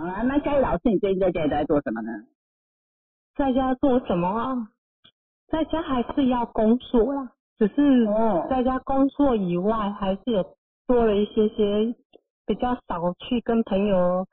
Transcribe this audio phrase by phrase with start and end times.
[0.00, 2.12] 啊，那嘉义老师，你最近在家里在做什么呢？
[3.36, 4.68] 在家做什么啊？
[5.48, 8.06] 在家还是要工作啦，只是
[8.50, 10.44] 在家工作以外，还是有
[10.86, 11.94] 多了一些些
[12.46, 14.26] 比较少去跟朋友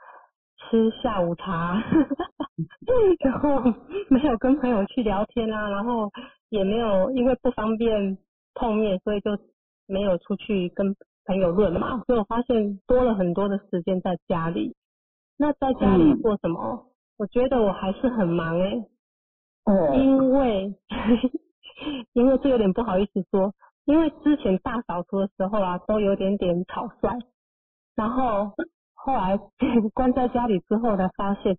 [0.58, 1.82] 吃下午茶，
[3.24, 3.62] 然后
[4.10, 6.12] 没有跟朋友去聊天啊，然后
[6.50, 8.18] 也没有因为不方便
[8.54, 9.38] 碰面，所以就
[9.88, 10.96] 没有出去跟
[11.26, 12.04] 朋友论嘛。
[12.06, 14.76] 所以我发现多了很多的时间在家里。
[15.38, 16.86] 那在家里做什么？
[17.18, 18.86] 我觉得我还是很忙哎。
[19.66, 19.96] 哦。
[19.96, 20.74] 因为
[22.14, 23.54] 因为这有点不好意思说，
[23.86, 27.20] 因为之前大扫除的时候啊，都有点点草率，
[27.96, 28.52] 然后
[28.94, 29.38] 后来
[29.94, 31.56] 关在家里之后才发现，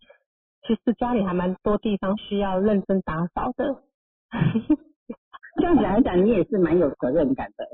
[0.66, 3.82] 其实家里还蛮多地方需要认真打扫的。
[5.60, 7.66] 这样子来讲，你也是蛮有责任感的。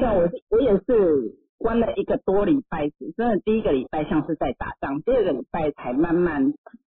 [0.00, 1.43] 像我，我也是。
[1.58, 6.52] 关了一个多礼拜，真的第一个礼拜像是在打仗，第二个礼拜才慢慢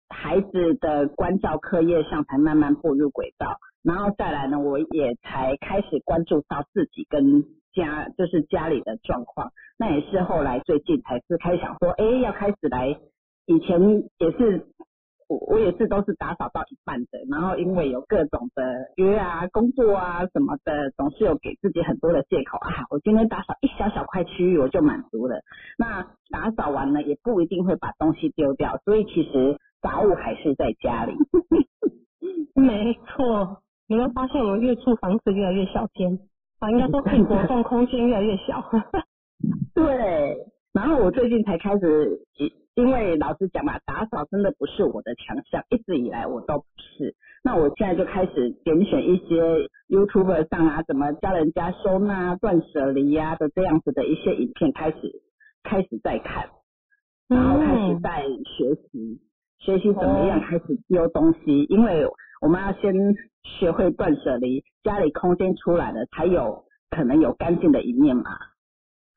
[0.09, 12.99] 孩子的关照课业上才慢慢步入轨道，然后再来呢，我也才开始关注到自己跟家，就是家里的状况，那也是后来最近才是开始想说，哎，要开始来，
[13.47, 13.81] 以前
[14.19, 14.67] 也是。
[15.31, 22.83] 我我也是都是打扫到一半的，然后因为有各种的约啊、工作啊什么的，总是有给自己很多的借口啊。
[22.91, 25.41] 我今天打扫一小小块区域我就满足了。
[25.79, 31.15] 那打扫完了也不一定会把东西丢掉，所以其实杂物还是在家里。
[32.55, 36.19] 没错，你会发现我们越住房子越来越小间，
[36.59, 38.65] 啊，应该说可以活动空间越来越小。
[39.75, 40.37] 对，
[40.73, 42.19] 然后我最近才开始。
[42.81, 47.15] 因为老实讲嘛，打扫真的不是我的强项，一直以来我都不是。
[47.45, 55.23] 那我现在就开始点选一些 YouTube 上啊，怎么教人家收纳、断舍离呀的这样子的一些影片，开始
[55.63, 56.49] 开始在看，
[57.29, 59.21] 然后开始在学习，
[59.59, 61.65] 学习怎么样开始丢东西。
[61.65, 62.07] 因为
[62.41, 62.95] 我们要先
[63.43, 68.25] 学会断舍离，家里空间出来了，才有可能有干净的一面嘛。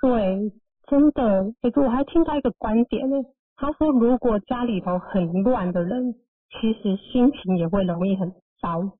[0.01, 0.51] 对，
[0.87, 1.53] 真的。
[1.61, 3.17] 可是我还听到一个观点呢。
[3.55, 6.15] 他说：“如果家里头很乱的人，
[6.49, 8.97] 其实心情也会容易很糟。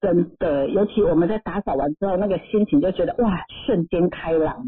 [0.00, 4.66] 真的，尤其我们在打扫完之后，那个心情就觉得哇，瞬间开朗。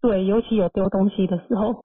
[0.00, 1.84] 对，尤其有丢东西的时候。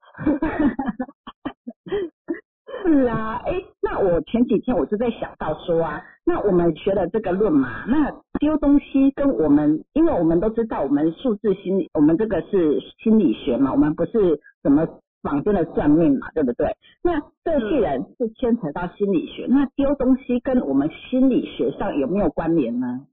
[2.84, 14.86] 是啊，哎，那我前几天我就在想到说啊，那我们学了这个论嘛，那丢东西跟我们，因为我们都知道，我们数字心理，我们这个是心理学嘛，我们不是什么。”
[15.24, 16.76] 坊间的算命嘛，对不对？
[17.02, 23.06] 那这既然是牵扯到心理学，那丢东西跟我们心理学上有没有关联呢？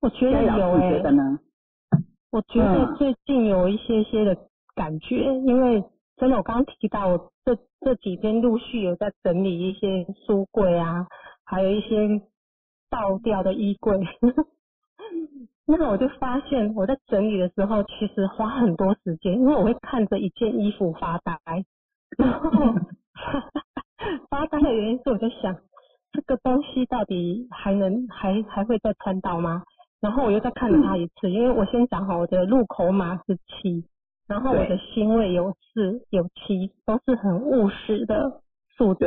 [0.00, 0.96] 我觉得有诶。
[0.96, 1.38] 觉得呢？
[2.30, 4.36] 我觉得最近有一些些的
[4.74, 5.16] 感觉，
[5.46, 5.84] 因为
[6.16, 11.06] 真的，我刚刚提到，我这这几天陆续有在整理一些书柜啊，
[11.44, 12.22] 还有一些
[12.90, 13.98] 倒掉的衣柜。
[15.70, 21.36] 那我就发现我在整理的时候，其实花很多时间，因为我会看着一件衣服发呆，
[22.16, 22.50] 然后
[24.30, 25.54] 发呆的原因是我在想，
[26.12, 29.62] 这个东西到底还能还还会再穿到吗？
[30.00, 33.84] 然后我又再看了它一次，因为我先讲好我的入口码是七，
[34.26, 38.40] 然后我的星位有四有七，都是很务实的
[38.74, 39.06] 数字，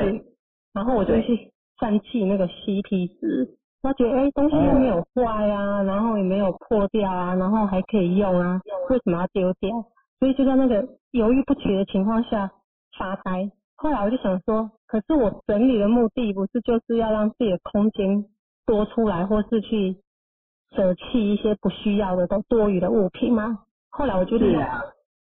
[0.74, 3.58] 然后我就去算计那个 CP 值。
[3.82, 9.70] 他觉得哎，东西又没有坏啊，然后也没有破掉啊，然后还可以用啊，为什么要丢掉？
[10.20, 12.52] 所以就在那个犹豫不决的情况下
[12.98, 13.50] 发呆。
[13.76, 18.24] 后来我就想说，可是我整理的目的不是就是要让自己的空间
[18.68, 19.98] 多出来，或是去
[20.76, 23.60] 舍弃一些不需要的都多余的物品吗？
[23.90, 24.46] 后来我就得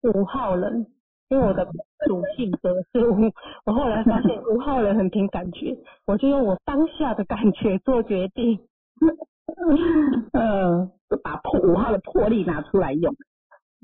[0.02, 0.86] 五号人。
[1.30, 1.64] 因为我的
[2.08, 3.30] 主性格是五，
[3.64, 8.58] 我后来发现五号人很凭感觉，我就用我当下的感觉做决定。
[10.32, 10.90] 嗯，
[11.22, 13.14] 把破五号的魄力拿出来用。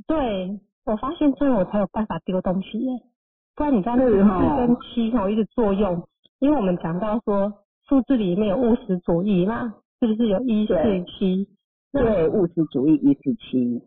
[0.08, 3.00] 对，我发现这样我才有办法丢东西耶。
[3.54, 6.02] 不然你在那个四跟七哈一直作用，
[6.40, 7.52] 因为我们讲到说
[7.88, 11.48] 数字里面有务实主义嘛，是不是有一四七？
[11.92, 13.84] 对，务实主义一四七。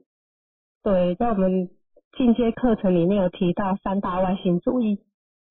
[0.82, 1.70] 对，在我们。
[2.18, 4.90] 进阶课程里面有提到三大外星主义，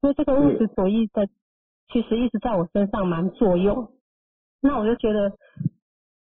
[0.03, 1.27] 因为这个物质主义的
[1.91, 3.91] 其实一直在我身上蛮作用，
[4.61, 5.33] 那我就觉得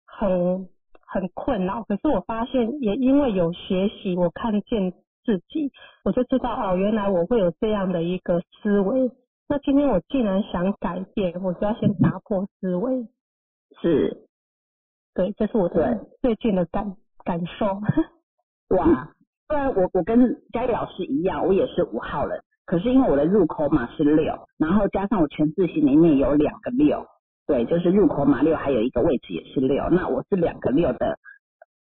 [0.05, 0.67] 很
[0.99, 1.83] 很困扰。
[1.83, 4.91] 可是我发现也因为有学习，我看见
[5.23, 5.71] 自己，
[6.03, 9.09] 我就知道哦，原来我会有这样的一个思维。
[9.47, 13.07] 那今天我既然想改变，我就要先打破思维。
[13.81, 14.27] 是，
[15.13, 17.79] 对，这是我的最近的感感受。
[18.75, 19.12] 哇。
[19.47, 27.05] 虽然我我跟嘉义老师一样，我也是五号人，可是因为我的入口码是六，然后加上我全字型里面有两个六，
[27.45, 31.17] 对，就是入口码六，还有一个位置也是六，那我是两个六的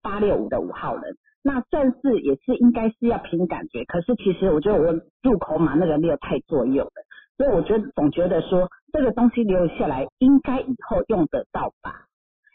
[0.02, 4.92] 八六五的五号人，那算是也是应该是要凭感觉，可是其实我觉得我
[5.22, 6.92] 入口码那个六太作用了，
[7.38, 12.08] 所以我觉得总觉得说这个东西留下来应该以后用得到吧，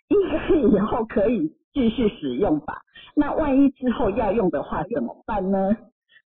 [0.08, 2.82] 应该以后可以继续使用吧，
[3.14, 5.76] 那万一之后要用的话怎么办呢？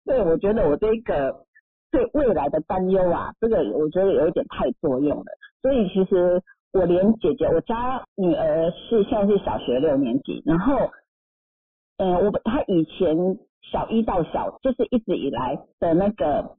[0.06, 1.44] 对，我觉得我这个
[1.90, 5.24] 对未来的担忧啊，这个我觉得有一点太作用了。
[5.60, 10.90] 所以其实我连姐姐，我家女儿是现在是小学六年级，然后，
[11.98, 13.14] 嗯，我她以前
[13.70, 16.56] 小一到小就是一直以来的那个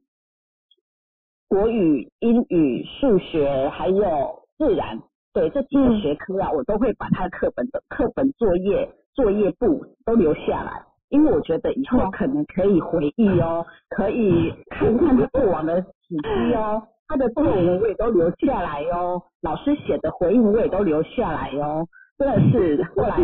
[1.48, 5.02] 国语、英语、数学还有自然，
[5.34, 10.82] 对这几个学科啊，我都会把他的课本的课本作业作业簿都留下来。
[11.10, 21.86] 因为我觉得以后可能可以回忆哦，可以看看他过往的史记哦，他的作文我也都留下来哦，老师写的回应我也都留下来哦，
[22.18, 23.16] 真的是 后来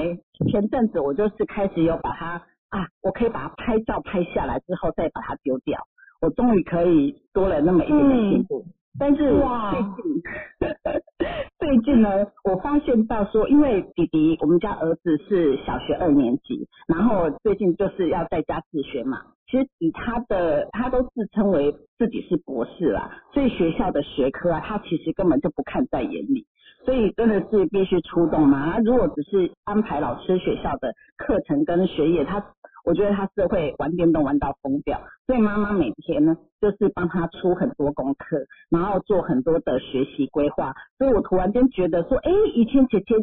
[0.50, 5.80] 前阵子我就是开始有把它啊，我可以把它拍照拍下来之后再把它丢掉，
[6.20, 8.64] 我终于可以多了那么一点点进步。
[8.98, 10.22] 但是最近，
[11.58, 19.22] 最近呢，我发现到说，因为弟弟，我们家儿子是小学二年级，然后最近就是要在家自学嘛。
[19.46, 26.46] 其实以他的，他都自称为自己是博士啦，所以学校的学科啊，他其实根本就不看在眼里。
[26.84, 28.72] 所以真的是必须出动嘛。
[28.72, 32.44] 他如果只是安排老师学校的课程跟学业，他。
[32.84, 40.74] 我觉得他是会玩电动玩到疯掉，所以妈妈每天呢就是帮他出很多功课，然后做很多的学习规划。
[40.98, 43.14] 所以我突然间觉得说，哎，以前姐姐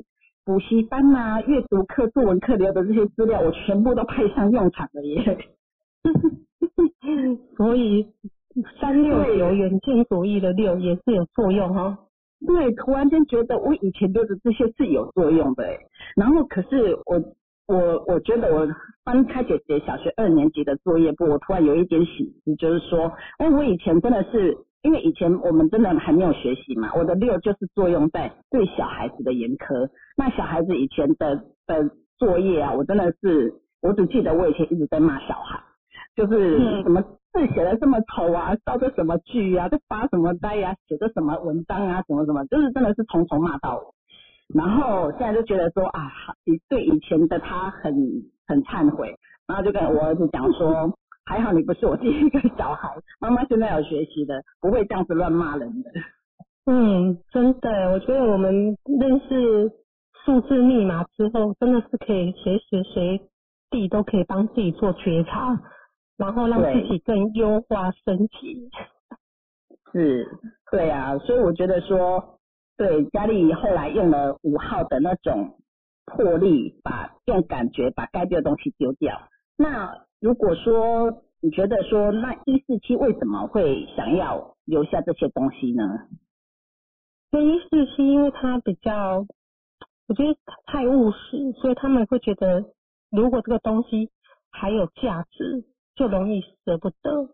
[0.45, 5.37] 补习班啊、阅读课、作文课留的这些资料，我全部都派上用场了耶。
[7.57, 8.07] 所以
[8.79, 11.97] 三六九远近主义的六也是有作用哈。
[12.45, 15.77] 对，突然间觉得我以前留的这些是有作用的哎，
[16.15, 17.21] 然后可是我。
[17.67, 18.65] 我我觉得我
[19.03, 29.89] 翻开姐姐小学二年级的作业簿，我突然有一点喜思，就是说，哎，我以前真的是，因为以前我们真的还没有学习嘛，我的六就是作用在对小孩子的严苛。
[30.15, 31.35] 那小孩子以前的
[31.65, 35.59] 的作业啊，我真的是，我只记得我以前一直在骂小孩，
[36.15, 43.96] 就是什么字写的这么丑啊，造的什么句啊，在发什么呆呀，写的什么文章啊，什么什么，就是真的是从头骂到尾。
[44.55, 46.09] 然后现在就觉得说啊，
[46.45, 47.93] 以对以前的他很
[48.47, 49.13] 很忏悔，
[49.45, 50.89] 然后就跟我儿子讲说，
[51.25, 52.89] 还好你不是我第一个小孩，
[53.19, 55.91] 妈妈现在有学习的，不会这样子乱骂人的。
[56.65, 59.69] 嗯，真的，我觉得我们认识
[60.25, 63.21] 数字密码之后，真的是可以随时随
[63.69, 65.59] 地都可以帮自己做觉察，
[66.17, 68.69] 然后让自己更优化升级。
[69.91, 70.25] 是，
[70.71, 72.36] 对啊，所以我觉得说。
[72.77, 75.57] 对，佳丽后来用了五号的那种
[76.05, 79.19] 魄力，把用感觉把该丢的东西丢掉。
[79.57, 85.83] 那如果说你觉得说，那一四七为什么会想要留下这些东西呢？
[87.31, 89.25] 那一四七因为他比较，
[90.07, 90.37] 我觉得
[90.67, 92.63] 太务实，所以他们会觉得，
[93.09, 94.11] 如果这个东西
[94.51, 95.65] 还有价值，
[95.95, 97.29] 就容易舍不得。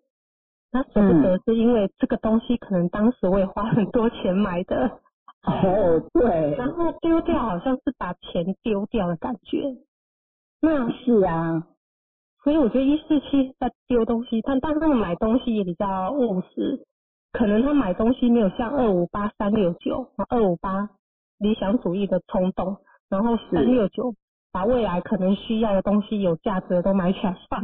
[0.72, 5.01] 那舍不得是因为这个东西可能当时我也花很多钱买的。
[5.44, 9.76] 哦，对，然后丢掉好像是把钱丢掉的感觉，
[10.62, 11.68] 那是啊，
[12.44, 16.86] 所以我觉得一四七在丢东西，但但是他们买东西也比较务实，
[17.34, 20.90] 可能他买东西没有像二五八三六九二五八
[21.40, 22.78] 理想主义的冲动，
[23.10, 24.16] 然后三六九
[24.54, 27.62] 把未来可能需要的东西有价值的都买起来放，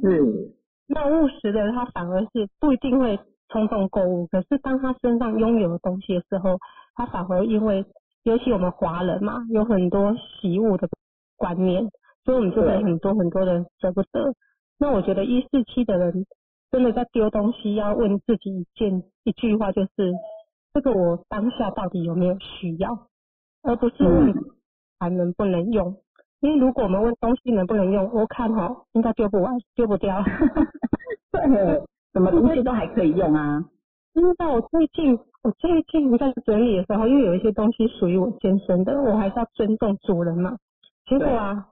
[0.00, 0.54] 是，
[0.88, 3.18] 那务实的他反而是不一定会。
[3.50, 6.58] 冲动购物，可是当他身上拥有的东西的时候，
[6.94, 7.84] 他反而因为，
[8.22, 10.88] 尤其我们华人嘛，有很多习物的
[11.36, 11.90] 观念，
[12.24, 14.32] 所以我们就会很多很多人舍不得。
[14.78, 16.24] 那我觉得一四七的人
[16.70, 20.12] 真的在丢东西，要问自己一件一句话，就是
[20.72, 23.08] 这个我当下到底有没有需要，
[23.62, 24.32] 而不是问
[24.98, 25.96] 还能不能用。
[26.40, 30.22] 因为如果我们问东西能不能用，我看哈应该丢不完，丢不掉。
[31.32, 31.82] 对。
[32.12, 33.64] 什么东西都还可以用啊！
[34.14, 40.56] 因为我最近，我最近在整理的时候，因为有一些东西属于我先生的，我还是要尊重主人嘛。
[41.06, 41.68] 结果啊，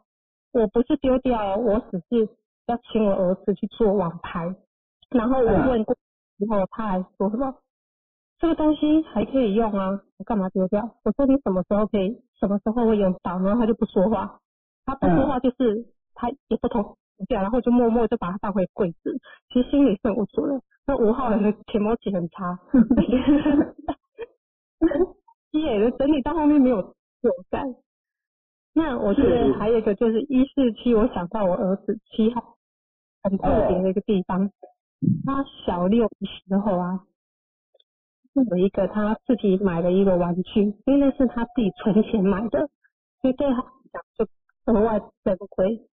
[0.52, 2.28] 我不是丢掉，我只是
[2.66, 4.54] 要请我儿子去做网拍。
[5.10, 5.94] 然后我问过
[6.38, 7.54] 之后，他还说什么？
[8.38, 10.88] 这个东西还可以用啊，我干嘛丢掉？
[11.02, 13.36] 我说你什么时候可以，什么时候会用到？
[13.40, 14.38] 然后他就不说话，
[14.86, 19.18] 他不说话就是他也不同掉，然后就默默就把它放回柜子。
[19.52, 20.60] 其实心里是无助的。
[20.86, 22.58] 那五号人的钱包起很差，
[25.50, 27.62] 积累的整理到后面没有有感。
[28.72, 32.56] 那我觉得还有一个就是一四七，我想到我儿子七号
[33.22, 34.50] 很特别的一个地方，
[35.26, 37.00] 他小六的时候啊，
[38.50, 42.68] 有一个他自己买了一个玩具，因为那是他自己存钱买的，
[43.20, 44.26] 所以对他来讲就
[44.72, 45.86] 额外珍贵。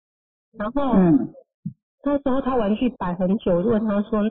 [0.58, 0.94] 然后
[2.04, 4.22] 那时候他玩具摆很久，问他说。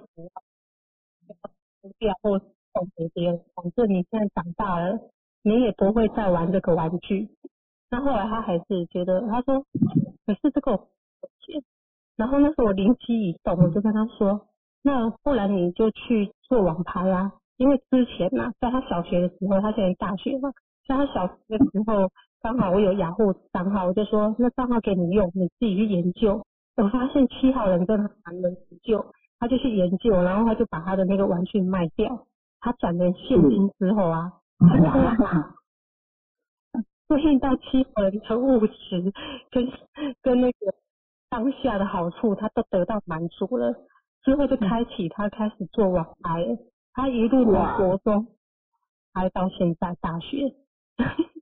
[1.98, 4.98] 不要或送给别人，反正你现在长大了，
[5.42, 7.28] 你也不会再玩这个玩具。
[7.90, 9.60] 那后来他还是觉得，他说，
[10.24, 10.74] 可是这个
[11.40, 11.62] 钱。
[12.16, 14.48] 然后那时候我灵机一动，我就跟他说，
[14.82, 20.50] 那不然你就去做网拍啊，因为之前呢，在他小学的时候，他现在大学嘛，
[20.88, 22.10] 在他小学的时候，
[22.44, 26.44] 刚好我有雅虎账号，我就说那账号给你用，你自己去研究。
[26.76, 29.02] 我发现七号人真的蛮能研究。
[29.38, 32.26] 他就去研究，然后他就把他的那个玩具卖掉，
[32.60, 34.32] 他转成现金之后啊，
[37.08, 39.12] 对应到七号人的务实
[39.50, 39.66] 跟
[40.20, 40.74] 跟那个
[41.30, 43.74] 当下的好处，他都得到满足了，
[44.22, 46.58] 之后就开启他开始做网拍，
[46.92, 48.26] 他一路从国中
[49.14, 50.54] 拍到现在大学，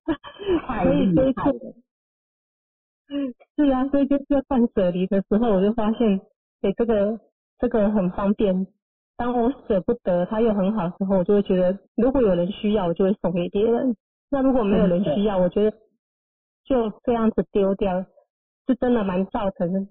[0.82, 1.74] 所以这次
[3.56, 6.20] 是啊，所以就是要断舍离的时候，我就发现
[6.60, 7.18] 给这个。
[7.58, 8.66] 这个很方便，
[9.16, 13.94] 当我舍不得它又很好的时候，我就会觉得如果有人需要，我就会送给别人。
[14.30, 15.70] 那如果没有人需要，我觉得
[16.64, 18.04] 就这样子丢掉，
[18.66, 19.88] 是真的蛮造成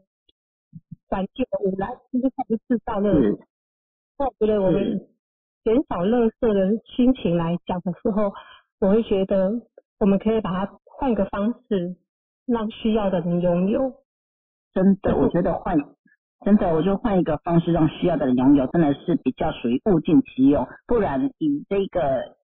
[1.08, 3.38] 环境的污染，就是它不制造热。
[4.18, 5.08] 那我觉得我们
[5.64, 8.34] 减少垃圾的心情来讲的时候，
[8.82, 9.50] 我会觉得
[10.02, 11.96] 我们可以把它换个方式，
[12.48, 13.94] 让需要的人拥有。
[14.74, 15.78] 真的，我觉得换。
[16.44, 20.68] 真的，我就换一个方式让需要的人拥有，真的是比较属于物尽其用。
[20.88, 22.36] 不然以这个，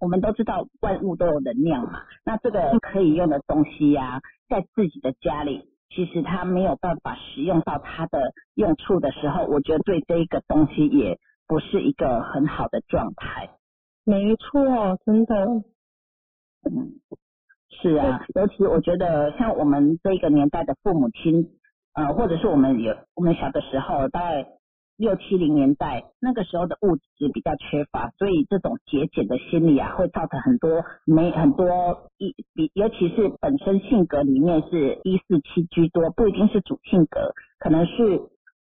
[0.00, 13.48] 我们都知道万物都有能量嘛，那这个可以用的东西呀，在自己的家里，其实他没有办法使用到它的用处的时候，我觉得对这一个东西也不是一个很好的状态。
[14.04, 15.62] 没错，真的。
[16.64, 17.00] 嗯，
[17.70, 21.50] 是啊，尤其我觉得像我们这个年代的父母亲。
[21.92, 24.46] 呃，或者是我们有我们小的时候，大概
[24.96, 38.20] 六七零年代那个时候的物质比较缺乏，所以这种节俭的心理啊，会造成很多没很多一比，尤其是本身性格里面是一四七居多，不一定是主性格，可能是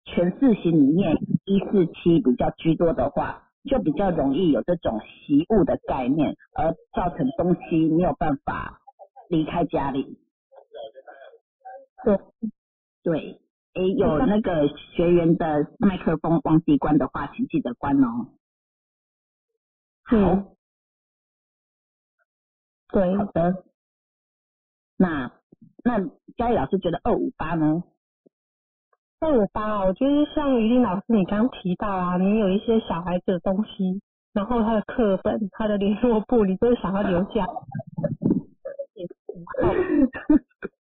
[0.05, 8.81] 全四型里面一四七比较居多的话，就比较容易有这种习物的概念，而造成东西没有办法
[9.29, 10.19] 离开家里。
[12.05, 12.19] 对。
[13.05, 13.41] 对，
[13.73, 18.27] 哎，有那个学员的麦克风忘记关的话，请记得关哦。
[20.03, 20.57] 好，
[22.89, 23.65] 对，好的。
[24.99, 25.33] 那
[25.85, 26.01] 那
[26.37, 27.83] 佳怡老师觉得二五八呢？
[29.21, 34.01] 二五八，我觉得像于林老师你刚提到啊，你有一些小孩子的东西，
[34.33, 37.47] 然后他的课本、他的联络簿，你都想要留下。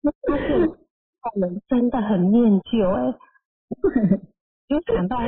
[0.02, 0.68] 那发现。
[1.34, 3.12] 人真的很念旧哎，
[4.68, 5.26] 就想到老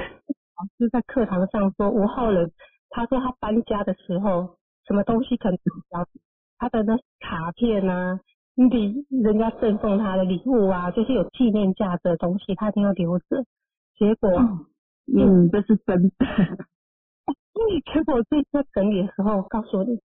[0.78, 2.52] 师在课堂上说吴浩人，
[2.90, 5.58] 他说他搬家的时候，什么东西可能
[5.90, 6.06] 要
[6.56, 8.20] 他的那卡片啊，
[8.68, 13.44] 礼人家赠送他的礼物啊，就是有纪念价值的东西，他一定要留着。
[13.96, 14.30] 结果，
[15.16, 16.14] 嗯，这是真的。
[17.92, 20.00] 结果这次整理的时候，告诉你，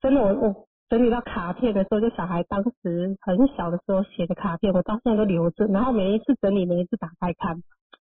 [0.00, 0.68] 真的我我。
[0.90, 5.66] 整理到卡片的时候，就小孩当时很小的时候写的卡片，我到现在都留着。
[5.66, 7.62] 然后每一次整理，每一次打开看，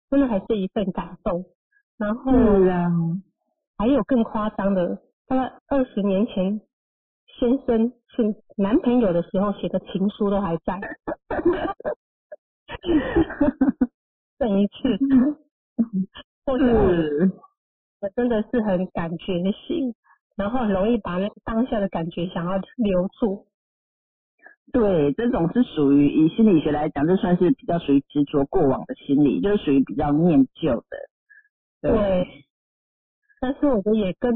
[0.09, 1.45] 真的还是一份感动。
[1.99, 2.33] 然后
[3.77, 4.97] 还有更夸张的，
[5.27, 6.59] 大概二十年前，
[7.39, 10.77] 先生是男朋友的时候写的情书都还在。
[14.39, 14.97] 这一次，
[16.45, 16.65] 或者
[17.99, 19.93] 我真的是很感觉性。
[20.37, 23.45] 然后很容易把那当下的感觉想要留住，
[24.71, 30.97] 对，这种是属于以心理学来讲，这算是比较属于执着过往的心理，就是属于比较念旧的。
[31.81, 32.45] 对，
[33.41, 34.33] 但是我觉得也跟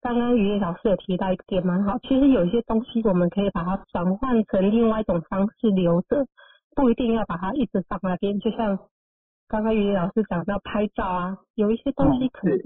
[0.00, 6.26] 刚刚于老师有提到一个点蛮好，其实有一些东西我们可以把它转换成另外一种方式留着，
[6.74, 8.38] 不一定要把它一直放那边。
[8.40, 8.78] 就像
[9.48, 12.58] 刚刚于老师讲到拍照啊，有一些东西可能。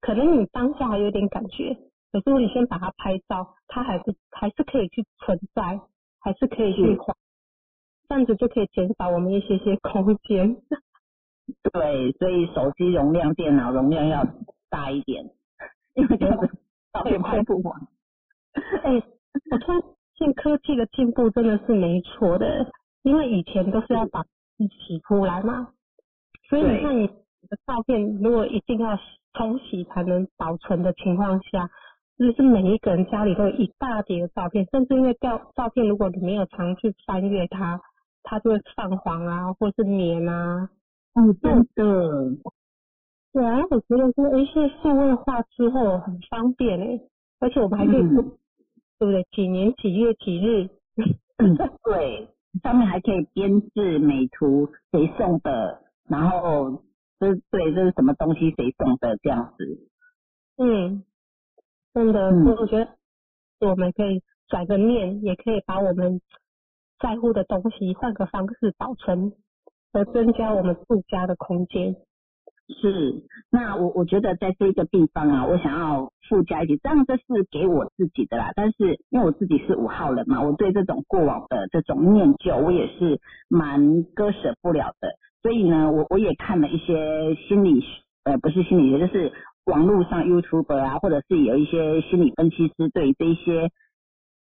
[0.00, 1.76] 可能你当下还有点感觉，
[2.10, 5.80] 可是你先把它拍照，它还是还是可以去存在，
[6.18, 6.98] 还是可以去
[8.08, 10.56] 这样子就可以减少我们一些些空间。
[11.72, 14.26] 对，所以手机容量、电脑容量要
[14.68, 15.30] 大一点，
[15.96, 16.48] 因为这样子
[16.92, 17.80] 照片拍不完。
[18.84, 19.02] 哎，
[19.50, 19.82] 我突然
[20.14, 22.70] 现科技的进步真的是没错的，
[23.02, 24.24] 因为以前都是要把
[24.58, 25.68] 洗出来嘛，
[26.48, 28.98] 所以你看你的照片如果一定要
[29.34, 31.68] 冲洗才能保存的情况下，
[32.18, 37.78] 就是每一个人家里都有一大叠的照片，甚至因为照照片如果你没有常去翻阅它，
[38.22, 40.70] 它就会泛黄啊，或是黏啊。
[41.14, 42.30] 嗯，真的。
[43.36, 46.98] 对啊，我觉得说，哎，现在数位化之后很方便哎，
[47.38, 48.22] 而且我们还可以，对
[48.98, 49.26] 不对？
[49.30, 50.70] 几年几月几日？
[51.84, 52.28] 对，
[52.62, 56.82] 上面还可以编制美图，谁送的，然后
[57.20, 59.86] 这对这是什么东西，谁送的这样子。
[60.56, 61.04] 嗯，
[61.92, 62.88] 真的，我觉得
[63.60, 66.22] 我们可以转个念，也可以把我们
[66.98, 69.34] 在乎的东西换个方式保存。
[69.92, 71.96] 而增加我们住家的空间。
[72.68, 78.50] 是，那我我觉得在这一个地方啊，我想要附加一点，当然这是给我自己的啦。
[78.56, 85.10] 但是因为我自己是五号人嘛，我对这种过往的这种念旧，我也是蛮割舍不了的。
[85.42, 87.84] 所以呢，我我也看了一些心理，
[88.24, 89.32] 呃，不是心理学，就是
[89.66, 93.70] 网络上 YouTube 啊，或者是有一些心理分析师对这一些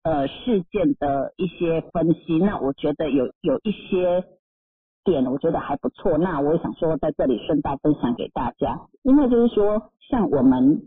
[0.02, 2.38] 呃事件的一些分析。
[2.38, 4.22] 那我觉得有有一些。
[5.04, 10.82] 点我觉得还不错，那我想说在这里顺道分享给大家，因为就是说像我们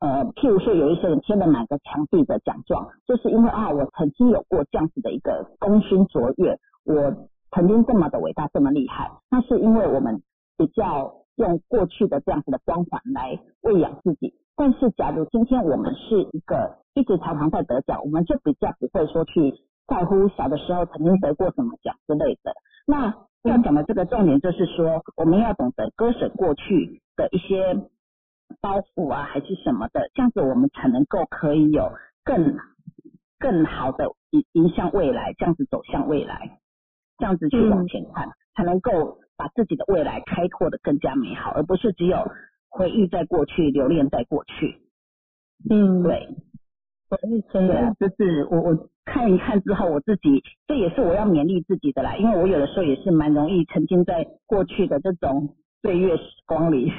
[0.00, 10.22] 呃，譬如说有一些人贴了满个墙壁的奖状，就是因为啊我曾经有过这样子的一个功勋卓越，我曾经这么的伟大这么厉害，那是因为我们
[10.56, 19.54] 比较用过去的这样子的光环来喂养自己，但是假如今天我们是一个一直常常在得奖，我们就比较不会说去
[19.86, 22.54] 在乎小的时候曾经得过什么奖之类的，
[22.86, 23.14] 那。
[23.44, 27.74] 要讲的这个重点就是说，我们要懂得割舍过去的一些
[28.60, 31.92] 包袱啊，还是什么的，这样子我们才能够可以有
[32.22, 32.56] 更
[33.38, 36.58] 更好的迎迎向未来，这样子走向未来，
[37.18, 42.30] 这样子去往前看，才能够把自己的未来开拓的更加美好，而不是只有
[42.68, 44.82] 回忆在过去，留恋在过去。
[45.70, 46.28] 嗯，对。
[47.52, 56.92] 真的，就是我我看一看之后，我自己这也是我要勉励自己的啦，因为我有的时候也是蛮容易沉浸在过去的这种岁月时光里。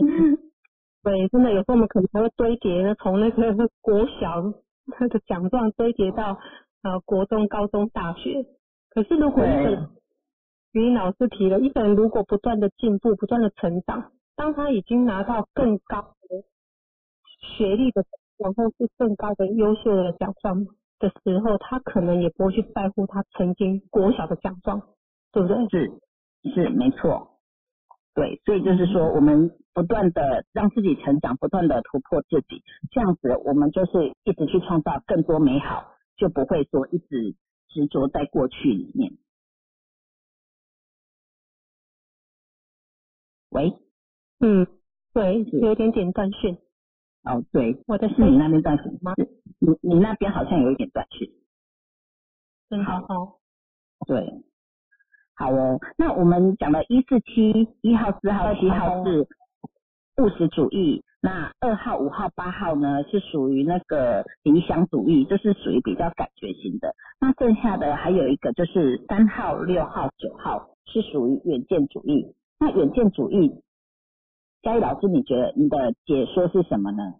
[1.02, 4.42] 对，真的有时候我们可能还会堆叠，从那个国小
[5.00, 6.38] 那个奖状堆叠到
[6.82, 8.44] 呃国中、高中、大学。
[8.90, 9.88] 可是如果一个
[10.72, 16.44] 于老师提了，一个人如果不断的进步、不断的成长，当他已经拿到更高的
[17.56, 18.04] 学历的。
[18.38, 20.64] 然后是更高的优秀的奖状
[20.98, 24.80] 的时候，他可能也不会去在乎他曾经国小的奖状，
[25.32, 25.68] 对不对？
[25.68, 26.00] 是
[26.54, 27.40] 是没错，
[28.14, 37.34] 对，所以就是说，我们不断的让自己成长，不断的突破自己，这样子我们就是一直去创造更多美好，就不会说一直
[37.68, 39.12] 执着在过去里面。
[43.50, 43.72] 喂，
[44.40, 44.66] 嗯，
[45.14, 46.58] 对，有点点断讯。
[47.26, 49.12] 哦，对，或者是你那边断续吗？
[49.58, 51.28] 你你那边好像有一点断续。
[52.70, 53.40] 真好。
[54.06, 54.32] 对，
[55.34, 55.80] 好哦。
[55.98, 59.26] 那我们讲了一四七一号、四号、七号是
[60.18, 66.94] 务实主义，那二号、五号、八号呢是属于那个理想主义，就是属于比较感觉型的。
[67.20, 72.34] 那剩下的还有一个就是三号、六号、九号是属于远见主义。
[72.60, 73.50] 那远见主义。
[74.66, 77.14] 嘉义老师，你觉得你的解说是什么呢？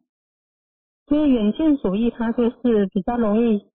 [1.07, 3.71] 就是远见主义，它就是比较容易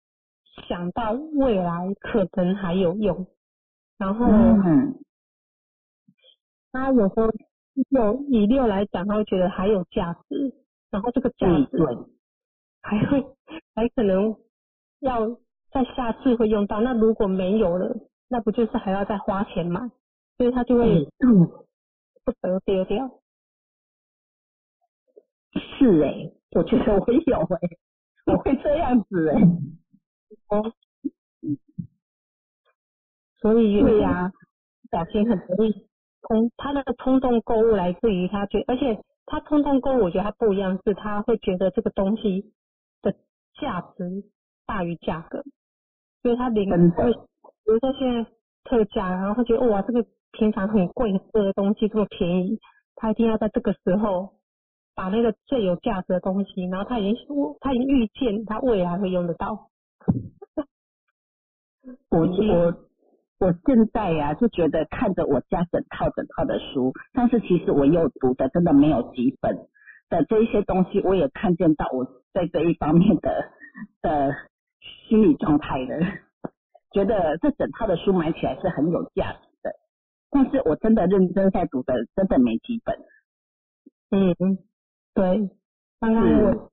[0.69, 3.27] 想到未来可能还有用，
[3.99, 4.95] 然后，嗯，
[6.71, 7.27] 他有时候
[7.91, 10.55] 有以六来讲，他会觉得还有价值，
[10.93, 11.77] 然后这个价值
[12.83, 13.27] 还会
[13.75, 14.37] 还可能
[15.01, 15.29] 要
[15.73, 17.97] 在下次会用到，那如果没有了，
[18.29, 19.81] 那不就是还要再花钱买？
[20.39, 21.49] 所以他就会嗯
[22.25, 23.11] 不得丢掉。
[25.59, 27.59] 是哎，我觉得我有哎，
[28.27, 29.41] 我会这样子哎，
[30.49, 30.73] 哦，
[33.39, 34.33] 所以对呀，
[34.91, 35.73] 小心很容易
[36.23, 42.53] 冲，他那个冲动购物来自于他觉，而且他冲动购物，我觉得他不一样，是他会觉得这个东西
[43.03, 43.13] 的
[43.61, 44.25] 价值
[44.67, 45.43] 大于价格，
[46.23, 47.19] 所以他零会，比
[47.67, 48.31] 如说现在
[48.65, 52.59] 特价，然后他觉得哇，这个平常很贵的东西这么便宜，
[52.97, 54.35] 他一定要在这个时候。
[54.97, 57.27] 把那个最有价值的东西，然后他已经
[57.61, 59.69] 他已经预见他未来会用得到。
[62.11, 62.75] 我我
[63.39, 69.69] 我现在呀、就觉得看着我家整套整套的书，但是其实我又读的真的没有几本
[70.09, 73.51] 的这一些东西，我也看见到我在这一方面的
[74.01, 74.35] 的
[75.07, 76.01] 心理状态了。
[76.93, 79.71] 觉得这整套的书买起来是很有价值的，
[80.31, 82.99] 但是我真的认真在读的，真的没几本。
[84.11, 84.35] 嗯，
[85.17, 85.51] 对。
[85.99, 86.71] 刚刚是我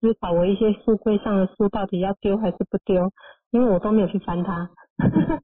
[0.00, 3.10] 思考我一些书柜上的书到底要丢还是不丢，
[3.50, 4.70] 因为我都没有去翻它。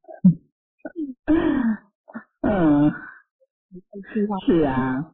[2.43, 2.93] 嗯，
[4.47, 5.13] 是啊，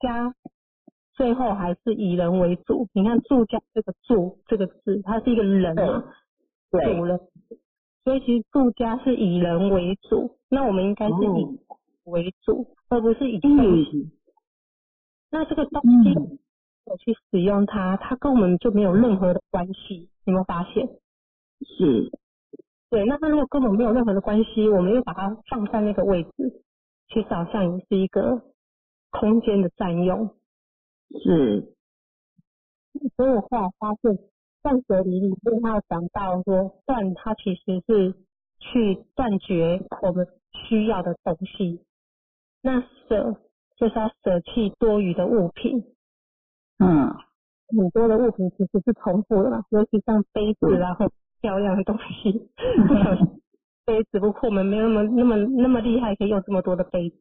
[0.00, 0.34] 家
[1.12, 2.88] 最后还是以人为主。
[2.92, 6.02] 你看住家这个住这个字，它是一个人嘛，
[6.72, 7.20] 对主，人，
[8.02, 10.36] 所以其实住家是以人为主。
[10.48, 13.98] 那我们应该是以哦为主，而不是以东西。
[13.98, 14.10] 嗯
[15.34, 16.12] 那这个东西
[16.98, 20.08] 去使用它，它跟我们就没有任何的关系。
[20.24, 20.86] 有没有发现？
[21.60, 22.12] 是，
[22.90, 26.62] 对，那它如果跟我们没有任何的关系，我们又把它放在那个位置，
[27.08, 28.42] 其实好像也是一个
[29.10, 30.34] 空间的占用。
[31.24, 31.74] 是，
[33.16, 34.18] 所以我后来发现，
[34.62, 38.14] 断舍离里面它有讲到说，断它其实是
[38.60, 41.80] 去断绝我们需要的东西，
[42.60, 43.36] 那舍
[43.76, 45.84] 就是要舍弃多余的物品。
[46.82, 47.14] 嗯，
[47.78, 52.50] 很多的物品其实是重复的嘛，尤其像杯子啊或漂亮的东西，
[53.86, 57.16] 杯子不过我们没有那么那么那么厉害，可以用这么多的杯子。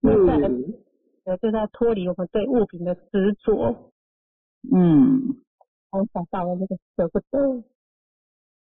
[0.00, 0.78] 那再来是，
[1.24, 3.92] 呃，就是要脱离我们对物品的执着，
[4.72, 5.36] 嗯，
[5.90, 7.64] 我找到了那个舍不得。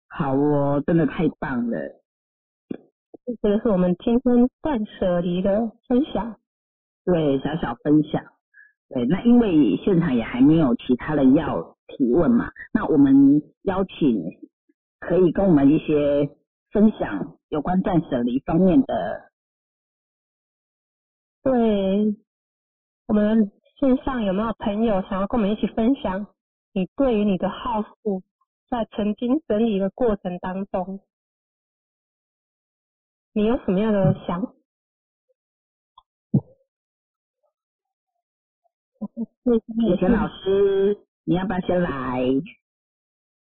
[0.09, 1.79] 好哦，真的太棒了。
[3.43, 6.37] 这个是我们今天断舍离的分享。
[7.05, 8.25] 对，小小分享。
[8.93, 14.21] 对，那因为现场也还没有其他人要提问嘛，那我们邀请
[14.99, 16.29] 可以跟我们一些
[16.73, 19.31] 分享有关断舍离方面的，
[21.45, 22.17] 对，
[23.07, 26.27] 我们线上有没有朋友想要跟我们一起分享
[26.73, 28.23] 你对于你的好处，
[28.69, 31.01] 在曾经整理的过程当中，
[33.33, 34.60] 你有什么样的想法？
[39.45, 39.53] 法？
[39.89, 42.21] 许贤老师，你要不要先来？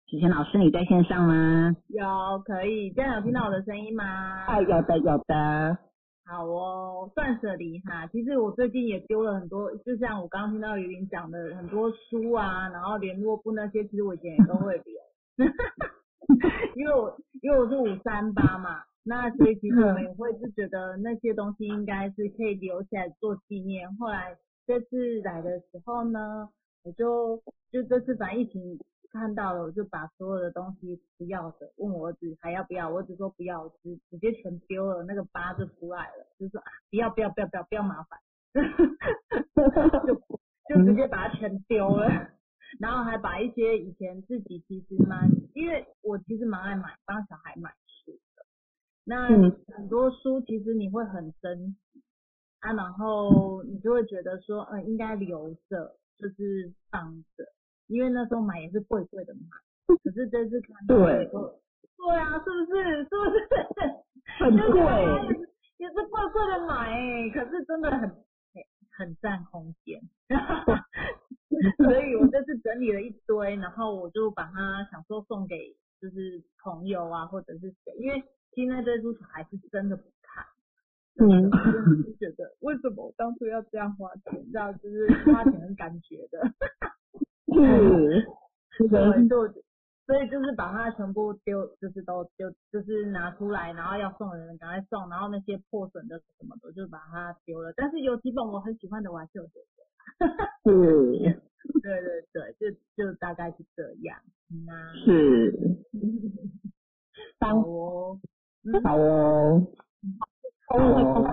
[0.07, 1.75] 许贤老师，你在线上吗？
[1.88, 4.05] 有可以，这样有听到我的声音吗？
[4.47, 5.79] 啊，有的，有的。
[6.25, 8.07] 好哦，断舍离哈。
[8.07, 15.47] 其实我最近也丢了很多，就像我刚刚听到雨林讲的很多书啊，然后联络簿那些，其实我以前也都会留，
[16.77, 23.92] 因为我因为我是五三八嘛，那所以其实我们也会是觉得那些东西应该是可以留起来做纪念。
[23.97, 26.48] 后来这次来的时候呢，
[26.85, 28.79] 我就就这次反正疫情
[29.11, 38.18] 看到了，我就把所有的东西不要的问我儿子还要不要，我儿子说不要，直直接全丢了，那个疤就出来了，就说啊不要不要不要不要不要麻烦，
[40.07, 40.14] 就
[40.68, 42.09] 就直接把它全丢了，
[42.81, 48.44] 然后还把一些以前自己其实蛮，因为我其实蛮爱买帮小孩买书的，
[49.05, 49.53] 那嗯。
[49.75, 51.77] 很多书其实你会很珍惜
[52.62, 57.44] 啊，然后你就会觉得说，嗯、应该留着，就是放着。
[57.88, 59.40] 因为那时候买也是贵贵的嘛，
[60.03, 61.61] 可是这次看到对说，
[61.98, 63.03] 对啊，是不是？
[63.03, 63.44] 是不是？
[64.38, 64.81] 很贵
[65.79, 68.09] 也是贵贵的买哎、可是真的很
[68.96, 70.01] 很占空间，
[71.79, 78.22] 所以我这次整理了一堆，然后我就把它想说送给就是朋友啊，或者是谁，因为
[78.55, 80.46] 现在这书小孩是真的不看。
[81.20, 86.40] 嗯我真的是觉得为什么我当初要这样花钱，这样就是花钱的感觉的。
[87.53, 88.27] 是，
[88.77, 89.46] 是的，对，就
[90.07, 97.72] 所以就是把它全部丢，就是都丢，就是拿出来，然后要送的人赶快送，然后那些破损的什么的就把它丢了。
[97.77, 99.83] 但是有几本我很喜欢的，我还是有留着。
[100.64, 101.40] 是，
[101.83, 104.18] 对对对，就就大概是这样。
[104.51, 105.55] 嗯啊，是，
[107.38, 108.18] 好当哦。
[108.64, 109.66] 嗯，好哦，
[110.73, 111.33] 宠物会冲好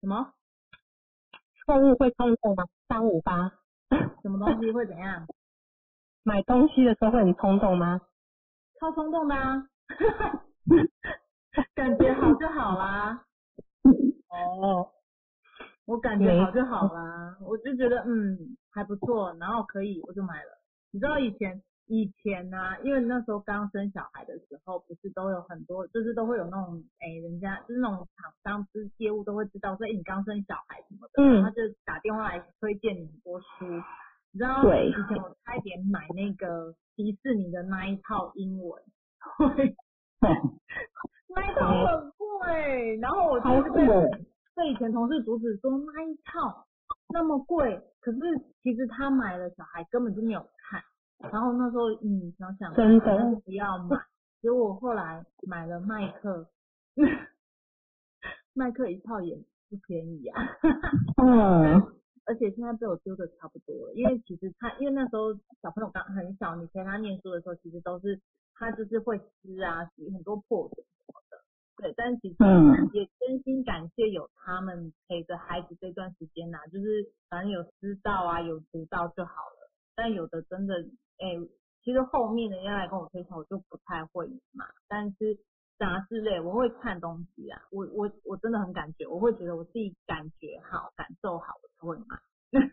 [0.00, 0.32] 什么
[1.66, 2.64] 动物会冲动吗？
[2.88, 3.50] 三五八，
[4.22, 5.26] 什么东西会怎样？
[6.22, 8.00] 买东西的时候会很冲动吗？
[8.78, 9.68] 超冲动的啊，
[11.74, 13.24] 感觉好就好啦。
[14.30, 14.92] 哦，
[15.84, 20.50] 我感觉好就好啦，我就觉得嗯还不错，然后可以我就买了。
[20.92, 31.42] 你知道以前以前呢、因为那时候刚生小孩的时候，不是都有很多，就是都会有那种哎、人家就是那种厂商就是业务都会知道说，哎、你刚生小孩什么的，嗯。
[31.42, 33.46] 他就打电话来推荐你很多书。
[34.30, 34.88] 你知道对。
[34.90, 38.82] 以前我差一点买那个迪士尼的那一套英文，
[41.28, 43.86] 那一套很贵，然后我就是被
[44.54, 46.66] 被以前同事阻止说那一套
[47.08, 48.18] 那么贵，可是
[48.62, 50.82] 其实他买了小孩根本就没有看，
[51.20, 53.96] 然后那时候嗯想想真的不要买，
[54.40, 56.48] 结果后来买了麦克，
[58.54, 59.36] 麦克一套也
[59.68, 60.42] 不便宜啊，
[61.22, 61.82] 嗯，
[62.24, 68.20] 而且现在被我丢的差不多了，因为其实他因为那时候小朋友刚很小，你陪他念书的时候，其实都是
[68.54, 71.38] 他就是会撕啊，洗很多破损什么的，
[71.82, 72.88] 对，但是其实嗯。
[72.92, 80.74] 也真心感谢有他们陪着孩子这段时间呐、就是反正有撕到啊，有读到就好了，但有的真的，
[81.18, 81.48] 哎、
[81.82, 85.38] 其实后面人家来跟我推销，我就不太会嘛，但是
[85.78, 92.18] 杂志类我会看东西啊，我我我真的很感觉，我会觉得我自己感觉好、感受好，我才会买。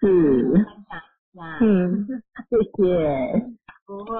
[0.00, 2.06] 是，分享一下，嗯，
[2.50, 3.52] 谢谢。
[3.84, 4.16] 不会，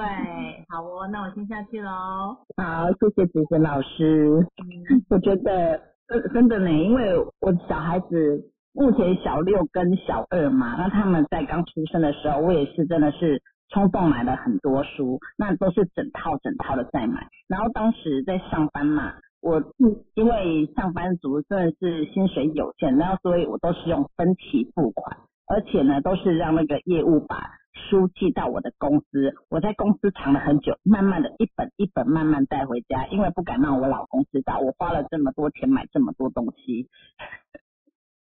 [0.68, 2.37] 好哦，那我先下去喽。
[2.57, 4.29] 好，谢谢子贤老师。
[4.59, 17.28] 嗯，我觉得真真的呢，因为我小孩子目前小六跟小二嘛，那他们在刚出生的时候，我也是真的是冲动买了很多书，那都是整套整套的在买。
[17.48, 36.88] 然后当时在上班嘛，我嗯因为上班族真的是薪水有限，然后所以我都是用分期付款，而且呢都是让那个业务把书寄到我的公司，我在公司藏了很久，慢慢的一本一本慢慢带回家，因为不敢让我老公知道我花了这么多钱买这么多东西。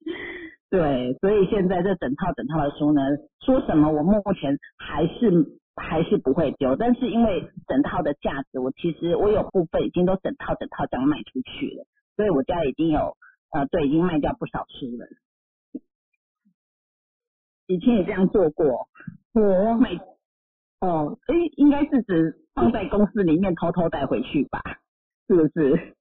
[0.71, 3.01] 对，所以现在这整套整套的书呢，
[3.41, 11.87] 说什么我目前还是还是不会丢，但是因为整套的价值，我其实我有部分已经都整套整套这样卖出去了，
[12.17, 13.17] 所以我家已经有
[13.53, 15.07] 呃对已经卖掉不少书了。
[17.67, 18.89] 以前也这样做过，
[19.33, 19.99] 我买
[20.81, 24.61] 哦，诶，应该是指放在公司里面偷偷带回去吧，
[25.29, 25.95] 是不是？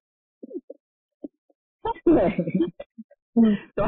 [2.04, 2.30] 对，
[3.36, 3.86] 嗯，对，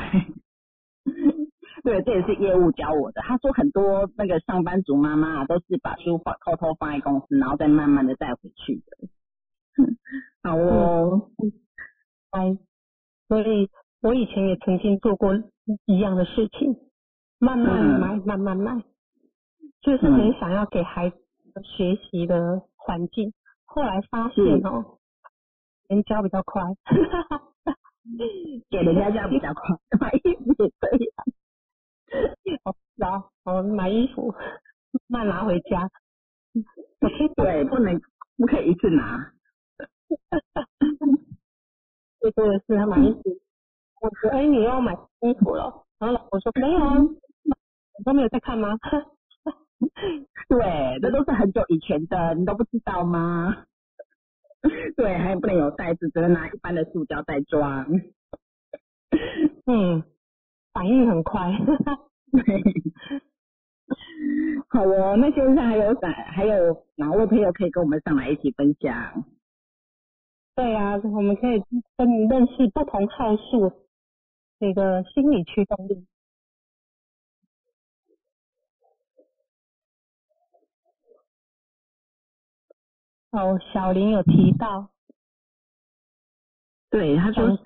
[1.83, 3.21] 对，这也是业务教我的。
[3.21, 9.07] 他说很多那个上班族妈妈啊，都是把书放偷偷放在公司，然后再慢慢的带回去的。
[10.41, 11.29] 好哦，
[12.31, 12.57] 哎，
[13.27, 13.69] 所以
[14.01, 15.35] 我以前也曾经做过
[15.85, 16.75] 一样的事情，
[17.39, 17.99] 慢慢嗯。
[17.99, 18.83] 买，慢慢买，
[19.81, 21.17] 就是很想要给孩子
[21.63, 23.33] 学习的环境。
[23.65, 24.97] 后来发现哦，
[25.87, 26.61] 人教比较快，
[28.69, 31.13] 给人家家比较快，买衣服也这样。
[32.95, 34.33] 然后我买衣服
[35.07, 35.89] 慢拿回家。
[37.35, 37.99] 对，不能
[38.37, 39.33] 不可以一次拿。
[42.21, 43.21] 最多的是他买衣服，
[44.01, 48.77] 我说哎你又要买衣服了，然后老婆说没有啊，你都没有在看吗？
[50.47, 53.65] 对，这都是很久以前的，你都不知道吗？
[54.97, 57.85] 对，还不能有袋子，只能拿一般的塑胶袋装。
[59.65, 60.03] 嗯，
[60.73, 61.51] 反应很快。
[62.31, 62.63] 对，
[64.69, 69.23] 好哦，那现在还有哪还有哪位朋友可以跟我们上来一起分享？
[70.55, 71.61] 对啊，我们可以
[71.97, 73.71] 跟你认识不同号数
[74.59, 76.05] 那个心理驱动力。
[83.35, 84.89] 哦，小林有提到，
[86.89, 87.57] 对，他说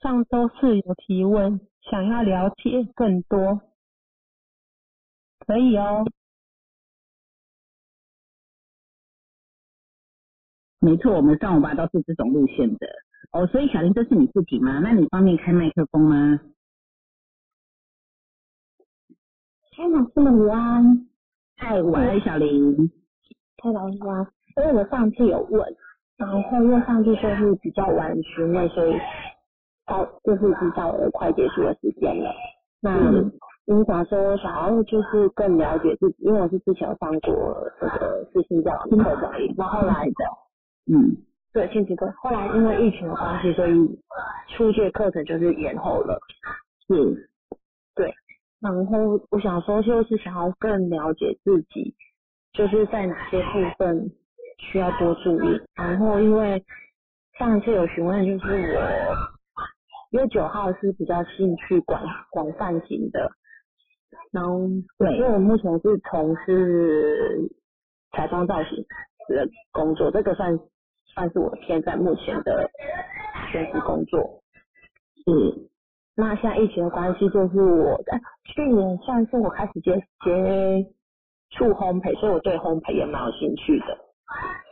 [0.00, 3.62] 上周四有提问，想要了解更多，
[5.46, 6.04] 可以哦。
[10.80, 12.86] 没错，我们上午八都是这种路线的。
[13.32, 14.78] 哦，所以小林，这是你自己吗？
[14.78, 16.38] 那你方便开麦克风吗？
[19.78, 21.06] 嗨，老师们午安，
[21.56, 22.90] 嗨，晚安，小林。
[23.62, 23.96] 嗨，老师。
[24.56, 25.64] 因为我上次有问，
[26.16, 28.94] 然后因为上次就是比较晚询问，所以
[29.86, 32.28] 到就是已经到了快结束的时间了。
[32.80, 33.30] 那嗯
[33.66, 40.08] 我想说，想要就是更了解自己，因为我是之前有上过这个视性教育课程，然后后来
[40.92, 41.16] 嗯，
[41.52, 44.00] 对兴趣课，后来因为疫情的关系，所以
[44.48, 46.18] 初阶课程就是延后了。
[46.88, 47.30] 是，
[48.60, 51.94] 然后我想说，就是想要更了解自己，
[52.52, 54.10] 就是在哪些部分
[54.58, 55.60] 需要多注意。
[55.74, 56.64] 然后因为
[57.38, 59.16] 上一次有询问，就是我
[60.10, 63.30] 因为九号是比较兴趣广广泛型的，
[64.32, 64.66] 然后
[64.98, 67.48] 对因，为我目前是从事
[68.12, 68.84] 彩妆造型
[69.28, 70.58] 的工作，这个算
[71.14, 72.68] 算是我现在目前的
[73.52, 74.42] 全职工作。
[75.24, 75.67] 是，
[76.20, 80.84] 那现在疫情的关系，就是我在去年算是我开始接接
[81.50, 83.96] 触烘焙，所以我对烘焙也蛮有兴趣的。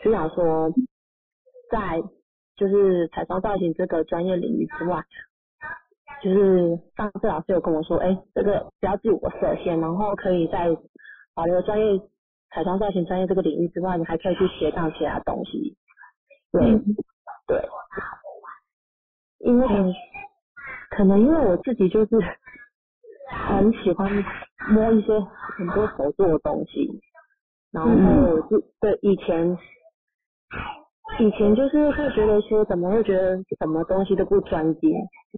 [0.02, 0.68] 就想说，
[1.70, 2.02] 在
[2.56, 5.04] 就是彩妆造型这个专业领域之外，
[6.20, 10.76] 就是上次老师有跟我说，哎，这个不要自我设限，然后可以在
[11.32, 12.00] 保留专业
[12.50, 15.76] 彩妆造型专业这个领域之外，你还可以去斜杠其他东西。
[16.50, 16.76] 对，
[17.46, 17.68] 对，
[19.38, 19.94] 因为
[20.96, 22.16] 可能因为我自己就是
[23.48, 24.11] 很喜欢
[24.70, 26.88] 摸一些很多手做的东西，
[27.70, 29.56] 然后我就对以前。
[31.20, 34.90] 以前就是会觉得说，怎么会觉得什么东西都不专精，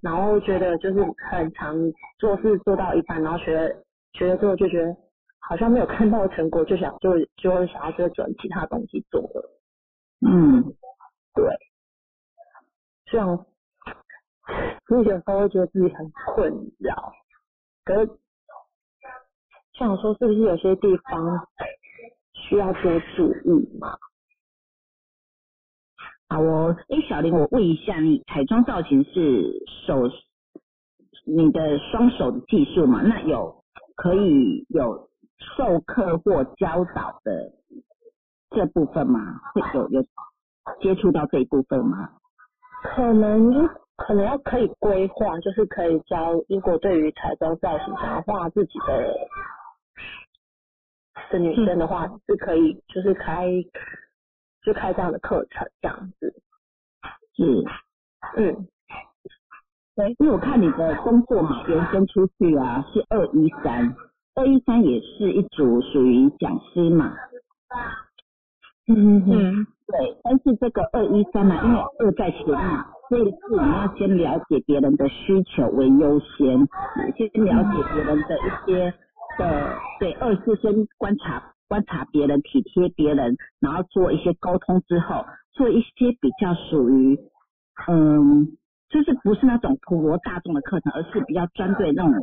[0.03, 1.77] 然后觉得就是很常
[2.19, 4.97] 做事做到一半，然后学得学了之后就觉得
[5.39, 9.61] 好像没有看到成果，就想就就会想要去转其他东西做了。
[10.27, 10.65] 嗯，
[11.35, 11.45] 对，
[13.07, 13.47] 这样，
[14.87, 17.13] 所以有时候会觉得自己很困扰，
[17.85, 18.11] 可是
[19.75, 21.47] 想说是不是有些地方
[22.33, 23.97] 需要多注意嘛？
[26.31, 30.11] 好哦，哎，小林，我问一下，你彩妆造型是手，
[31.25, 33.03] 你的双手的技术嘛？
[33.03, 33.65] 那有
[33.97, 35.09] 可以有
[35.57, 37.53] 授课或教导的
[38.51, 39.41] 这部分吗？
[39.55, 40.03] 会有有
[40.81, 42.11] 接触到这一部分吗？
[42.83, 46.33] 可能可能要可以规划，就是可以教。
[46.49, 49.15] 如果对于彩妆造型想要画自己的
[51.31, 53.47] 的女生的话，是可以就是开。
[54.61, 56.35] 就开这样的课程，这样子，
[57.37, 57.65] 是，
[58.37, 58.69] 嗯，
[59.95, 63.97] 对，因为我看你的工作嘛，延伸出去啊，是二一三，
[64.35, 67.17] 二一三也是一组属于讲师嘛，
[68.89, 72.59] 嗯嗯嗯，对，但是这个二一三呢，因为二在前面，
[73.09, 76.69] 所以是你要先了解别人的需求为优先，
[77.17, 78.95] 先了解别人的一些
[79.39, 81.55] 的，对，二是先观察。
[81.69, 87.19] 观察别人，体贴别人，然后做一些沟通之后，做一些比较属于，
[87.89, 88.57] 嗯，
[88.89, 92.15] 就是不是那种普罗大众的课程，而是比较针对那种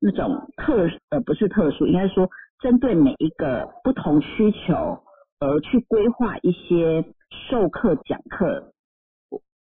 [0.00, 2.26] 那种特呃不是特殊，应该说
[2.60, 4.98] 针对每一个不同需求
[5.46, 7.04] 而去规划一些
[7.48, 8.72] 授课讲课。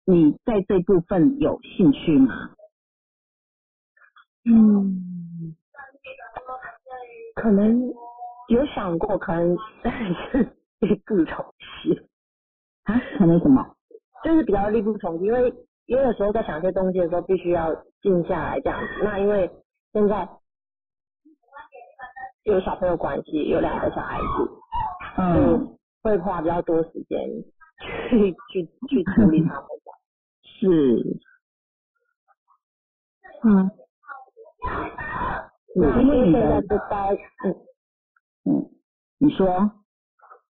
[0.06, 2.50] 你在这部分有兴趣吗？
[4.44, 5.56] 嗯，
[7.34, 7.92] 可能。
[8.48, 9.56] 有想过可能
[10.30, 10.42] 是
[10.80, 11.42] 力不从
[11.82, 11.98] 心
[12.82, 13.00] 啊？
[13.16, 13.74] 可能什么？
[14.22, 15.50] 就是比较力不从心，因为
[15.86, 18.86] 因为有时候在想一些东西的时候，必须要静下来这样子。
[19.02, 19.50] 那因为
[19.94, 20.28] 现在
[22.42, 24.24] 有小朋友关系，有两个小孩子，
[25.16, 27.18] 嗯，会花比较多时间
[28.08, 29.68] 去去去处理他们。
[30.42, 31.20] 是，
[33.44, 33.70] 嗯，
[35.74, 37.56] 因为现在是待嗯。
[38.46, 38.70] 嗯，
[39.18, 39.70] 你说，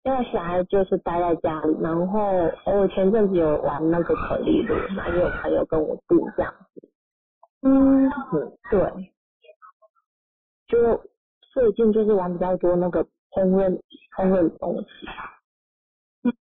[0.03, 6.91] 因为小孩就是待在家里，然后我前阵子有玩那个可丽露，那也有朋友跟我住这样子。
[7.63, 8.11] 嗯，
[8.71, 9.13] 对，
[10.67, 11.01] 就
[11.53, 13.79] 最近就是玩比较多那个烹饪
[14.17, 15.07] 烹饪东西，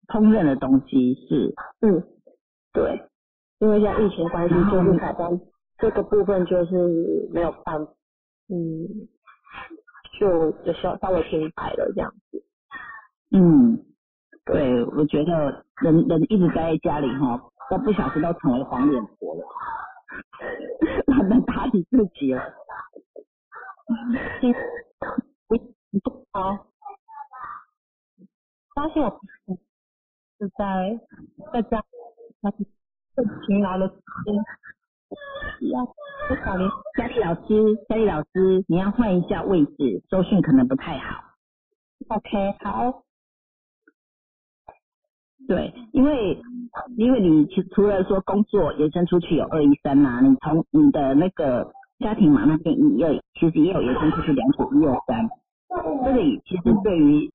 [0.08, 2.02] 烹饪的东西是，嗯，
[2.72, 3.08] 对，
[3.60, 5.40] 因为像疫情关系，就是彩妆
[5.78, 7.82] 这个部分就是没有办，
[8.48, 9.10] 嗯。
[10.18, 12.42] 就就稍稍微停摆了这样子。
[13.32, 13.84] 嗯，
[14.46, 19.42] 对，我觉得人人一直待在家里哈，那不小心都成为黄脸婆了，
[21.08, 22.42] 懒得打理自己了。
[24.42, 24.54] 你
[28.76, 29.10] 发现我
[30.38, 31.00] 是在
[31.54, 31.82] 在家，
[32.42, 32.58] 那是
[33.16, 33.90] 更勤劳了。
[35.72, 35.86] 要
[36.44, 41.24] 小林，佳丽老师，佳丽老师，你要换一下位置，周讯可能不太好。
[42.10, 43.04] OK，好。
[45.48, 46.42] 对，因为
[46.98, 55.30] 因为你其除了说工作延伸出去有二一三嘛，你从你的那个家庭嘛那边也其实也有延伸出去两组一二三。
[56.04, 57.32] 这里其实对于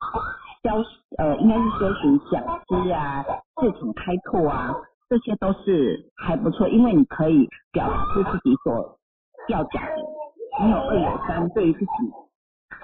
[0.63, 0.77] 销
[1.19, 3.25] 呃应该是说属于讲师啊，
[3.61, 4.75] 市场开拓啊。
[5.09, 8.97] 这些都是还不错，因为你可以表示自己所
[9.49, 9.97] 要讲的，
[10.63, 11.87] 你有二有三，对于自己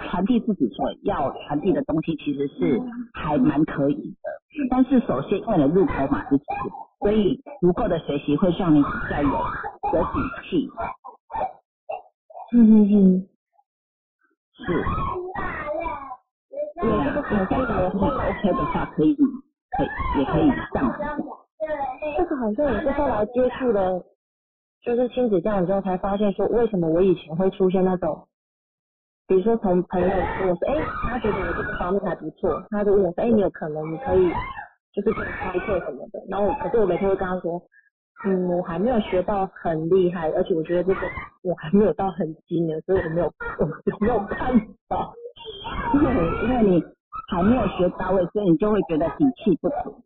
[0.09, 2.83] 传递自己所要传递的东西，其实是
[3.15, 4.67] 还蛮可以的。
[4.69, 6.45] 但是首先为了入口码是四，
[6.99, 10.19] 所以足够的学习会让你比较有有底
[10.51, 10.69] 气。
[12.57, 13.29] 嗯嗯嗯，
[14.55, 14.85] 是。
[16.81, 20.97] 对啊，如果的话 OK 的话，可以可以也可以上。
[22.17, 24.05] 这个好像也是后来接触了，
[24.83, 28.29] 就是亲子教育之后才发现说，为什么我以前会出现那种
[29.27, 30.75] 比如说从朋友跟我说，哎，
[31.11, 34.31] 他觉得我这个方面还不错，他就问我说，哎，你有可能你可以
[34.93, 37.61] 就是可以开课什么的，然后可是我每天会跟他说，
[38.25, 41.01] 嗯，我还没有学到很厉害，而且我觉得这个
[41.43, 43.27] 我还没有到很精的，所以我没有
[43.59, 43.67] 我
[44.01, 44.57] 没有办
[44.89, 45.13] 法，
[45.95, 46.09] 因 为
[46.45, 46.85] 因为你
[47.31, 50.03] 还没有学到位，所以你就会觉得底气不足。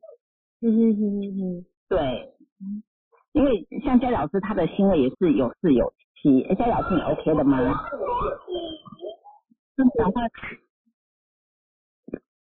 [0.63, 2.35] 嗯哼哼哼哼，对，
[3.33, 7.59] 因为像佳老师他的行为也是有事有期，哎，佳老师你 OK 的吗？
[9.97, 10.21] 讲话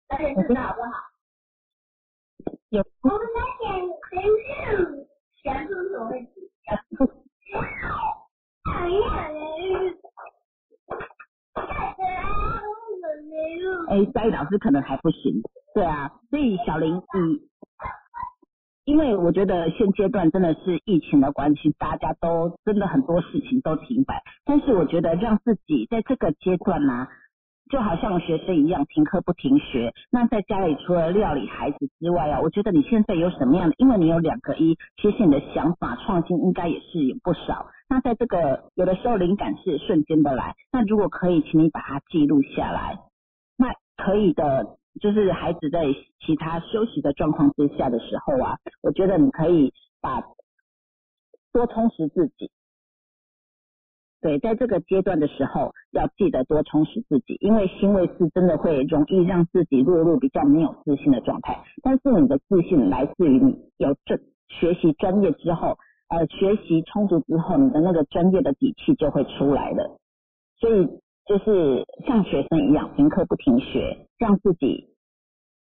[0.09, 0.89] 大家知道好不好？
[2.69, 3.65] 有我们在选
[4.11, 4.21] 选
[4.77, 5.07] 数，
[5.41, 6.33] 选出什么位置？
[8.65, 8.99] 讨厌
[9.33, 9.97] 人。
[13.89, 15.41] 哎，佳老师可能还不行，
[15.73, 17.49] 对啊，所以小林你。
[18.85, 24.23] 因为我觉得现阶段真的是疫情的关系，大家都真的很多事情都停摆。
[24.43, 27.07] 但是我觉得让自己在这个阶段呢，
[27.69, 29.93] 就好像学生一样停课不停学。
[30.09, 33.75] 那在家里除了料理孩子之外啊，我觉得你现在有什么样的？
[33.77, 37.67] 因为你有两个一，其实你的想法创新应该也是有不少。
[37.89, 42.97] 那在这个有的时候灵感是瞬间的来，那如果可以，请你把它记录下来。
[43.59, 44.79] 那可以的。
[44.99, 45.85] 就是孩子在
[46.25, 50.19] 其他休息的状况之下的时候啊，我觉得你可以把
[51.53, 52.49] 多充实自己。
[54.19, 61.63] 对，在这个阶段的时候，要记得多充实自己，因为新位是真的会容易让自己落入比较没有自信的状态。
[61.81, 65.77] 但是你的自信来自于你有这学习专业之后，
[66.09, 69.91] 呃，学习充足之后，你的那个专业的底气就会出来的。
[70.57, 70.89] 所以。
[71.29, 74.87] 就是像学生一样停课不停学，让自己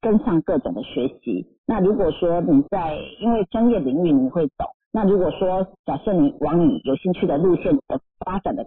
[0.00, 1.46] 跟上各种的学习。
[1.66, 8.64] 那如果说你在因为专业领域你会懂，那如果说假设你往你有兴趣的路线的发展的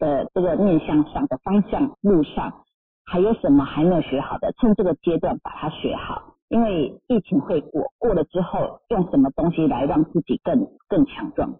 [0.00, 2.64] 的这个面向上的方向路上，
[3.06, 6.34] 还有什么还没有学好的，趁这个阶段把它学好。
[6.48, 11.54] 因为疫情会过，过了之后用什么东西来让自己更更强壮？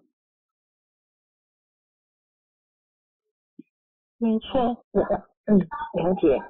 [4.23, 5.01] 没错，我
[5.47, 6.41] 嗯了解，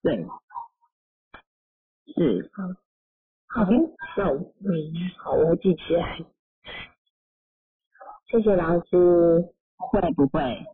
[0.00, 0.24] 对，
[2.14, 2.48] 是，
[3.48, 3.70] 好，好，
[4.16, 4.70] 那我嗯
[5.18, 6.20] 好，我记起来，
[8.28, 10.64] 谢谢老师，会不会？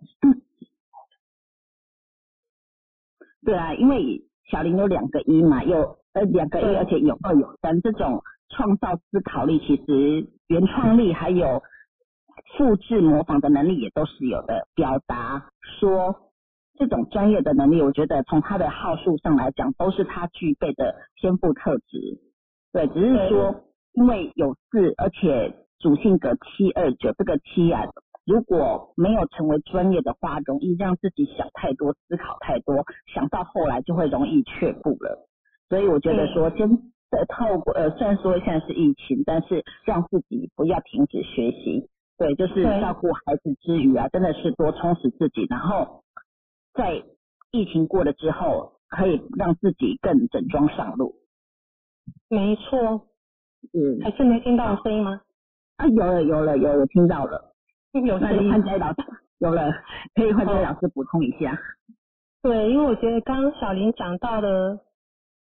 [3.42, 11.62] 对啊，因为小林有两个一嘛，有呃两个一，而且有二有三，这种创造思考力，其实原创力还有
[12.58, 16.24] 复制模仿的能力也都是有的，表达说。
[16.78, 22.20] 这种专业的能力，我觉得从他的号数上来讲，都是他具备的天赋特质。
[22.72, 23.54] 对，只是说
[23.94, 27.84] 因为有四，而且主性格七二九，这个七啊，
[28.26, 35.26] 如果没有成为专业的话，容易让自己想太多、思考太多，想到后来就会容易却步了。
[35.68, 41.88] 所以我觉得说，先透过呃，虽然说现在是疫情，但是让自己不要停止学习。
[42.18, 46.02] 对，就是照顾孩子之余啊，真的是多充实自己，然后。
[46.76, 47.02] 在
[47.50, 51.14] 疫情过了之后，可以让自己更整装上路。
[52.28, 53.06] 没错。
[53.72, 54.00] 嗯。
[54.02, 55.20] 还是没听到声音吗？
[55.76, 57.52] 啊，有了，有了，有，我听到了。
[57.92, 58.50] 有声音。
[58.50, 59.02] 换佳老师，
[59.38, 59.72] 有了，
[60.14, 61.58] 可以换佳老师补充一下。
[62.42, 64.78] 对，因为我觉得刚刚小林讲到的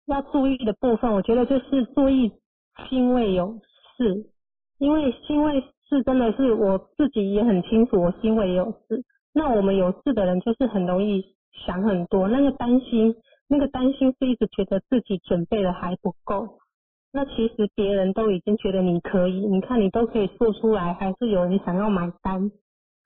[0.05, 2.31] 要注意的部分，我觉得就是注意
[2.87, 3.59] 心位有
[3.97, 4.29] 事，
[4.77, 9.03] 因为心位是真的是我自己也很清楚，我心位也有事。
[9.37, 13.13] 那我们有事的人就是很容易想很多，那个担心，
[13.49, 16.57] 那个担心是一直觉得自己准备的还不够。
[17.11, 22.49] 那其实别人都已经觉得你可以，你看你都可以做出来，还是有人想要买单，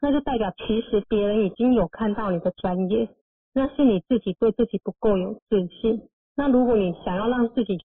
[0.01, 3.09] 那就代表其实别人已经有看到你的专业，
[3.55, 5.99] 那是你自己对自己不够有自信。
[6.35, 7.79] 那如果你想要让自己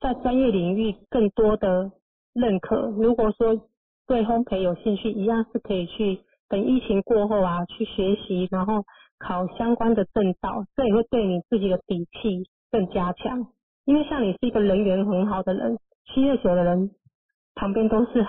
[0.00, 1.92] 在专业领域更多的
[2.32, 3.54] 认可，如果说
[4.08, 6.18] 对烘焙有兴趣，一样是可以去。
[6.48, 8.84] 等疫情过后啊，去学习，然后
[9.18, 13.48] 考相关的证照，这也会对你自己的底气更加强。
[13.84, 15.76] 因为像你是一个人缘很好的人，
[16.06, 16.90] 七月九的人
[17.54, 18.24] 旁边都是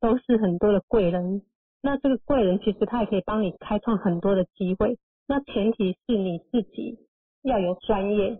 [0.00, 1.42] 都是很多的贵人，
[1.82, 4.98] 那这个贵人其实他也可以帮你开创很多的机会。
[5.26, 6.98] 那前提是你自己
[7.42, 8.38] 要有专业。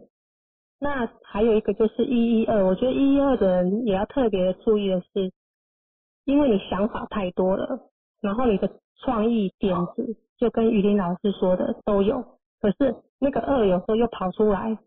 [0.79, 5.31] 那还有一个就是一一二，我觉得一一二的人也要特别注意的是，
[6.25, 7.91] 因为你想法太多了，
[8.23, 8.71] 然后你的。
[9.05, 12.23] 创意点子就跟于林老师说的都有，
[12.61, 14.79] 可是那个二有时候又跑出来，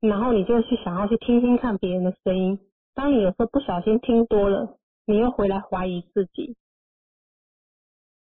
[0.00, 2.58] 然后你就去想要去听听看别人的声音。
[2.94, 6.56] 当你有时候不小心听多了，你又回来怀疑自己。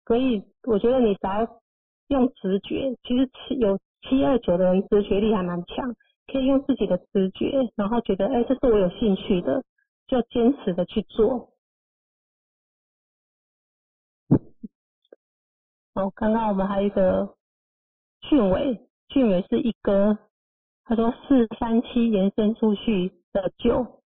[0.06, 1.60] 所以我觉得你只要
[2.08, 5.94] 用直觉，其实七有七二九的人直觉力还蛮强，
[6.32, 9.62] 可以用自己的直觉，然后觉得哎，这是我有兴趣的，
[10.08, 11.49] 就坚持的去做。
[16.00, 17.36] 哦，刚刚我们还有一个
[18.22, 20.16] 俊伟，俊伟是一哥，
[20.84, 24.00] 他说四三七延伸出去的九，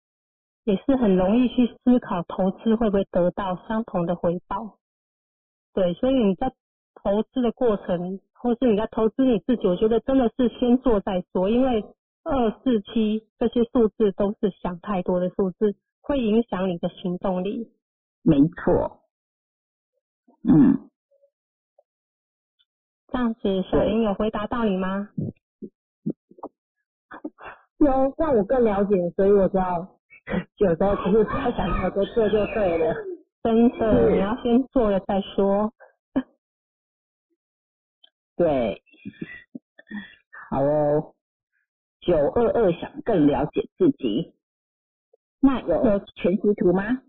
[0.64, 4.78] 也是很容易去思考投资会不会得到相同的回报。
[5.74, 6.52] 对，所以你在
[6.94, 11.84] 投资的过程，或是你在投资你自己，我觉得真的是先做再说，因为
[12.22, 17.72] 二四七这些数字都是想太多的数字，会影响你的行动力。
[18.22, 19.00] 没错，
[20.42, 20.89] 嗯，
[23.12, 25.08] 这样子，小林有回答到你吗？
[27.78, 29.98] 有让我更了解，所以我知道
[30.58, 32.94] 有时候不是太想要就做就对了。
[33.42, 35.72] 真的，你要先做了再说。
[38.36, 38.82] 对，
[40.50, 41.14] 好哦。
[42.00, 44.32] 九二二想更了解自己，
[45.40, 47.02] 那有全息图吗？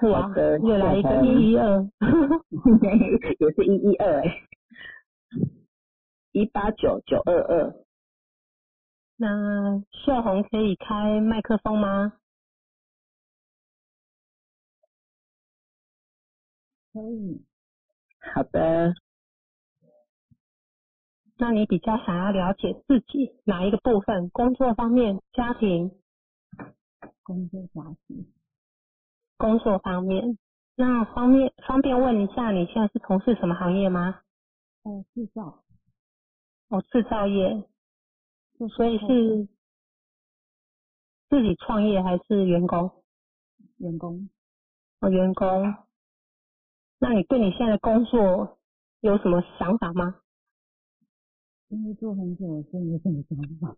[0.00, 1.82] 好的，又来一个一一二，
[3.38, 4.48] 也是一一二哎，
[6.32, 7.74] 一八九九二二。
[9.16, 12.14] 那秀红可以开麦克风吗？
[16.92, 17.44] 可以。
[18.34, 18.94] 好的。
[21.36, 24.30] 那你比较想要了解自己哪一个部分？
[24.30, 25.90] 工作方面、家庭？
[27.22, 28.26] 工作家庭。
[29.40, 30.36] 工作方面。
[30.76, 34.20] 那方便方便问一下，你现在是从事什么行业吗？
[34.82, 35.64] 哦，制造。
[36.68, 37.64] 哦，制造业。
[38.76, 39.48] 所以是
[41.30, 43.02] 自己创业还是员工？
[43.78, 44.28] 员工。
[45.00, 45.74] 哦，员工。
[46.98, 48.58] 那你对你现在的工作
[49.00, 50.20] 有什么想法吗？
[51.68, 53.76] 因为做很久，所以没什么想法。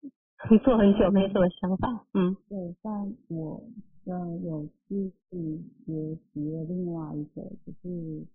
[0.50, 2.36] 你做很久没什么想法，嗯。
[2.48, 2.92] 对，但
[3.28, 3.62] 我
[4.10, 8.26] 呃有继续学习的另外一个，就是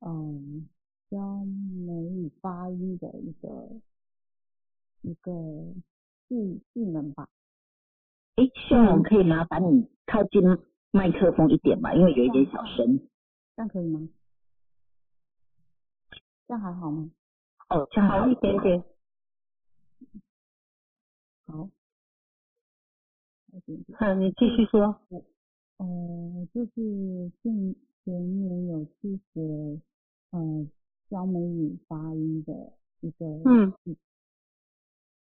[0.00, 0.68] 嗯
[1.10, 3.80] 教美语发音的一个。
[5.02, 5.32] 一个
[6.28, 7.26] 技技能吧。
[8.36, 10.42] 哎，希望可以麻烦你靠近
[10.90, 12.98] 麦克风一点吧，因为有一点小声。
[13.56, 14.06] 这样可以吗？
[16.46, 17.10] 这样还好吗？
[17.70, 18.84] 哦，这样好一点点。
[21.46, 21.70] 好。
[23.52, 25.00] 嗯，你继续说。
[25.78, 25.86] 呃，
[26.54, 27.74] 就是近
[28.04, 29.80] 前年有去学
[30.30, 30.70] 嗯
[31.08, 33.72] 教美语发音的一个嗯。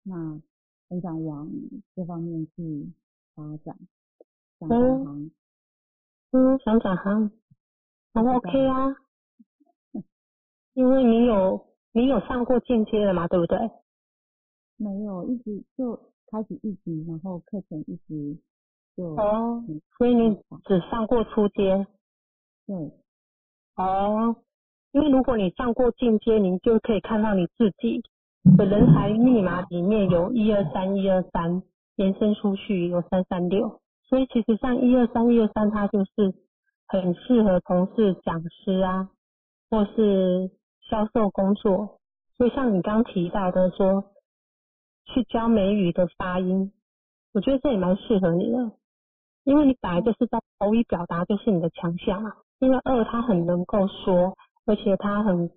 [0.03, 0.41] 那
[0.89, 1.49] 很想往
[1.95, 2.91] 这方面去
[3.35, 3.77] 发展，
[4.59, 5.31] 想转行。
[6.31, 7.31] 嗯，想转行，
[8.13, 8.95] 很 OK 啊。
[10.73, 13.57] 因为你有你有上过进阶的嘛，对不对？
[14.77, 15.99] 没有，一直就
[16.31, 18.37] 开始一级，然后课程一直
[18.95, 19.05] 就。
[19.15, 19.63] 哦，
[19.97, 21.87] 所以你只上过初阶。
[22.65, 22.75] 对。
[23.75, 24.35] 哦，
[24.91, 28.01] 因为如果你上过进阶，你就可以看到你自己。
[28.55, 31.61] 的人才密码里面有一二三一二三
[31.97, 36.33] 延伸出去有三三六，所以其实像一二三一二三，它就是
[36.87, 39.09] 很适合从事讲师啊，
[39.69, 40.49] 或是
[40.89, 41.99] 销售工作。
[42.37, 44.01] 所以像你刚提到的说，
[45.13, 46.71] 去教美语的发音，
[47.33, 48.71] 我觉得这也蛮适合你的，
[49.43, 52.33] 因为你本来就是在口语表达就是你的强项嘛。
[52.59, 54.35] 因为二他很能够说，
[54.65, 55.51] 而且他很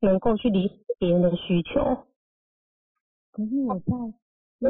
[0.00, 1.80] 能够去理解别人的需求。
[3.30, 3.92] 可是我在
[4.58, 4.68] 这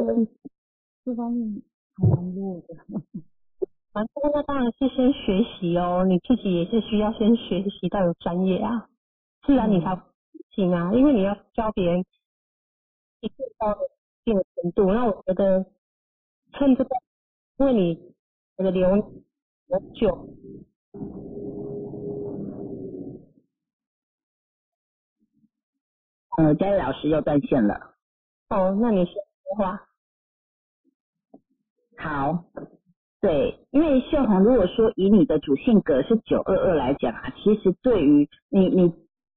[1.03, 1.63] 这方面
[1.95, 2.75] 还蛮弱的，
[3.91, 8.87] 反正那当然是先学习哦，你自己也是需要先学习到有专业啊，
[9.41, 9.99] 自然你才
[10.51, 12.05] 行啊，因为你要教别人
[13.21, 13.75] 一定到
[14.23, 15.65] 一定的程度，那我觉得
[16.53, 16.89] 趁这个，
[17.57, 18.13] 因为你
[18.57, 20.29] 我的留有久，
[26.37, 27.95] 呃，佳怡老师又断线了。
[28.49, 29.87] 哦，那你先说话。
[31.97, 32.45] 好，
[33.21, 38.93] 对，因为秀红，如果说以你的主性格是九二二来讲啊，其实对于你你，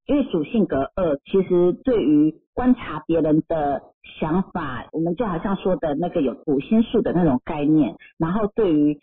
[0.07, 3.83] 因为主性格二，其实对于观察别人的
[4.21, 9.01] 想法，我们就好像说的那个有读心术的那种概念，然后对于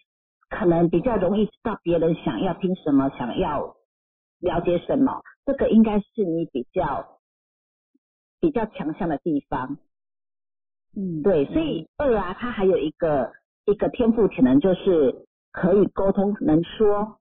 [0.49, 3.75] 可能比较容易知道别人想要听什么，想要
[4.39, 7.19] 了解什么，这个应该是你比较
[8.39, 9.77] 比较强项的地方。
[10.95, 13.31] 嗯，对，所以二啊，它还有一个
[13.65, 17.17] 一个天赋潜能，就是可以沟通能说，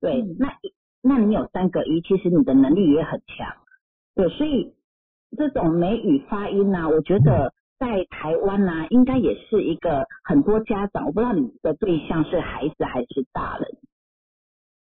[0.00, 0.36] 对，嗯。
[0.40, 0.48] 那
[1.06, 3.54] 那你有三个一，其实你的能力也很强，
[4.14, 4.74] 对，所以
[5.36, 13.68] 这种美语发音呢、我觉得在台湾呢、应该也是一个很多家长，我不知道你的对象是孩子还是大人，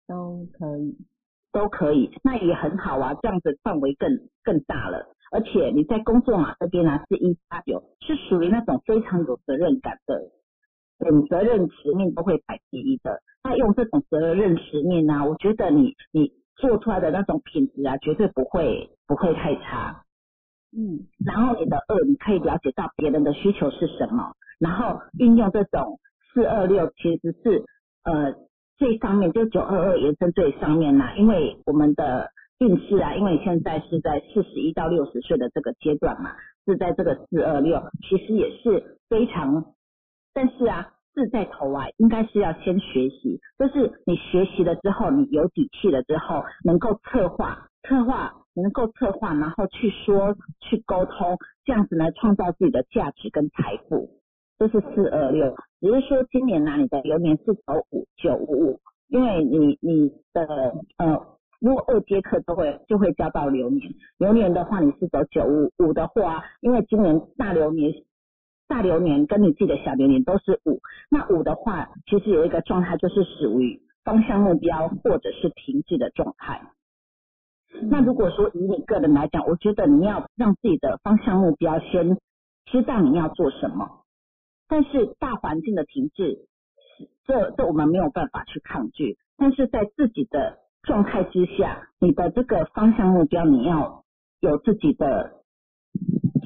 [0.08, 0.96] 都可以。
[1.52, 4.10] 都可以，那也很好啊，这样子范围更
[4.44, 5.06] 更大了。
[5.32, 10.20] 而且你在工作嘛这边呢、是一八九，是属于那种非常有责任感的，
[10.98, 13.20] 嗯，责任使命都会排第一的。
[13.44, 20.02] 那用这种责任使命呢、我觉得你你做出来的那种品质啊，绝对不会不会太差。
[20.76, 26.00] 嗯然后你的二，你可以了解到别人的需求是什么，然后运用这种
[26.32, 27.64] 四二六其实是
[28.04, 28.34] 呃
[28.76, 36.32] 最上面，就九二二延伸最上面啦、因为我们的运势啊，因为现在是在四十一到六十岁的这个阶段嘛，
[36.66, 39.64] 是在这个四二六，其实也是非常，
[40.36, 40.92] 但是啊。
[41.16, 54.10] 志在头啊，应该是要先学习，就是你学习了之后，你有底气了之后，能够策划，策划能够策划，然后去说，去沟通，这样子呢，创造自己的价值跟财富。
[54.58, 61.18] 这是四二六，只是说今年呢、你的流年是走五九五五，因为你你的呃，
[61.60, 67.90] 如果二阶课都会就会交到流年，流年的话你是走九五五的话，因为今年大流年。
[68.68, 76.62] 大流年跟你自己的小流年都是五，那五的话，其实有一个状态就是属于方向目标或者是停滞的状态。
[77.90, 82.16] 那如果说以你个人来讲，我觉得你要让自己的方向目标先
[82.64, 84.04] 知道你要做什么，
[84.68, 86.46] 但是大环境的停滞，
[86.96, 94.04] 是这这我们没有办法去抗拒，但是在自己的状态之下，你的这个方向目标你要
[94.40, 95.42] 有自己的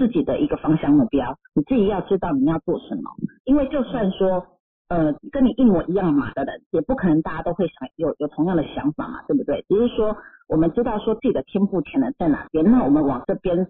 [0.01, 3.03] 自己的一个方向目标，你自己要知道你要做什么，
[3.45, 4.47] 因为就算说。
[4.93, 9.65] 呃，跟你一模一样嘛的人，也不可能大家都会想有有同样的想法嘛，对不对？
[9.69, 10.17] 只是说
[10.49, 13.69] 我们知道说自己的天赋潜能在哪边，那我们往这边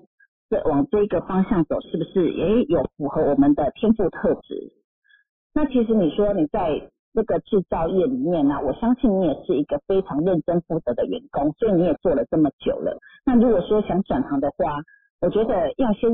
[0.49, 4.73] 这往这一个方向走，是不是也有符合我们的天赋特质？
[5.53, 12.97] 那其实你说你在这个制造业里面呢、我相信你也是一个非常认真负责的员工，所以你也做了这么久了。
[13.27, 14.79] 那如果说想转行的话，
[15.21, 16.11] 我觉得要先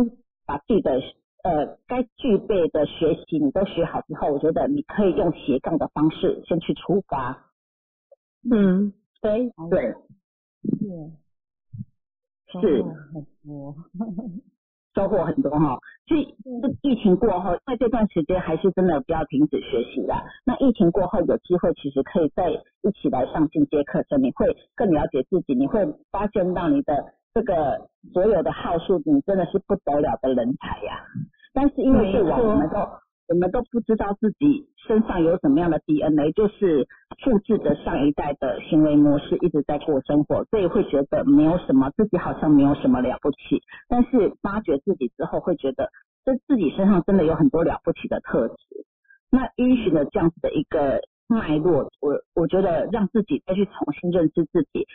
[0.46, 1.00] 把自己的
[1.44, 7.50] 呃该具备的学习你都学好之后，我觉得你可以用斜杠的方式先去出发。
[8.50, 9.94] 嗯，对，对，
[12.52, 13.74] 是是很多。
[14.94, 15.78] 收获很多哈。
[16.08, 20.24] 所以这疫情过后，在这段时间还是真的不要停止学习啦。
[20.46, 31.04] 那疫情过后有机会，其实可以再一起来上进阶课程，你会更了解自己，你会发现到你的这个所有的号数，你真的是不得了的人才呀。
[31.52, 32.78] 但是因为过往我们都
[33.28, 36.88] 我们都不知道自己身上有什么样的 DNA，就是
[37.22, 43.60] 复制着上一代的行为模式，一直在过生活，所以会觉得没有什么，自己好像没有什么了不起。
[43.86, 45.90] 但是发掘自己之后，会觉得
[46.24, 48.56] 这自己身上真的有很多了不起的特质。
[49.28, 54.86] 那依循了这样子的一个脉络，我我觉得让自己再去重新认识自己，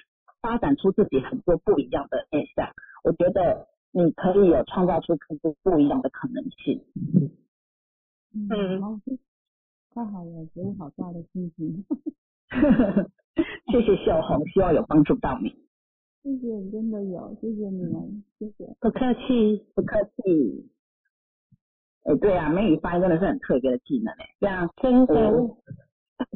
[0.42, 2.70] 发展出自己很多不一样的面向，
[3.04, 6.84] 我觉得你可以有创造出更多不一样的可能性。
[8.34, 9.00] 嗯好
[9.94, 11.86] 太好了，给我好大的信心。
[13.72, 15.50] 谢谢秀红，希望有帮助到你。
[16.24, 18.76] 谢谢，真的有，谢谢你们，谢谢。
[18.80, 19.66] 不客气。
[19.76, 20.70] 不客气。
[22.04, 25.58] 哎、对啊，美语发音真的是很特别的技能哎、这样真的，我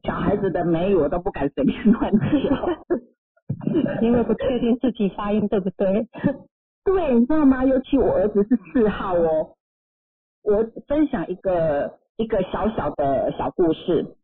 [0.03, 2.19] 小孩子的美语我都不敢随便乱教。
[4.01, 6.07] 因为不确定自己发音对不对。
[6.85, 7.65] 对，你知道吗？
[7.65, 9.55] 尤其我儿子是四号哦。
[10.43, 14.15] 我分享一个一个小小的小故事。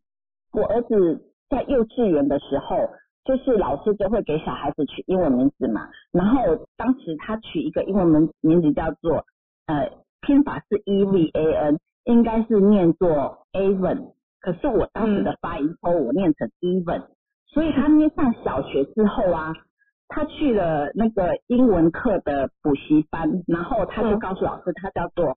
[0.52, 2.76] 我儿子在幼稚园的时候，
[3.24, 5.88] 就是老师就会给小孩子取英文名字嘛。
[6.12, 9.24] 然后当时他取一个英文名名字叫做
[9.66, 17.06] 呃拼法是 E V A N，应该是念作 Avon，可是我当时的发音说我念成 Even，、
[17.52, 19.52] 所以他念上小学之后啊，
[20.08, 25.36] 他去了那个英文课的补习班，然后他就告诉老师他叫做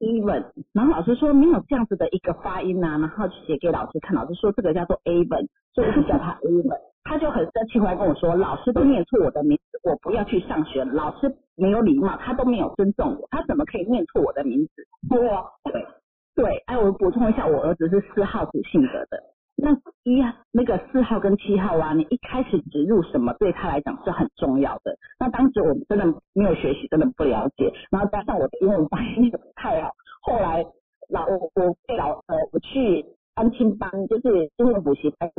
[0.00, 14.86] even，然后老师说没有这样子的一个发音啊，然后写给老师看，老师说这个叫做 Even，所以我就叫他 Even 他就很生气回来跟我说，老师都念错我的名字，我不要去上学，老师没有礼貌，他都没有尊重我，他怎么可以念错我的名字？
[15.10, 15.86] 我，对
[16.34, 19.31] 对，哎，我补充一下，我儿子是四号主性格的。
[19.64, 19.70] 那
[20.02, 24.96] 一，那个四号跟七号啊，你一开始植入什么对他来讲是很重要的。
[25.20, 29.92] 那当时我们真的没有学习，真的不了解，然后加上我的英文发音也不太好，
[30.22, 30.66] 后来
[31.08, 35.30] 老我我被老呃我去安亲班，就是英文补习班，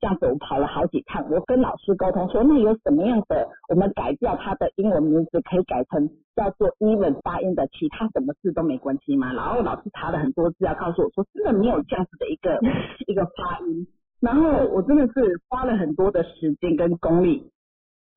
[0.00, 9.32] 这样子我跑了好几趟，我跟老师沟通说，那有什么样的我们改掉他的英文名字，可以改成叫做 even 发音的，其他什么字都没关系吗？
[9.32, 12.58] 然后老师查了很多资料，告诉我说，真的没有这样子的一个
[13.06, 13.86] 一个发音。
[14.20, 17.50] 然后我真的是花了很多的时间跟功力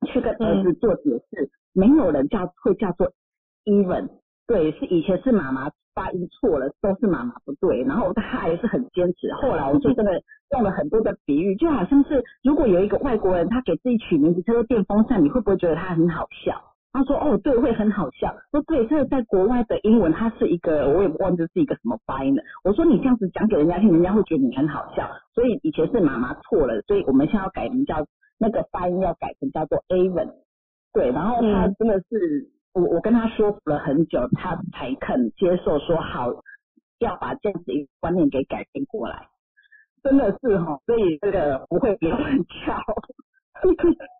[0.06, 3.12] 去跟儿子做解释，没有人叫会叫做
[3.64, 4.08] even，
[4.46, 9.32] 对，是以前是妈妈发音错了，都是妈妈不对，然后他还是很坚持。
[9.42, 10.12] 后来我就真的
[10.52, 16.62] 用了很多的比喻，就好像是如果有一个外国人他给自己取名字叫做电风扇，你会不会觉得他很好笑？
[16.92, 18.34] 他说哦，对，会很好笑。
[18.52, 22.42] 说对，这个在国外的英文，它是一个，我也忘记是一个什么发音的。
[22.64, 25.08] 我说你这样子讲给人家听，人家会觉得你很好笑。
[25.34, 28.06] 所以以前是妈妈错了，所以我们现在要改名叫
[28.38, 30.30] 那个发音要改成叫做 Avon。
[30.94, 32.48] 对，然后他真的是
[32.78, 36.28] 我我跟他说服了很久，他才肯接受说好
[36.98, 39.26] 要把这样子一个观念给改变过来。
[40.02, 42.80] 真的是哈，所以这个不会别人教，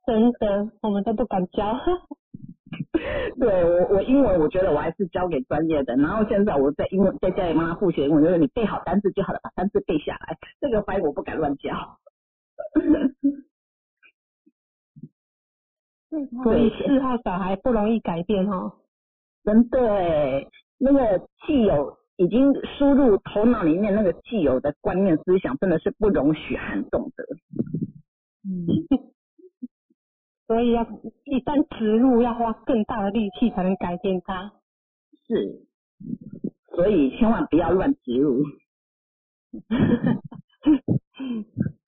[0.06, 1.78] 真的我们都不敢教。
[3.38, 5.94] 对我，我英文我觉得我还是交给专业的。
[5.96, 10.36] 然后现在我在英文在家里帮他复习英文，就是你背好单词就好了，把单词背下来。
[10.60, 11.70] 这个发音我不敢乱教。
[16.42, 18.72] 所以四号小孩不容易改变哦。
[19.44, 19.78] 真的，
[20.78, 27.24] 那个既有已经输入头脑里面那个既有的观念思想，真的是不容许撼动的。
[28.44, 28.66] 嗯。
[30.46, 30.82] 所以要
[31.24, 34.50] 一旦植入，要花更大的力气才能改变它。
[35.26, 35.66] 是，
[36.74, 38.42] 所以千万不要乱植入。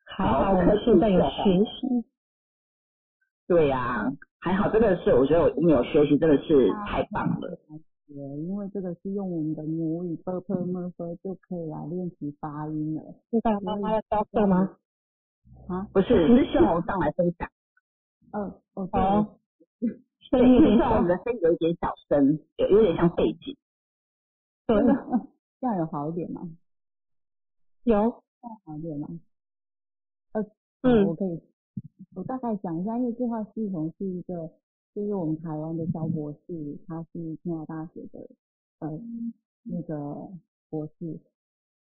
[0.04, 2.04] 还 好我们现在有学习。
[3.50, 4.06] 对呀，
[4.38, 7.58] 还好真的是我觉得我们有学习真的是太棒了。
[8.06, 13.02] 对，因为这个是用我们的母语 b p m f 就可以来练习发音了。
[13.28, 14.76] 现在妈妈要教课吗？
[15.66, 17.50] 啊，不是，是秀红上来分享。
[18.30, 19.36] 嗯，哦，
[20.30, 23.56] 声音有点小， 我们的声音有一点小声，有有点像背景。
[24.68, 24.76] 对，
[25.60, 26.48] 这样有好一点吗？
[27.82, 29.08] 有，这样好一点吗？
[30.34, 30.42] 呃，
[30.82, 31.42] 嗯，我可以，
[32.14, 34.50] 我大概讲一下，因为这套系统是一个，
[34.94, 38.28] 就是我们台湾的肖博士，他是清华大学的，
[38.80, 39.00] 呃，
[39.64, 40.28] 那个
[40.68, 41.18] 博士，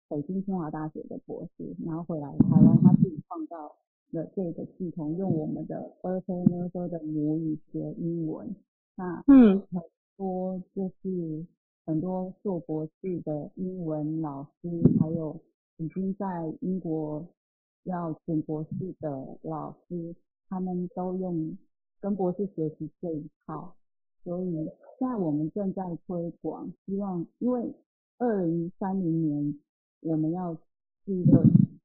[0.07, 3.75] 北京清华大学的博士，然后回来台湾，他自己创造。
[4.13, 8.55] 了这个系统用我们的 r t h n e 的母语学英文，
[8.95, 9.81] 那嗯很
[10.15, 11.43] 多就是
[11.83, 15.35] 很多做博士的英文老师，还有
[15.77, 17.25] 已经在英国
[17.83, 18.69] 要选博士
[18.99, 20.15] 的老师，
[20.49, 21.57] 他们都用
[21.99, 23.75] 跟博士学习这一套，
[24.23, 24.51] 所以
[24.99, 27.73] 现在我们正在推广，希望因为
[28.17, 29.59] 二零三零年
[30.01, 30.53] 我们要
[31.05, 31.43] 是一个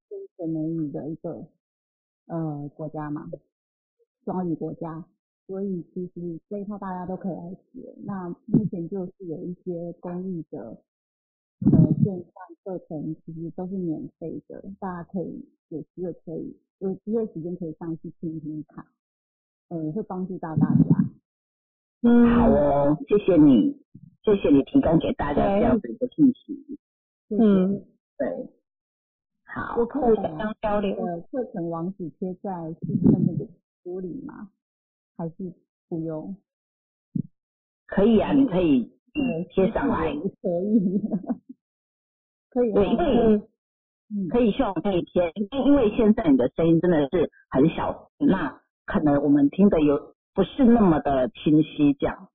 [0.09, 1.47] 先学美语的一个。
[2.31, 3.27] 呃，国家嘛，
[4.23, 5.03] 双语国家，
[5.47, 7.95] 所以其实这一套大家都可以来学。
[8.05, 10.77] 那目前就是有一些公益的
[11.61, 12.35] 呃线上
[12.65, 18.87] 课程，其实都是免费的，大家可以有机会可以有机会时间可以上去听听看，
[19.69, 21.05] 呃，会帮助到大家。
[22.03, 23.77] 嗯，好哦，谢谢你，
[24.23, 26.79] 谢谢你提供给大家这样的一个信息。
[27.31, 27.83] 嗯，
[28.17, 28.49] 对。
[29.45, 33.49] 好，我可以相交流呃课程网址贴在视频的那个
[33.83, 34.51] 书里吗？
[35.17, 35.53] 还是
[35.89, 36.37] 不用？
[37.87, 38.89] 可以啊，你可以
[39.51, 40.15] 贴上来。
[40.41, 41.01] 可以，
[42.59, 42.73] 可以。
[42.73, 45.33] 对，因为可以希望可以贴，
[45.65, 52.29] 因为现在你的声音真的是很小，那可能我们听的有不是那么的清晰，这样。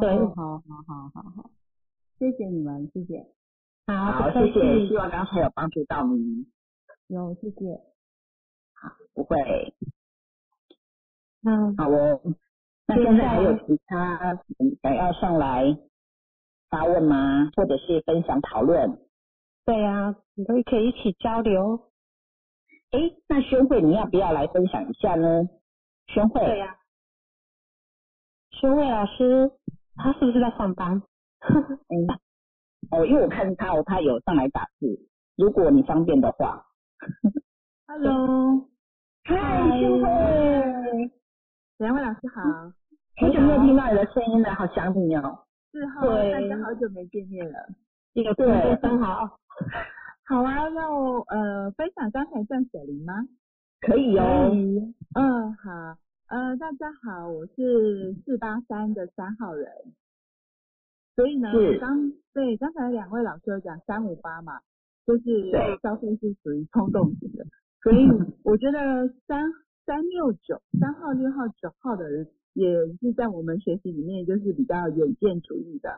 [0.00, 1.50] 对，好好好好好，
[2.18, 3.26] 谢谢你们，谢谢。
[3.86, 6.46] 好，谢谢，希望刚才有帮助到你。
[7.08, 7.80] 有，谢谢。
[8.74, 9.36] 好，不会。
[11.44, 12.20] 嗯，好哦。
[12.86, 14.38] 那现在还有其他
[14.82, 15.76] 想要上来
[16.70, 17.50] 发问吗？
[17.56, 18.98] 或者是分享讨论？
[19.64, 21.90] 对呀，你都可以一起交流。
[22.90, 22.98] 哎，
[23.28, 25.48] 那宣慧你要不要来分享一下呢？
[26.08, 26.44] 宣慧。
[26.44, 26.76] 对呀。
[28.50, 29.50] 宣慧老师，
[29.96, 31.02] 他是不是在上班？
[31.40, 32.06] 嗯。
[32.90, 36.66] 哦，因为我看他，他有上来打字，如果你方便的话。
[37.86, 38.68] Hello，
[39.24, 39.36] 嗨，
[39.78, 41.10] 宣慧，
[41.78, 42.42] 两位老师好，
[43.16, 45.46] 好久没有听到你的声音了，好想你哦。
[45.70, 47.68] 是哈，大家好久没见面了。
[48.14, 49.38] 这个对，真好。
[50.28, 50.90] 好啊，要
[51.28, 53.14] 呃分享刚才断舍离吗？
[53.80, 54.50] 可以哦。
[55.14, 55.96] 嗯，好，
[56.28, 59.66] 呃，大家好，我是四八三的三号人。
[61.16, 61.50] 所以呢，
[61.80, 64.60] 刚对刚才两位老师有讲三五八嘛，
[65.06, 67.46] 就是对消费是属于冲动型的，
[67.82, 68.06] 所以
[68.44, 69.50] 我觉得三
[69.86, 72.68] 三六九三号、六号、九号的人也
[73.00, 75.90] 是在我们学习里面就是比较远见主义的。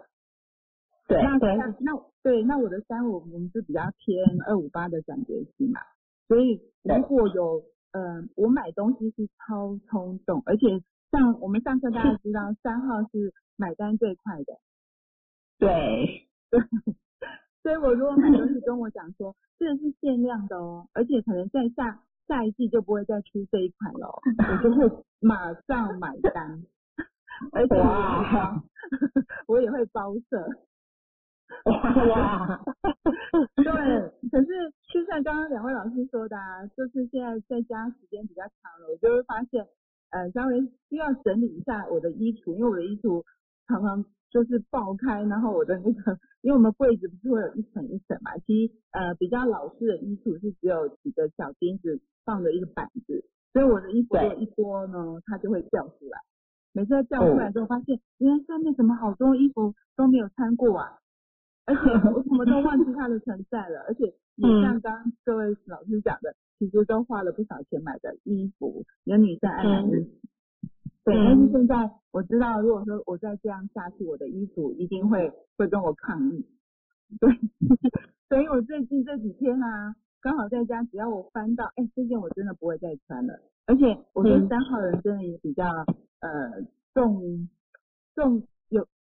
[1.06, 1.56] 对那对。
[1.56, 1.92] 那那
[2.22, 5.80] 对，那我的三五我们就比较偏二五八的感觉型嘛，
[6.28, 14.58] 所以如果有呃我买东西是超冲动，而且像我们上课大家知道三号是买单最快的，
[15.58, 16.28] 对。
[16.50, 16.60] 对
[17.62, 24.20] 所以我如果买东西跟我讲说这个是限量的哦，而且可能在下下一季就不会再出这一款了哦，
[24.52, 26.62] 我就会 马上买单，
[27.52, 28.62] 而且我
[29.48, 30.46] 我也会包色。
[32.10, 32.60] 哇，
[33.56, 33.64] 对，
[34.30, 39.66] 可是就像刚刚两位老师说的啊，就是现在在家时间比较长了，我就会发现，
[40.10, 43.22] 呃，稍微需要整理一下我的衣橱，因为我的衣橱
[43.68, 56.18] 常常就是爆开，然后我的那个，因为我们柜子不是会有一层一层嘛，其实呃比较老式的衣橱是只有几个小钉子放着一个板子，所以我的衣服一脱呢，它就会掉出来。
[56.72, 60.98] 每次它掉出来之后，发现原来上面怎么好多衣服都没有穿过啊！
[61.66, 64.04] 而 且我怎么都忘记它的存在了，而且
[64.36, 70.10] 也像刚刚各位老师讲的，其实都花了不少钱买的衣服，有女生爱买衣服。
[71.04, 76.46] 对，但是现在我知道，如果说我再这样下去，我的衣服一定会会跟我抗议。
[77.20, 77.30] 对，
[78.28, 83.38] 所以我最近这几天啊，刚好在家，只要我翻到，哎，这件我真的不会再穿了。
[83.66, 85.66] 而且我觉得三号人真的也比较
[86.20, 86.62] 呃
[86.92, 87.48] 重
[88.14, 88.42] 重有，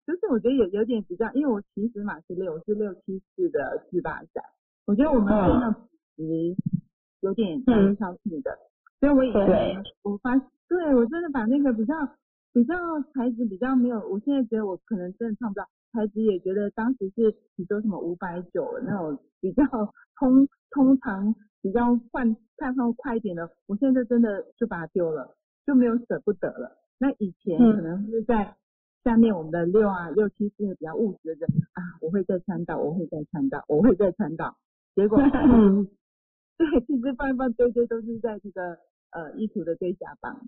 [0.06, 4.44] 就是我觉得有有点比较，因为我其实马是六，是六七四的四八三，
[4.86, 5.76] 我觉得我们真的
[6.18, 6.56] 值
[7.22, 8.58] 有点蛮挑剔的，
[9.00, 10.36] 所以我以前我发
[10.68, 11.96] 对我真的把那个比较
[12.52, 12.76] 比较
[13.14, 19.64] 材质比较没有，我现在觉得我可能真的唱不到材质，也觉得当时是比如说什么五百九那种比较
[20.20, 25.36] 通通常比较换换换快一点的，我现在真的就把它丢了，
[25.66, 26.78] 就没有舍不得了。
[26.98, 27.76] 那以前嗯。
[27.76, 28.56] 可能是在
[29.04, 34.56] 下面我们的六啊六七是比较务实的人啊，我会再穿到，我会再穿到，我会再穿到，
[34.96, 35.88] 结果嗯
[36.58, 38.78] 对，其实放一放堆堆都是在这个
[39.12, 40.40] 呃衣橱的最下方。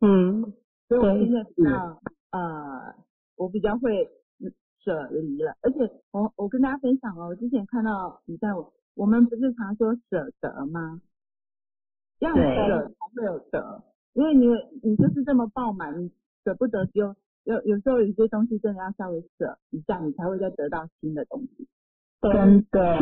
[0.00, 0.52] 嗯，
[0.88, 2.02] 所以我对现在比较
[2.32, 2.94] 呃，
[3.36, 4.04] 我比较会
[4.38, 4.52] 嗯
[4.84, 5.78] 舍离了，而且
[6.10, 11.00] 我我跟大家分享哦，我之前看到你在我我们不是常说舍得吗？
[12.18, 14.46] 要对舍才会有得，因为你
[14.82, 16.10] 你就是这么爆满，你
[16.44, 17.16] 舍不得丢，
[17.50, 21.66] 有有时候有些东西真的要稍微舍一下，你才会再得到新的东西。
[22.22, 22.98] 真的，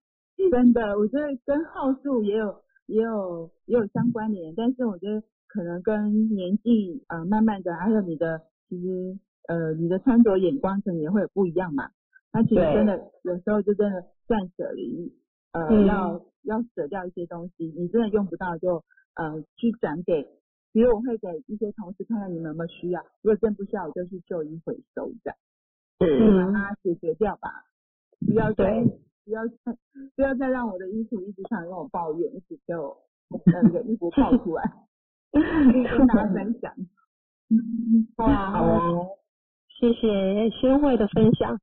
[0.50, 11.90] 真的，我觉得跟号数也有也有也有相关联，但是我觉得可能跟年纪呃慢慢的，还有你的其实呃你的穿着眼光可能也会有不一样嘛。
[12.32, 15.12] 那其实真的有时候就真的断舍离，
[15.52, 18.82] 呃、嗯要要舍掉一些东西，你真的用不到就
[19.16, 20.26] 呃去转给，
[20.72, 25.36] 比如我会给一些同事看看你们有没有需要，如果真不需要，我就去旧衣回收这样。
[25.98, 27.66] 是，把它解决掉吧，
[28.26, 29.76] 不要再对不要再
[30.16, 32.96] 不要再让我的衣服一直想跟我抱怨，一直给我
[33.46, 34.62] 那个衣服爆出来，
[35.32, 36.72] 跟大家分享。
[38.16, 39.08] 哇，好哦，
[39.68, 41.58] 谢谢宣慧的分享，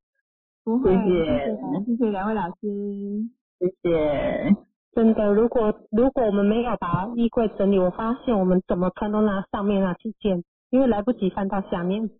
[0.62, 3.28] 不会，谢谢谢谢谢两位老师。
[3.58, 4.67] 谢谢。
[4.98, 12.10] 真的，如果如果我们没有把衣柜整理，我发现我们怎么穿都拿上面那几件，因为来不及翻到下面。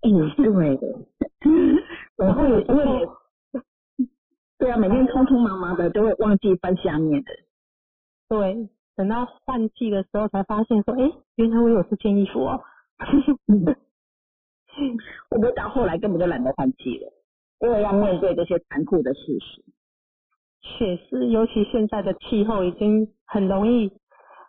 [0.00, 0.86] 嗯，对的。
[2.16, 3.06] 然后有时候也，
[4.56, 7.30] 对啊，每天匆匆忙忙的都会忘记翻下面的。
[8.30, 12.62] 对，等到换季的时候才发现说，哎，原来我有这件衣服哦。
[15.28, 17.12] 我不会到后来根本就懒得换季了？
[17.60, 19.62] 因为要面对这些残酷的事实。
[20.64, 23.92] 确实，尤其现在的气候已经很容易，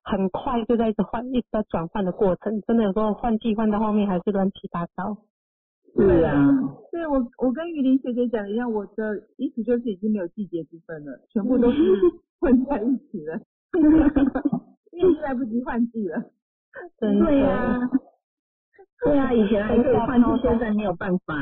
[0.03, 5.17] 很快就在一直换，一直在转换的过程，真的有时候换季换到后面还是乱七八糟。
[5.95, 6.33] 对啊，
[6.91, 11.77] 对我我跟雨林学姐讲的一样，我的意思就是已经没有季节之分了，全部都是
[12.39, 13.39] 混在一起了，
[14.91, 16.21] 因为已经来不及换季了。
[16.99, 17.79] 真的，对呀、
[19.05, 21.35] 对啊，以前还可以换季，现在没有办法。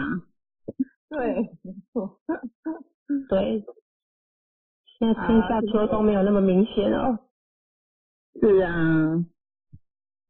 [1.09, 2.19] 对，没错。
[3.30, 3.63] 对，
[5.03, 7.19] 现在春夏秋冬没有那么明显哦。
[8.39, 8.71] 是啊，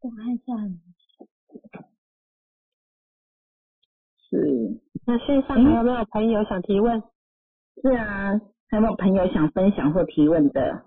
[0.01, 0.53] 我看一下，
[4.27, 7.03] 是那线上还有没有朋友想提问？
[7.83, 8.31] 是啊，
[8.67, 10.83] 还有没有朋友想分享或提问的？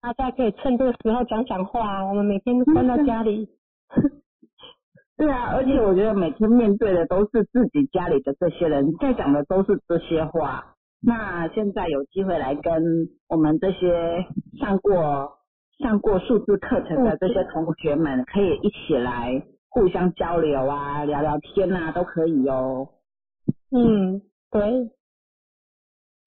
[0.00, 3.48] 大家可以趁这个时候讲讲话，我们每天都关在家里。
[5.16, 10.74] 对啊，而且我觉得每天面对的都是自己家里的这些人，在讲的都是这些话。
[11.00, 14.26] 那现在有机会来跟我们这些
[14.58, 15.38] 上过
[15.78, 22.88] 上过数字课程的这些同学们，可以一起来互相交流啊，聊聊天啊，都可以哦。
[23.70, 24.90] 嗯，对，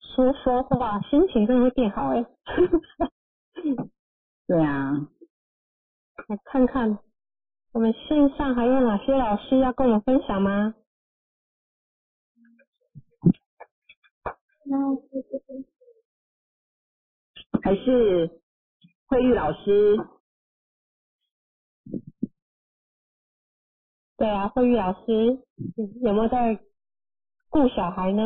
[0.00, 2.24] 说说话，心情真的会变好哎。
[4.48, 4.92] 对啊，
[6.28, 6.98] 来看看
[7.72, 10.74] 我们线上还有哪些老师要跟我们分享吗？
[17.62, 18.40] 还是
[19.06, 19.96] 慧玉老师？
[24.16, 25.40] 对啊，慧玉老师
[26.02, 26.60] 有没有在
[27.48, 28.22] 顾小孩呢？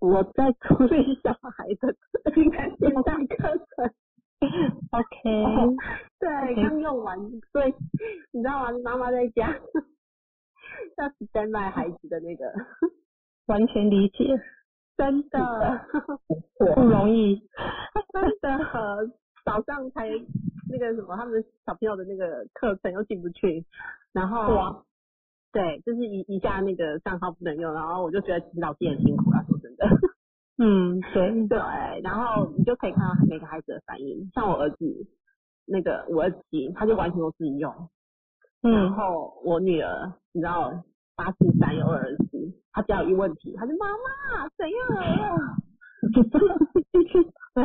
[0.00, 1.94] 我在 处理小孩的
[2.34, 3.94] 线上课程。
[4.90, 5.76] OK，
[6.20, 7.18] 对，刚用完，
[7.52, 7.74] 所以
[8.32, 8.78] 你知道吗？
[8.84, 9.58] 妈妈在家
[10.96, 12.52] 要 stand by 孩子的那个，
[13.46, 14.40] 完全理解，
[14.96, 15.86] 真的
[16.58, 17.40] 不容易。
[18.12, 18.58] 真的，
[19.44, 20.08] 早上才
[20.70, 23.64] 那个什么，他们小朋友的那个课程又进不去，
[24.12, 24.84] 然后哇
[25.52, 29.86] 对，就是一一下那个账号不能用，然后我就觉得其实老师也很辛苦啊，说真的。
[30.58, 31.58] 嗯，对， 对，
[32.02, 35.06] 然后你就可以看到每个孩子的反应，像我儿子，
[35.66, 36.38] 那个我儿子
[36.74, 37.72] 他就完全都自己用，
[38.60, 40.72] 然嗯，后我女儿，你知道
[41.16, 45.62] 八四三有二儿子，他只要有一问题，他就妈妈怎样？
[47.54, 47.64] 对，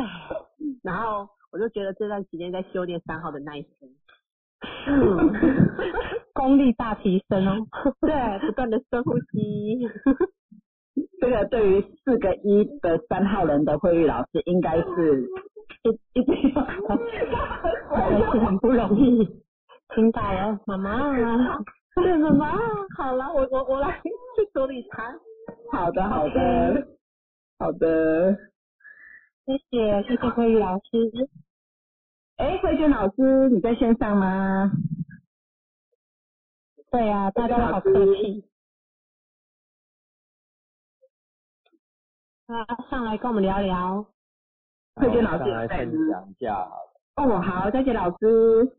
[0.82, 3.68] 然后我就觉得这段时间在修炼三号的耐心，
[4.86, 5.32] 嗯，
[6.34, 7.66] 功力大提升哦。
[8.00, 9.88] 对，不断的深呼吸，
[11.20, 15.22] 这个对于四个一的三号人的慧玉老师，应该是
[15.82, 16.62] 一一定要
[17.94, 19.24] 还是很不容易。
[19.94, 21.12] 听到了，妈妈，
[21.94, 22.58] 对妈妈，
[22.96, 25.14] 好了，我我我来去处理他。
[25.70, 26.86] 好的，好的，
[27.58, 28.36] 好的。
[29.46, 31.28] 谢谢谢谢慧玉老师。
[32.36, 34.72] 哎，慧娟老师，你在线上吗？
[36.90, 38.44] 对呀、大家都好客气。
[42.46, 44.04] 啊，上来跟我们聊聊。
[44.96, 46.92] 慧娟老师上来分享一下好了。
[47.16, 48.76] 哦，好，再见老师。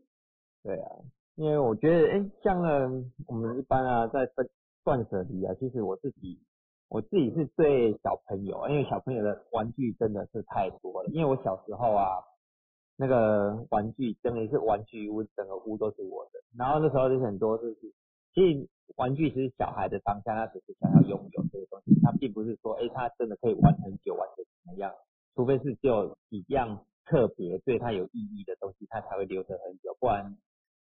[0.62, 0.90] 对啊，
[1.34, 4.48] 因为我觉得，哎，像呢，我们一般啊，在分
[4.84, 6.38] 断舍离啊，其实我自己，
[6.88, 11.08] 我自己是对小朋友，因为小朋友的玩具真的是太多了。
[11.08, 12.22] 因为我小时候啊，
[12.96, 16.38] 那个玩具真的是玩具屋，整个屋都是我的。
[16.56, 17.92] 然后那时候就是很多就是，
[18.32, 24.92] 其实玩具其实小孩的当下，他只是想要拥有这个东西，他并不是说，哎，他真的可以玩很久，玩成怎么样。
[25.34, 30.36] 除非是只有几样特别对他有意义的东西，他才会留着很久，不然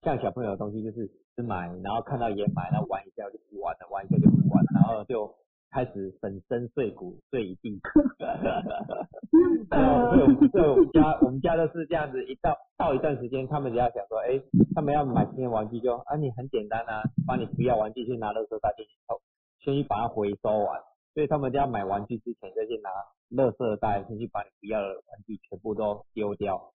[0.03, 5.35] 像小朋友的东西就是只买，然后看到也买，然后玩一下就不玩了，玩一下就不玩了，然后就
[5.73, 7.81] 开始粉身碎骨碎一地。
[9.71, 14.39] 然后所以我们所以我们家我们家都是这样子，一到到一段时间，他们只要想说，哎，
[14.75, 19.21] 他们要买新的玩具就啊你很简单啊，把你不要玩具去拿垃圾袋进去抽，
[19.65, 20.81] 先去把它回收完。
[21.15, 22.91] 所以他们就要买玩具之前，就先拿
[23.31, 26.73] 垃圾袋先去把你不要的玩具全部都丢掉。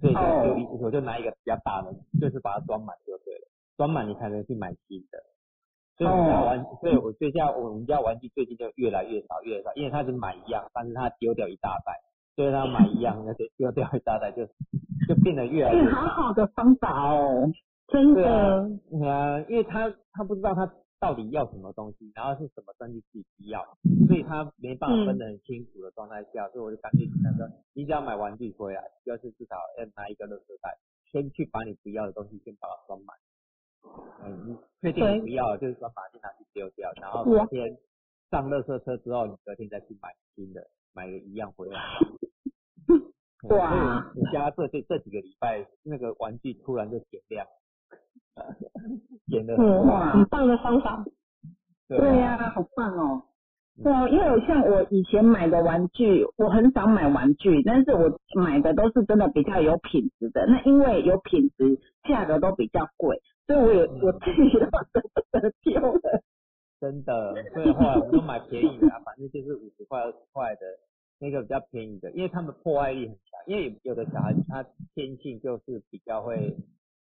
[0.00, 5.18] 所以就就一我就拿一个比较大的，就是把它装满就对了，装满你才能去买新的。
[5.98, 12.00] 所以我们家玩，所以我最近我们家玩具最近就越来越少越来越少，因为他只买一样，但是他丢掉一大袋，
[12.34, 14.46] 所以他买一样，那就丢掉一大袋，就
[15.06, 17.50] 就变得越来越哎，好好的方法哦。
[17.88, 23.62] 真的，，对啊，因为他他不知道他到底要什么东西，然后是什么东西自己不要，
[24.08, 30.78] 所以他没办法分得很清楚的状态下，所以我就干脆跟他说，你只要买玩具回来，就是至少要拿一个垃圾袋，
[31.12, 33.14] 先去把你不要的东西先把它装满。
[34.24, 37.76] 嗯，你确定你不要，就是说把它拿去丢掉，然后隔天
[38.30, 41.80] 上垃圾车之后，你隔天再去买新的，买个一样回来。
[43.48, 47.46] 哇所以我家这这这几个礼拜，那个玩具突然就减量，
[49.28, 51.04] 减的嗯，哇很棒的方法。
[51.88, 53.22] 对呀、好棒哦。
[53.82, 60.46] 对啊，因为像我以前买的玩具，我很少买玩具，但是我买的都是真的比较有品质的。
[60.46, 66.22] 那因为有品质，价格都比较贵，所以我也我自己都舍不得丢了。
[66.80, 70.60] 真的，所以后来我们都买便宜的、啊，反正就是五十块、二十块的
[71.20, 73.40] 那个比较便宜的，因为他们破坏力很强。
[73.46, 74.64] 因为有的小孩子他
[74.94, 76.56] 天性就是比较会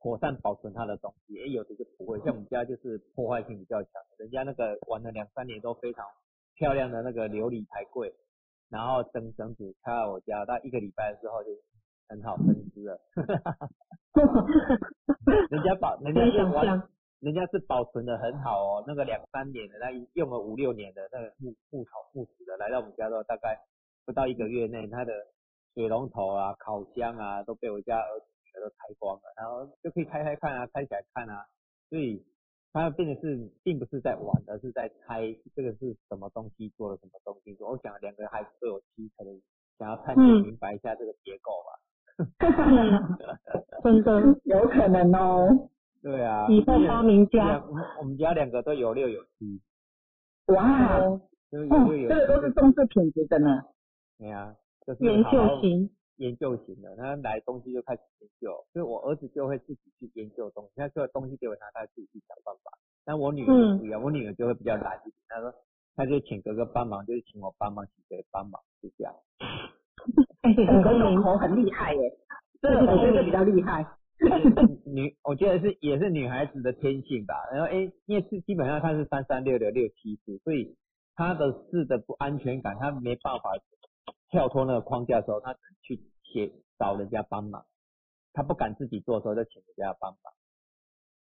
[0.02, 2.20] 妥善保存他的东西，也有的就不会。
[2.20, 6.06] 像我们家就是破坏性比较强，人家那个玩了两三年都非常
[6.56, 8.14] 漂亮的那个琉璃台柜，
[8.70, 11.52] 然后整整组开到我家，到一个礼拜之后就
[12.08, 13.00] 很好分支了。
[15.50, 16.90] 人家保，人家是完，
[17.20, 23.58] 人家是保存的很好哦，那个两三年的，那用了五六年的那个木木头木质的，来到我们家之后，大概
[24.06, 25.14] 不到一个月内，它的
[25.74, 31.46] 水龙头啊、烤箱啊都被我家儿子女儿都拆光了，然后就可以拆开看啊，拆起来看啊，
[31.90, 32.26] 所以
[32.72, 35.22] 它变的是并不是在玩，而是在猜
[35.56, 37.56] 这个是什么东西做了什么东西。
[37.60, 39.42] 我想两个孩子都有七可能
[39.80, 41.80] 想要探究明白一下这个结构吧。
[43.84, 45.70] 真的有可能哦。
[46.02, 46.48] 对啊。
[46.50, 47.64] 以后发明家。
[48.00, 49.62] 我们家两个都有六有七。
[50.48, 50.98] 哇。
[51.00, 53.64] 哦，这个都是重视品质的呢。
[54.18, 54.56] 对啊。
[54.86, 55.90] 就是研究型。
[56.18, 62.72] 研究型的，他来东西就开始研究，所以我儿子就会自己去研究东西，他做的东西给我拿，他自己去想办法。
[63.04, 65.52] 但我女儿不一样，我女儿就会比较懒一点，她说，
[65.96, 69.14] 她就请哥哥帮忙，就是请我帮忙，请谁帮忙，就这样。
[71.24, 72.02] 口很厉害耶，
[72.62, 73.86] 这个我觉得比较厉害。
[74.86, 77.34] 女，我觉得是也是女孩子的天性吧。
[77.52, 80.76] 然后哎，因为是基本上她是三三六六六七四，所以
[81.16, 83.52] 她的事的不安全感，她没办法
[84.30, 87.66] 跳脱那个框架的时候，她去写找人家帮忙。
[88.34, 90.34] 她不敢自己做的时候，就请人家帮忙。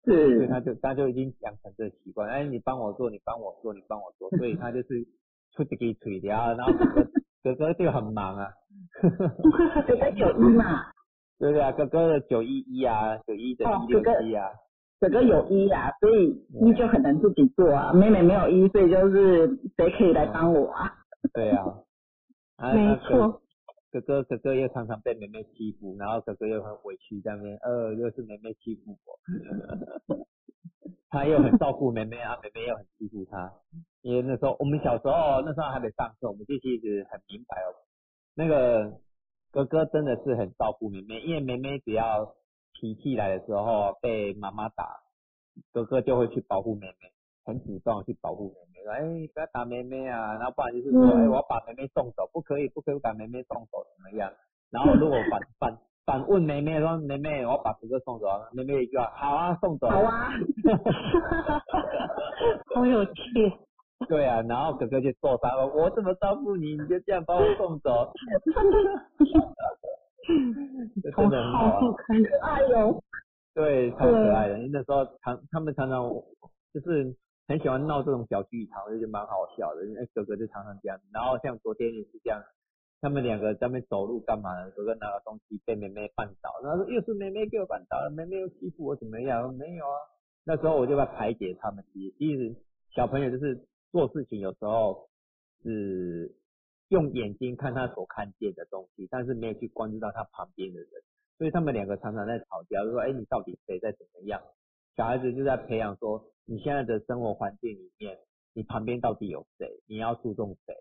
[0.05, 0.37] 是。
[0.37, 5.05] 所以她就她就已经养成这个习惯，哎，你帮我做，你帮我做，你帮我做，所以她就是
[5.53, 6.73] 出这个腿的啊，然后。
[7.45, 8.51] 哥哥就很忙啊，
[9.85, 10.91] 哥哥九一嘛，
[11.37, 14.49] 对 对啊，哥哥的九一一啊，九一的一六一啊，
[14.99, 20.91] 哥哥有一啊，所以一就很难自己做啊，妹妹没有一，所以就是谁可以来帮我啊？
[21.33, 21.63] 对啊，
[22.73, 23.39] 没错，
[23.91, 30.17] 哥哥哥哥又常常被妹妹欺负，然后哥哥又很委屈在那边，呃，又是妹妹欺负我，
[31.11, 33.53] 他又很照顾妹妹啊，妹妹又很欺负他。
[34.05, 37.73] 因为那时候我们小时候，那时候还没上课，我们就其实很明白哦。
[38.35, 38.99] 那个
[39.51, 42.35] 哥哥真的是很照顾妹妹，因为妹妹只要
[42.71, 44.99] 脾气来的时候被妈妈打，
[45.73, 47.11] 哥哥就会去保护妹妹，
[47.45, 49.01] 很主动去保护妹妹，说哎
[49.33, 54.31] 不要打妹妹啊，然后不然就是说哎我要把妹妹送走，不可以不可以把妹妹送走怎么样？
[54.69, 59.89] 然后如果反反反问妹妹说妹妹我要把哥哥送走，妹妹一句话好啊送走。
[59.89, 60.29] 好啊。
[62.75, 63.51] 好有趣。
[64.09, 68.11] 对啊，然后哥哥就受伤了，我怎么照顾你，你就这样把我送走，
[71.01, 73.01] 真的很好，很可爱哟。
[73.53, 74.57] 对，超可爱的。
[74.73, 76.03] 那时候常他们常常
[76.73, 77.15] 就是
[77.47, 79.81] 很喜欢闹这种小剧场，就觉得蛮好笑的。
[79.97, 80.99] 哎，哥哥就常常这样。
[81.13, 82.43] 然后像昨天也是这样，
[82.99, 84.69] 他们两个在那边走路干嘛呢？
[84.71, 89.53] 哥哥拿个东西被妹妹绊倒，然后说又是妹妹给我绊倒了，妹妹又欺负我怎么样？
[89.55, 89.97] 没有啊。
[90.43, 92.53] 那时候我就在排解他们，其实
[92.93, 93.65] 小朋友就是。
[93.91, 95.07] 做事情有时候
[95.63, 96.35] 是
[96.89, 100.89] 用眼睛看他所看见的东西，但是没有去关注到他旁边的人，
[101.37, 104.41] 所以他们两个常常在吵架，就说：“哎，你到底谁在怎么样？”
[104.95, 108.17] 小孩子就在培养说：“你现在的生活环境里面，
[108.53, 109.81] 你旁边到底有谁？
[109.87, 110.75] 你要注重谁？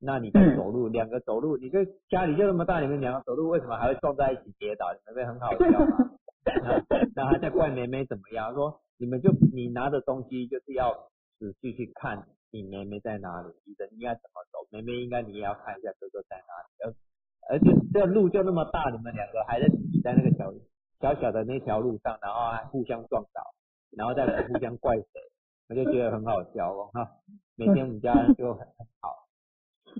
[0.00, 4.92] 那你在走路，两个走路，你就家里就那么大，你们两个走路为什么还会撞在一起跌倒？
[4.92, 6.10] 你们会很好笑吗？
[7.16, 8.54] 然后他在怪妹妹怎么样？
[8.54, 12.28] 说你们就你拿着东西就是要仔细去看。
[12.50, 13.48] 你妹妹在哪里？
[13.64, 14.66] 你人应该怎么走？
[14.70, 16.68] 妹妹应该你也要看一下哥哥在哪里。
[16.84, 16.94] 而
[17.50, 20.52] 而且这路就那么大，你们两个还在挤在那个小
[21.00, 23.54] 小小的那条路上，然后还互相撞倒，
[23.90, 25.06] 然后再互相怪谁，
[25.68, 27.08] 我就觉得很好笑哦哈。
[27.56, 28.66] 每天我们家就很
[29.00, 29.26] 好，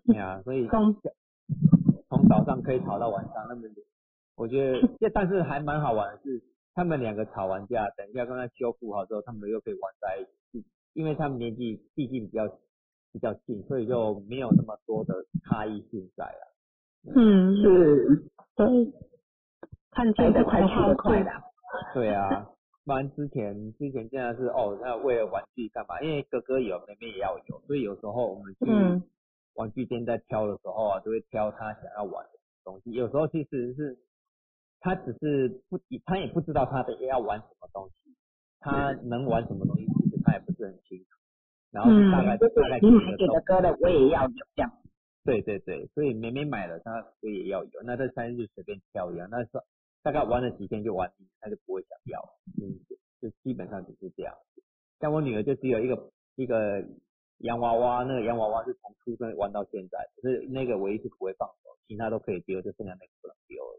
[0.06, 0.68] 对啊，所以
[2.08, 3.62] 从早上可以吵到晚上那么，
[4.36, 6.42] 我觉得这但是还蛮好玩的是，
[6.74, 10.37] 他们两个吵完架，等一下跟他修复好之后，他们又可以玩在一起。
[10.94, 12.48] 因为他们年纪毕竟比较
[13.12, 16.54] 比较近，所以就没有那么多的差异性在了。
[17.14, 18.92] 嗯，是，对，
[19.90, 21.30] 看见的快去的快的。
[21.94, 22.50] 对啊，
[22.84, 26.00] 不然之前之前真的是哦，那为了玩具干嘛？
[26.00, 28.66] 因为哥哥有，妹妹也要有，所以有时候我们去
[29.54, 32.90] 玩具店在挑的时候啊，都会挑他想要玩的东西。
[32.92, 33.98] 有时候其实是
[34.80, 38.14] 他只是不，他也不知道他的要玩什么东西，
[38.60, 39.86] 他能玩什么东西。
[40.28, 41.06] 他也不是很清楚，
[41.70, 44.70] 然后大概大概你买给的哥的我也要有这样。
[45.24, 47.82] 对对对，所以妹妹买了，他我也要有。
[47.84, 49.50] 那这三就随便挑一样，那是
[50.02, 52.20] 大概玩了几天就玩腻，他就不会想要。
[52.60, 52.76] 嗯，
[53.20, 54.34] 就基本上就是这样。
[55.00, 56.82] 像我女儿就只有一个一个
[57.38, 63.78] 洋娃娃，那个洋娃娃是从出生玩到现在，可是那个唯一是不会放手，其他都可以丢，就剩下那个不能丢了。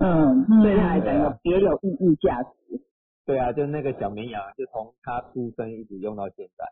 [0.00, 2.80] 嗯， 对他来讲别有意义价值。
[3.28, 6.64] 对啊，就那个小绵羊，就从他出生一直用到现在。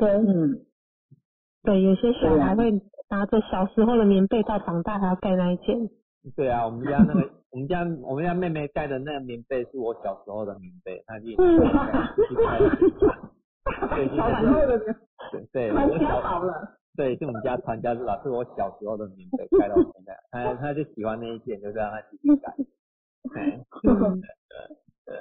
[0.00, 0.66] 对，嗯，
[1.62, 2.72] 对，有些小孩会
[3.08, 5.88] 拿着小时候的棉被到长大还要盖那一件。
[6.34, 11.26] 对啊，我们家那个，我们家我们家妹妹盖的那个棉被是我小时候的棉被，她就
[13.94, 14.76] 对，小时候的
[15.30, 16.74] 对对，传家了。
[16.96, 22.56] 对，是我们家传家之宝，是我小时候的棉被，盖到现在，她她就喜欢那一件，就让她继续盖。
[23.36, 23.60] 哎，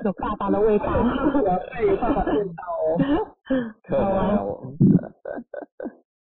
[0.04, 0.86] 有爸爸的味道。
[0.86, 2.98] 对，爸爸见到哦。
[3.84, 4.74] 可能我。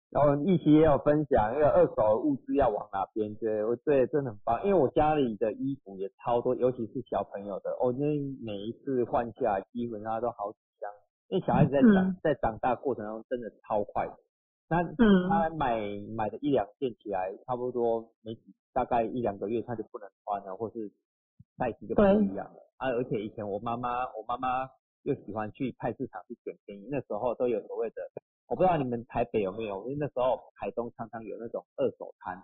[0.09, 7.99] 然后一起也有分享，因为二手物资要往哪边对，我对真的很棒，因为我家里的衣服也超多，尤其是小朋友的，我那
[8.43, 10.89] 每一次换下来，基本上都好几箱，
[11.27, 14.13] 因为小孩子在长、在长大过程中真的超快的，
[14.69, 14.81] 那
[15.29, 15.79] 他买
[16.15, 18.41] 买的一两件起来，差不多没几
[18.73, 20.89] 大概一两个月他就不能穿了，或是
[21.57, 24.69] size 就不一样了啊，而且以前我妈妈我妈妈
[25.03, 27.95] 又喜欢去菜市场去捡便宜，那时候都有所谓的。
[28.47, 32.41] 我不知道你们台北有没有，因为那时候台东常常有那种二手摊，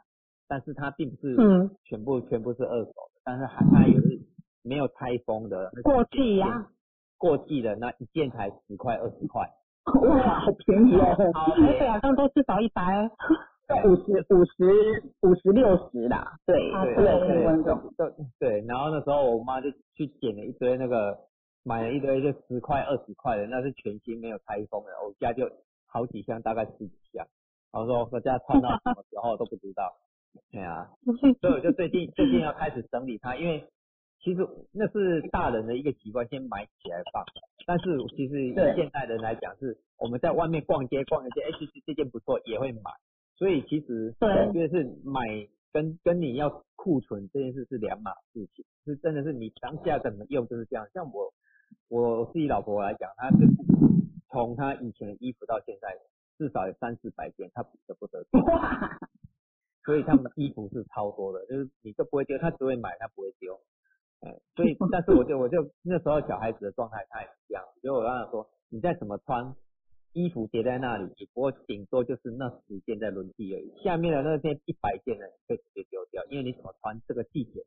[0.47, 1.35] 但是它并不是
[1.83, 4.19] 全部全部是二手的，但是还它也是
[4.63, 5.71] 没有拆封的。
[5.83, 6.67] 过季呀。
[7.17, 9.49] 过季的那一件才十块二十块。
[10.01, 11.15] 哇，好便宜哦！
[11.55, 13.09] 台北好像都至少一百。
[13.85, 17.63] 五十五十五十六十啦，对对对
[17.97, 21.17] 对对，然后那时候我妈就去捡了一堆那个，
[21.63, 25.49] 买了一堆就十块二十块的，那是全新没有拆封的，我家就。
[25.93, 27.23] 好几箱，大概十几箱，
[27.71, 29.93] 然后说我家穿到什么时候都不知道，
[30.51, 30.89] 对啊，
[31.39, 33.63] 所以我就最近最近要开始整理它，因为
[34.23, 34.39] 其实
[34.71, 37.23] 那是大人的一个习惯，先买起来放。
[37.67, 42.89] 但是其实现代人来讲，是我们在外面逛街逛一些，哎，其实这件不错也会买。
[43.35, 45.21] 所以其实我觉得是买
[45.71, 50.87] 跟跟你要库存这件事是两码事情，是真的是你当下怎么用就是这样。
[50.93, 51.33] 像我
[51.89, 53.53] 我自己老婆来讲，她就是。
[54.31, 55.95] 从她以前的衣服到现在，
[56.39, 58.41] 至少有三四百件，她舍不得丢。
[59.85, 63.59] 所以他们衣服是超多的，就是你都不会丢，他只会买，他不会丢。
[64.21, 69.53] 哎，所以但是我就我就那时候小孩子的状态他也一样，所以我跟他说，你再怎么穿，
[70.13, 73.73] 衣服叠在那里，只不过顶多就是那十件在轮替而已。
[73.83, 77.65] 下面的那件一百件呢，可以直接丢掉，因为你怎么穿这个季节，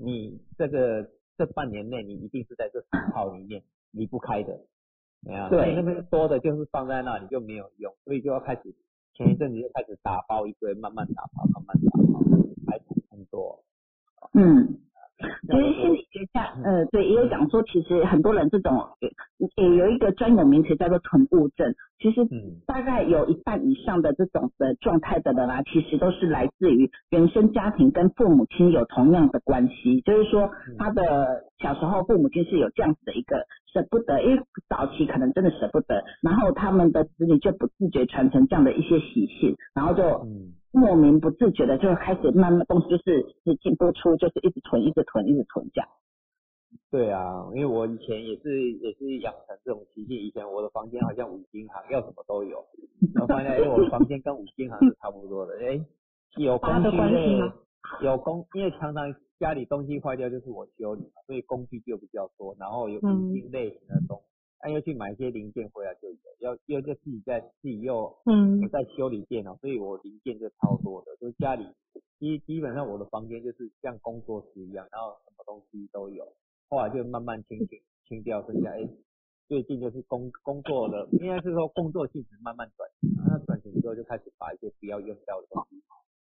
[0.00, 4.58] 你这个这半年内你一定是在这十套里面离不开的。
[5.50, 8.74] 对，那边多的就是放在那里就没有用，所以就要开始
[9.14, 12.20] 前一阵子就开始打包一堆，慢慢打包，慢慢打包，
[12.66, 12.80] 还
[13.10, 13.62] 很多。
[14.34, 14.78] 嗯。
[15.48, 18.78] 其实心理学家，呃，对，也有讲说，其实很多人这种，
[19.56, 21.74] 也有一个专有名词叫做囤物症。
[21.98, 22.26] 其实
[22.66, 40.26] 大概有一半以上的这种的状态的人啊，其实都是来自于原生家庭跟父母亲有同样的关系，就是说他的小时候父母亲是有这样子的一个舍不得，因为早期可能真的舍不得，然后他们的子女就不自觉传承这样的一些习性，然后就。
[40.72, 45.88] 莫名不自觉的就开始慢慢东西就是只进不出，就是一直囤，一直囤，一直囤这样。
[46.90, 52.64] 对啊，因为我以前也是也是养成这种习性，以前我的房间好像五金行，要什么都有，
[53.14, 55.78] 然后发现哎，我房间跟五金行是差不多的，哎，
[56.38, 57.38] 有工具类，
[58.02, 64.22] 有工，因为常常家里东西坏掉就是我修理嘛，所以工具就比较多，然后有五金类型的东
[64.62, 64.68] 西。
[64.68, 71.66] 那又去买一些零件回来就有，要又就自己在自己又嗯在修理电脑，所以我零件就超多的，就是家里
[72.20, 76.32] 基基本上我的房间就是像工作室一样，然后什么东西都有。
[76.68, 78.88] 后来就慢慢清清清掉，剩下哎
[79.48, 85.82] 最近就是工工作的，应该是说工作性质慢慢转型，那转型之后就开始把一些不要用掉的东西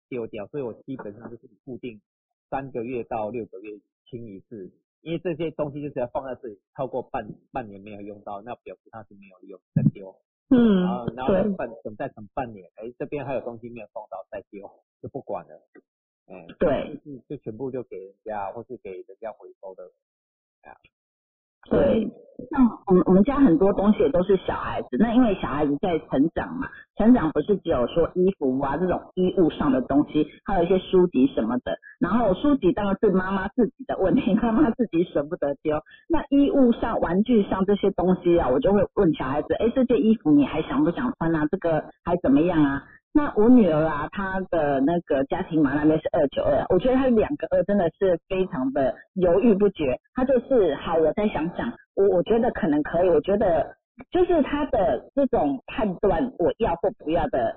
[0.09, 2.01] 丢掉，所以我基本上就是固定
[2.49, 3.79] 三个月到六个月
[4.09, 4.69] 清一次。
[5.01, 10.15] 因为这些东西就是要放在这里，超过半半年没有用到，那表示它是没有用，再丢。
[10.49, 10.81] 嗯。
[10.81, 14.69] 然后然后半等再等半年，哎，这边还有东西没有送到，再丢，
[15.01, 15.61] 就不管了。
[16.27, 16.45] 哎。
[16.59, 16.97] 对。
[17.05, 19.83] 就就全部就给人家，或是给人家回收的。
[20.61, 20.75] 啊。
[21.69, 22.10] 对。
[22.52, 31.76] 像我们我们家很多东西也都是小孩子，那因为小孩子在成长嘛，成长不是只有说衣服啊这种衣物上的东西，还有一些书籍什么的。
[31.99, 35.81] 然后书籍当然是妈妈自己的问题， 妈妈自己舍不得丢。
[36.07, 41.48] 那衣物上、玩具上这些东西啊，我就会问小孩子，哎，这件衣服你还想不想穿啊？
[41.49, 42.84] 这个还怎么样啊？
[43.18, 49.99] 那我女儿啊，她的那个家庭码那边是二九二，我觉得她两个二真的是非常的犹豫不决。
[50.14, 53.76] 她就是好，我再想想，我我觉得可能可以，我觉得
[54.11, 57.56] 就是她的这种判断我要或不要的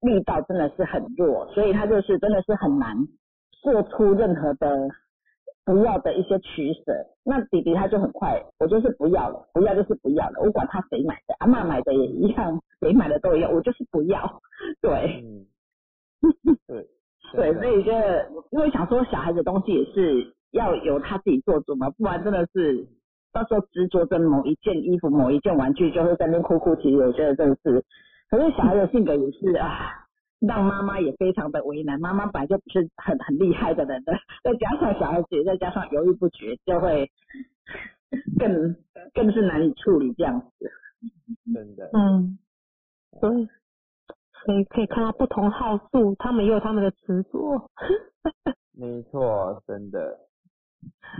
[0.00, 2.96] 力道真的是很弱，所以她就是真的是很难
[3.62, 4.88] 做出任何的。
[5.64, 6.92] 不要的一些取舍，
[7.24, 14.40] 那弟弟他就很快，我就是不要了，不要就是不要了，我管他谁买的，阿妈买的也一样，谁买的都一样，我就是不要，
[14.80, 15.24] 对，
[16.66, 16.86] 对，
[17.34, 22.86] 对，所以觉得，因为想说小孩子东西也是要由他自己做主嘛，不然真的是
[23.32, 26.74] 到时候执着着某一件衣服、某一件玩具，就会在那边哭哭。
[26.76, 27.84] 啼啼我觉得真的是，
[28.30, 30.06] 可是小孩的性格也是啊，
[30.40, 32.00] 让妈妈也非常的为难。
[32.00, 34.12] 妈妈本来就不是很很厉害的人的，
[34.42, 37.10] 再加上小孩子，再加上犹豫不决，就会
[38.38, 38.76] 更
[39.14, 40.70] 更是难以处理这样子。
[41.52, 41.90] 真的。
[41.92, 42.38] 嗯，
[43.20, 43.48] 对。
[44.44, 47.68] 可以可以看到不同号数，他们也有他们的执着。
[48.78, 50.20] 没错，真的。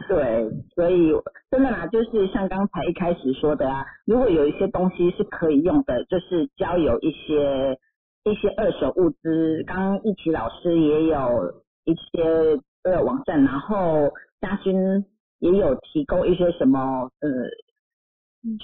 [0.06, 1.10] 对，所以
[1.50, 7.76] 真的啦，就是像刚才一开始说的啊，如果有一些东西是可以用的，就是交由一些
[8.22, 9.64] 一些二手物资。
[9.66, 15.04] 刚刚一奇老师也有一些呃网站，然后嘉勋
[15.40, 17.28] 也有提供一些什么呃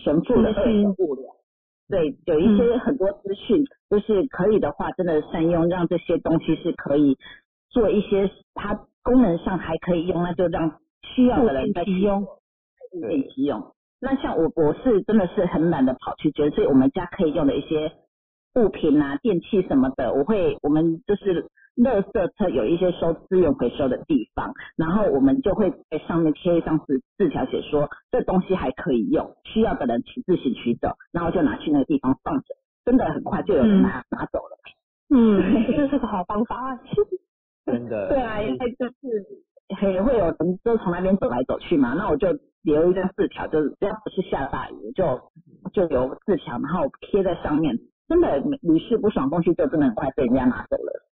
[0.05, 1.25] 神父的二手物料。
[1.89, 7.19] 对，有一些很多资讯，就是可以的话，真的善用，让这些东西是可以
[7.69, 13.75] 做一些它功能上还可以用，那就让需要的人在使用，物尽其用。
[14.01, 17.93] 那像我，我是真的是很懒得跑去觉得，所以我们家可以用的一些
[18.55, 21.51] 物品啊、电器什么的，我会，我们就是。
[21.77, 32.55] 垃圾车有一些收资源回收的地方，然后我们就会在上面贴一张字字条，写说这东西还可以用，需要的人请自行取走，然后就拿去那个地方放着，
[32.85, 34.59] 真的很快就有人拿拿走了。
[35.15, 35.41] 嗯，
[35.77, 36.79] 这是个好方法。
[37.65, 38.09] 真的。
[38.09, 42.29] 对啊，因为就是也会有人就从那边走来走去嘛，那我就
[42.63, 45.21] 留一张字条，就是只要不是下大雨，就
[45.73, 47.79] 就留字条，然后贴在上面，
[48.09, 51.09] 真的屡试不爽，东西就真的很快被人家拿走了。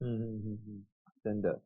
[0.00, 0.84] 嗯嗯嗯嗯，
[1.22, 1.60] 真的，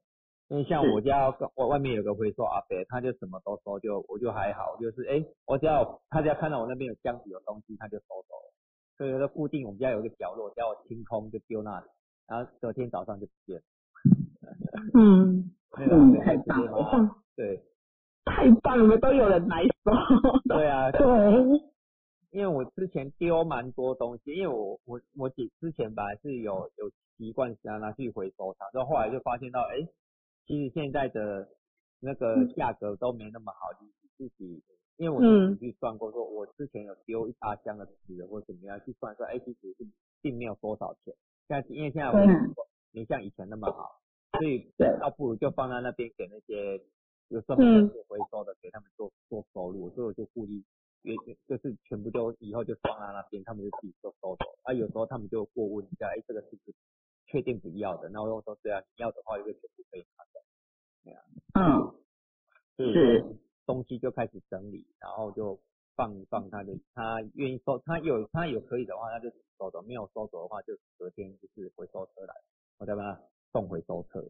[0.48, 8.52] 因为像我家外外面有个回收阿伯，他就什么都收，就我就还好，就是哎，我只要他只要看到我那边有箱子有东西，他就收走了。
[8.96, 11.86] 所以说固定我们家有一个角落，只要我清空就丢那里，
[12.26, 13.62] 然后隔天早上就不见了。
[14.94, 17.62] 嗯， 嗯，太棒了，对，
[18.24, 19.92] 太棒了，都有人来收。
[20.48, 21.00] 对啊，对，
[22.30, 26.90] 因为我之前丢蛮多东西，因为我我我姐之前本来是有有。
[27.18, 29.88] 习惯想拿去回收它，之后后来就发现到，哎，
[30.46, 31.48] 其实现在的
[31.98, 34.62] 那个价格都没那么好，你自己，
[34.98, 39.84] 因为我自己去算过，说我之前有丢一大箱的纸或怎么样去算，说，哎，其实是
[40.22, 41.12] 并没有多少钱，
[41.48, 42.24] 现在因为现在我
[42.92, 44.00] 没像以前那么好，
[44.38, 46.80] 所以倒不如就放在那边给那些
[47.30, 50.64] 有专门做回收的，给他们做做收入，所以我就故意。
[51.02, 51.14] 也
[51.46, 54.44] 就是全部就以后就放在那边，他们就自己都收走。
[54.64, 56.74] 啊，有时候他们就过问一下，哎，这个是不是
[57.26, 58.08] 确定不要的？
[58.08, 60.40] 然后又说对啊，你要的话就会全部可以拿走。
[61.04, 61.22] 对啊，
[61.54, 61.94] 嗯，
[62.76, 63.24] 是
[63.64, 65.58] 东西就开始整理，然后就
[65.94, 72.34] 放一放，他就他愿意收，他有他有可以的话，他就收走；没有收走的话，就隔天就是回收车来，
[72.78, 73.20] 我再把它
[73.52, 74.24] 送回收车。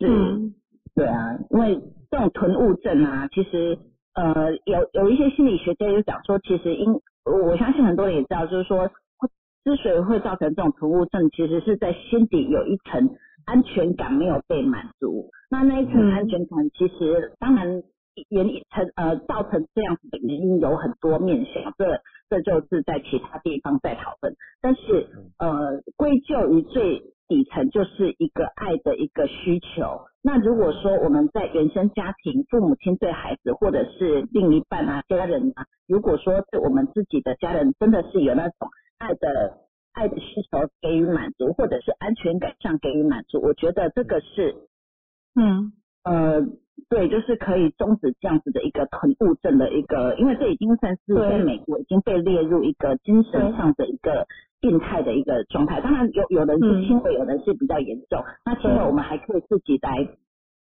[0.00, 0.54] 嗯，
[0.94, 1.80] 对啊，因为
[2.10, 3.78] 这种囤物症啊，其实。
[4.14, 6.92] 呃，有有一些心理学家就讲说，其实因
[7.24, 8.88] 我相信很多人也知道，就是说，
[9.64, 13.10] 之所以会造成这种囤物症，其实是在心底有一层
[13.46, 15.30] 安全感没有被满足。
[15.50, 17.82] 那那一层安全感，其实当然
[18.28, 24.34] 原成呃造成这样子的原因有很多面向，这这就是在其他地方在讨论。
[24.60, 25.08] 但是
[25.38, 27.02] 呃，归咎于最。
[27.32, 30.02] 底层就是一个爱的一个需求。
[30.22, 38.68] 那如果说我们在原生家庭，父母亲对孩子，或者是另一半啊、家人啊，如果说对我们自己的家人真的是有那种
[38.98, 39.60] 爱的
[39.94, 44.54] 爱的需求给予满足，或者是安全感上给予满足，我觉得这个是，
[45.34, 45.72] 嗯
[46.04, 46.42] 呃，
[46.90, 54.26] 对，就是可以终止这样子的一个囤物症的一个，因为这已经算是在美国已经被列入一个精神上的一个。
[54.62, 58.22] 病态的一个状态，当然有有人是轻微，有人是比较严重。
[58.44, 60.08] 那轻微我们还可以自己来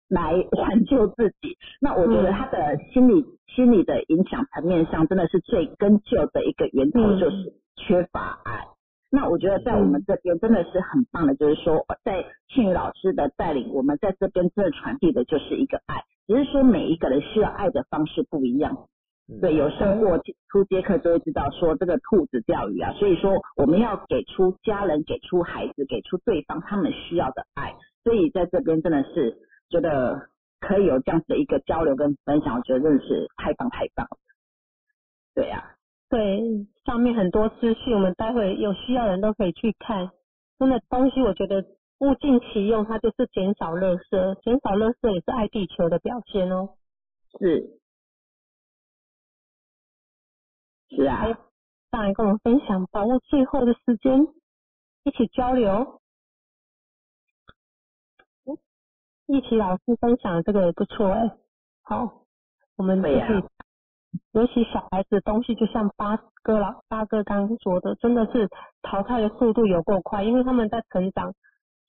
[0.10, 1.58] 来挽救自己。
[1.80, 8.68] 那我觉得他的心理心理的影响层面上，真的是最根究的一个源头就是缺乏爱。
[9.10, 18.90] 那我觉得在我们这边真的是很棒的，就是说在庆宇老师的带领，我们在这边真的传递的就是一个爱，只是说每一个人需要爱的方式不一样。
[19.42, 20.18] 对，有生过
[20.50, 27.76] 初阶课就会知道，说这个兔子钓鱼啊，所以说我们要给出家人、给出孩子、给出对方他们需要的爱，
[28.06, 29.38] 所以在这边真的是
[29.70, 30.30] 觉得
[30.62, 34.18] 可以有这样子的一个交流跟分享，我觉得真的是太棒太棒了。
[35.36, 35.76] 对呀，
[36.10, 40.10] 对，上面很多资讯，我们待会有需要的人都可以去看。
[40.58, 41.66] 真的东西，我觉得
[42.00, 46.70] 物尽其用，它就是减少垃圾，减少垃圾也是爱地球的表现哦。
[47.40, 47.78] 是。
[50.90, 51.26] 是啊，
[51.92, 54.28] 上来跟我们分享，把握最后的时间，
[55.04, 56.02] 一起交流。
[59.30, 61.30] 一起老师分享的这个也不错哎、
[61.84, 62.24] 好，
[62.78, 63.44] 我们就对呀可以，
[64.32, 68.48] 尤其小孩子东西，就像八哥老八哥刚刚说的，真的是
[68.82, 71.34] 淘汰的速度有够快，因为他们在成长，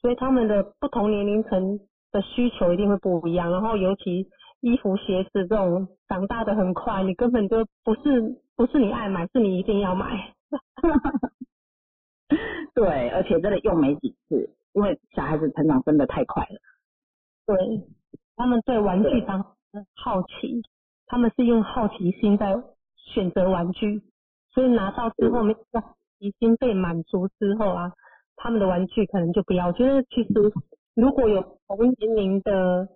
[0.01, 1.79] 所以他们的不同年龄层
[2.11, 3.53] 的需求一定会不一样。
[3.53, 4.29] 然后尤其
[4.61, 10.35] 衣服、鞋子这种长大的很快，你根本就不是不是你爱买，是你一定要买。
[12.75, 16.59] 对，而且真的用没几次，因为小孩子成长真的太快了。
[17.47, 17.57] 对，
[18.35, 19.55] 他们对玩具当
[19.95, 20.61] 好奇，
[21.07, 22.61] 他们是用好奇心在
[22.97, 24.03] 选择玩具，
[24.51, 27.93] 所以拿到之后，没有好奇心被满足之后啊，
[28.35, 29.69] 他们的玩具可能就不要。
[29.69, 30.33] 我觉得其实
[30.97, 32.89] 如果有同年龄的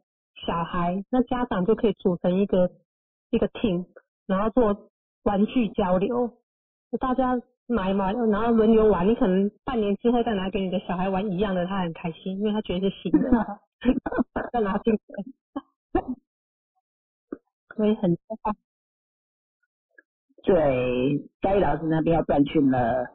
[0.44, 2.68] 小孩，那家长就可以组成一个
[3.30, 3.86] 一个 team，
[4.26, 4.90] 然后做
[5.24, 6.30] 玩具交流，
[7.00, 9.06] 大家买嘛，然后轮流玩。
[9.06, 13.60] 你可能半年之后再拿给你的小孩玩一样的，他很开心，因为他觉得是新的。
[14.52, 14.92] 再拿进
[15.92, 16.02] 来，
[17.76, 18.54] 所以很棒。
[20.44, 23.06] 对，嘉义老师那边要断讯了。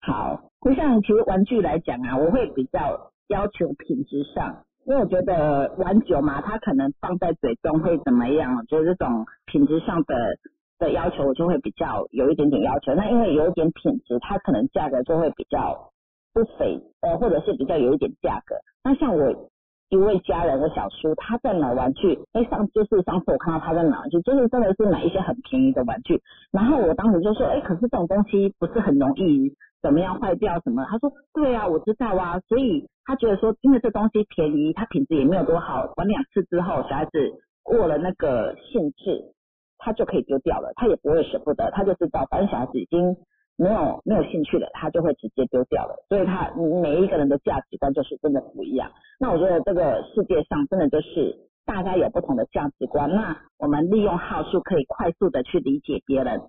[0.00, 10.36] 好，就像其实玩具来讲啊，我会比较要求品质上，因为我觉得玩久嘛，它可能放在嘴中会怎么样，就是这种品质上的
[10.84, 12.94] 的要求，我就会比较有一点点要求。
[12.94, 15.90] 那因为有一点品质，它可能价格就会比较
[16.32, 18.54] 不菲，呃，或者是比较有一点价格。
[18.84, 19.50] 那像我
[19.90, 26.20] 一位家人，我小叔他在买玩具，哎上就是上次我看到他在买玩具，就是真的是买一些很便宜的玩具，
[26.52, 30.84] 然后我当时就说，哎，可是这种东西不是很容易怎么样坏掉什么？
[30.90, 37.32] 他说，对啊，我知道啊，所以他觉得说，因为这东西便宜，它品质也没有多好，玩两次之后，小孩子
[37.62, 39.33] 过了那个兴致，
[39.78, 43.16] 他就可以丢掉了，他也不会舍不得，他就知道，反正小孩子已经
[43.56, 46.04] 没有没有兴趣了，他就会直接丢掉了。
[46.08, 46.52] 所以他
[46.82, 48.92] 每一个人的价值观就是真的不一样。
[49.18, 56.42] 那我觉得这个世界上真的就是大家有不同的价值观，那我们利用号数可以快速的去理解别人。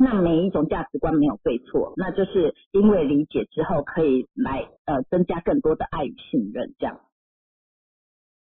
[0.00, 7.00] 那每一种价值观没有对错，那就是因为理解之后可以来呃增加更多的爱与信任，这样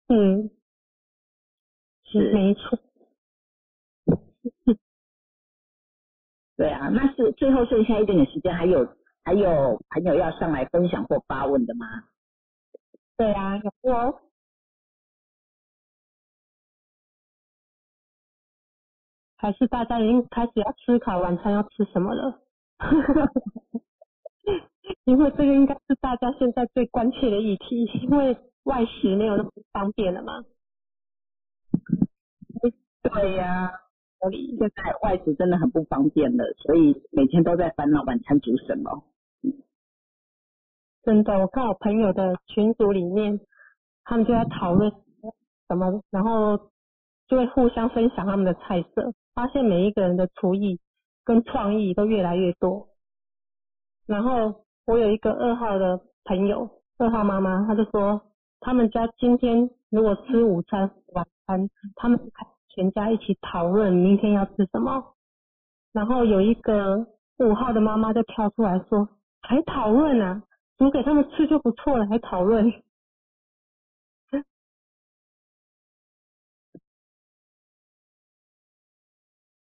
[0.08, 0.50] 嗯，
[2.06, 2.80] 是没错。
[6.58, 6.90] 对啊。
[6.90, 8.86] 那是最后剩下一点点时间，还有
[9.24, 11.86] 还有朋友要上来分享或发问的吗？
[13.18, 14.20] 对啊，有哦。
[19.38, 22.40] 还是大家已经开始要思考晚餐要吃什么了，
[25.04, 30.46] 因为这个应该是大家现在最关切的议题，因为外食没有那么方便了嘛。
[33.02, 33.70] 对呀、
[34.32, 39.04] 现在外食真的很不方便了，所以每天都在烦恼晚餐煮什么。
[41.04, 43.40] 真的，我看我朋友的群组里面，
[44.06, 44.90] 他们就在讨论
[45.68, 46.58] 什么，然后
[47.28, 50.80] 就会互相分享他们的菜色，发现每一个人的厨艺
[51.26, 52.88] 跟创意都越来越多。
[54.08, 58.22] 然后我有一个二号的朋友，二号妈妈，她就说
[58.62, 62.18] 他们家今天如果吃午餐、晚餐，他们
[62.76, 65.16] 全家一起讨论明天要吃什么。
[65.92, 69.08] 然后有一个五号的妈妈就跳出来说，
[69.42, 70.42] 还讨论啊？
[70.78, 72.66] 煮给他们吃就不错了，还讨论。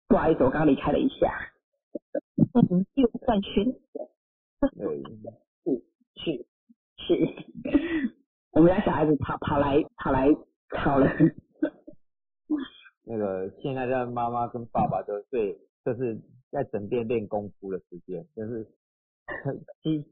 [0.07, 1.51] 不好意思，我刚离开了一下。
[2.53, 3.77] 嗯，又断讯。
[4.77, 5.03] 对，
[6.15, 6.45] 是
[6.97, 7.13] 是，
[8.55, 10.29] 我们家小孩子跑跑来跑来
[10.69, 11.09] 吵了。
[13.05, 16.19] 那个现在的妈妈跟爸爸都最就是
[16.51, 18.67] 在整店练功夫的时间，就是
[19.83, 20.05] 一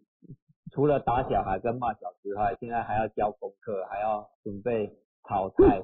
[0.71, 4.95] 除了打小孩跟骂小之外，现在还要教功课，还要准备
[5.27, 5.83] 炒菜，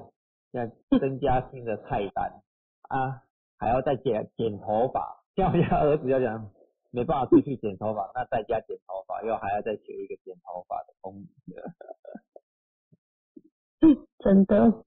[0.52, 0.66] 要
[0.98, 2.42] 增加新的菜单
[2.82, 3.22] 啊，
[3.58, 5.22] 还要再剪剪头发。
[5.36, 6.50] 像我家儿子要讲
[6.90, 11.28] 没办法出去剪头发，那在家剪头发，又还要再学一个剪头发的功夫。
[14.18, 14.84] 真的，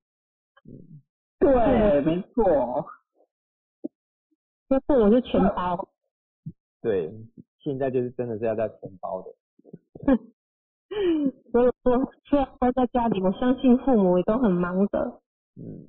[1.44, 2.86] 对，没错。
[4.70, 5.90] 那不我就全包。
[6.82, 7.12] 对，
[7.60, 9.36] 现在就是真的是要在全包的。
[11.52, 15.22] 所以说，虽然待在家里，我相信父母也都很忙的。
[15.56, 15.86] 嗯，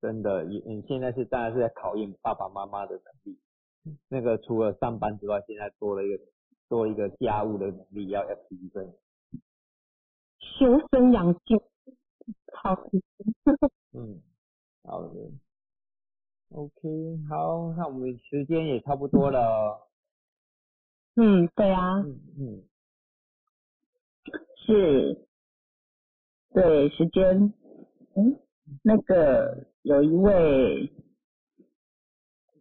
[0.00, 3.38] 真的，也你现在是当然是在考验爸爸妈妈的能力。
[4.08, 6.22] 那个除了上班之外，现在多了一个
[6.68, 8.94] 多一个家务的能力要要提升。
[10.38, 11.60] 修身养性，
[12.52, 13.02] 好提
[13.44, 13.56] 升。
[13.94, 14.20] 嗯，
[14.82, 15.30] 好的。
[16.50, 19.88] OK，好，那我们时间也差不多了。
[21.14, 22.64] 嗯，对啊，嗯嗯，
[24.56, 25.26] 是，
[26.52, 27.52] 对，时间，
[28.16, 28.38] 嗯，
[28.82, 30.92] 那个有一位，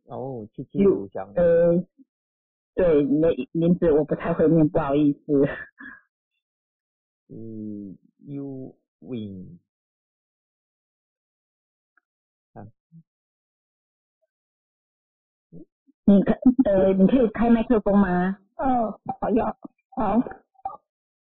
[0.05, 0.47] 哦，
[1.11, 1.83] 讲，呃，
[2.75, 5.33] 对，你的名字我不太会念，不好意思。
[7.29, 9.59] 嗯，U Win，
[16.05, 16.33] 你可
[16.65, 18.37] 呃，你可以开麦克风吗？
[18.57, 19.45] 嗯，好要
[19.95, 20.19] 好，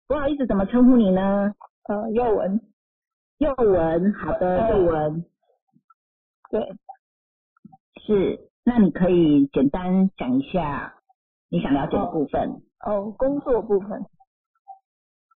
[0.08, 1.54] 不好意思，怎么称呼你呢？
[1.84, 2.60] 呃，佑文，
[3.38, 5.26] 佑文，好的，佑文，
[6.50, 6.76] 对，
[8.06, 10.96] 是，那你可以简单讲一下
[11.50, 12.62] 你想了解的部分。
[12.86, 14.06] 哦，工作部分。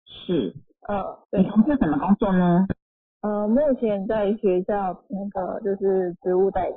[0.05, 0.53] 是，
[0.87, 2.65] 呃，你从事什么工作呢？
[3.21, 6.75] 呃，目前在学校那个就是职务代理。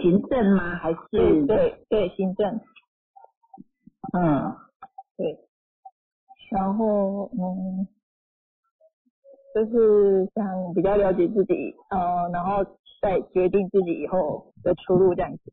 [0.00, 0.76] 行政吗？
[0.76, 0.98] 还是？
[1.10, 2.60] 对对对，行政。
[4.12, 4.56] 嗯，
[5.16, 5.38] 对。
[6.50, 7.86] 然后嗯，
[9.54, 12.64] 就是想比较了解自己，呃，然后
[13.00, 15.52] 再决定自己以后的出路这样子。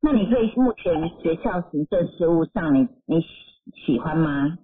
[0.00, 3.26] 那你对目前学校行政事务上，你你喜
[3.86, 4.58] 喜欢吗？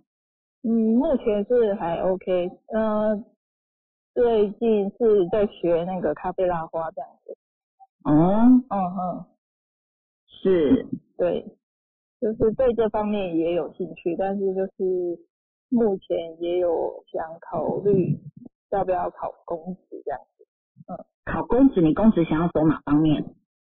[0.62, 2.50] 嗯，目前是还 OK。
[2.72, 3.16] 呃，
[4.14, 7.36] 最近是在学那个咖啡拉花这样子。
[8.04, 8.62] 哦。
[8.68, 9.24] 嗯嗯。
[10.26, 10.86] 是。
[11.16, 11.44] 对。
[12.20, 15.18] 就是对这方面也有兴趣，但是就是
[15.70, 18.16] 目前也有想考虑
[18.70, 20.46] 要不要考公职这样子。
[20.88, 21.04] 嗯。
[21.24, 23.24] 考公职，你公职想要走哪方面？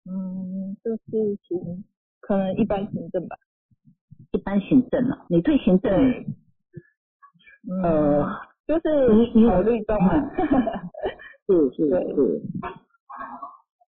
[0.08, 1.84] 嗯，就是行，
[2.20, 3.36] 可能一般行政吧。
[4.32, 5.92] 一般行政啊，你对行政，
[7.82, 8.24] 呃，
[8.66, 10.30] 就是考虑中嘛。
[11.47, 12.43] 是是是。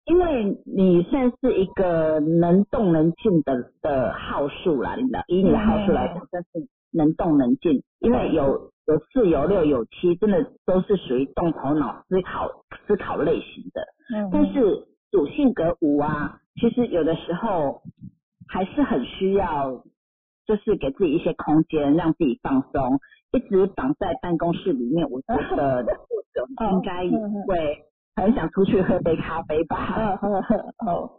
[0.05, 7.81] 因为你算是一个能动能静的的号数啦，你的以你的号数来讲，算是能动能静。
[7.99, 12.49] 因为有有四有六有七，真的都是属于动头脑思考
[12.85, 13.81] 思考类型的。
[14.15, 14.29] 嗯。
[14.31, 14.87] 但是。
[15.11, 17.83] 主性格五啊，其实有的时候
[18.49, 19.81] 还是很需要，
[20.45, 22.99] 就是给自己一些空间，让自己放松。
[23.35, 25.83] 一直绑在办公室里面，我觉得或
[26.33, 27.83] 者应该也会
[28.15, 30.17] 很想出去喝杯咖啡吧。
[30.85, 31.09] 哦，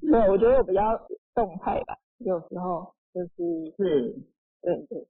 [0.00, 0.98] 对，我觉得我比较
[1.34, 4.16] 动态吧，有时候就是是，
[4.62, 5.06] 对对，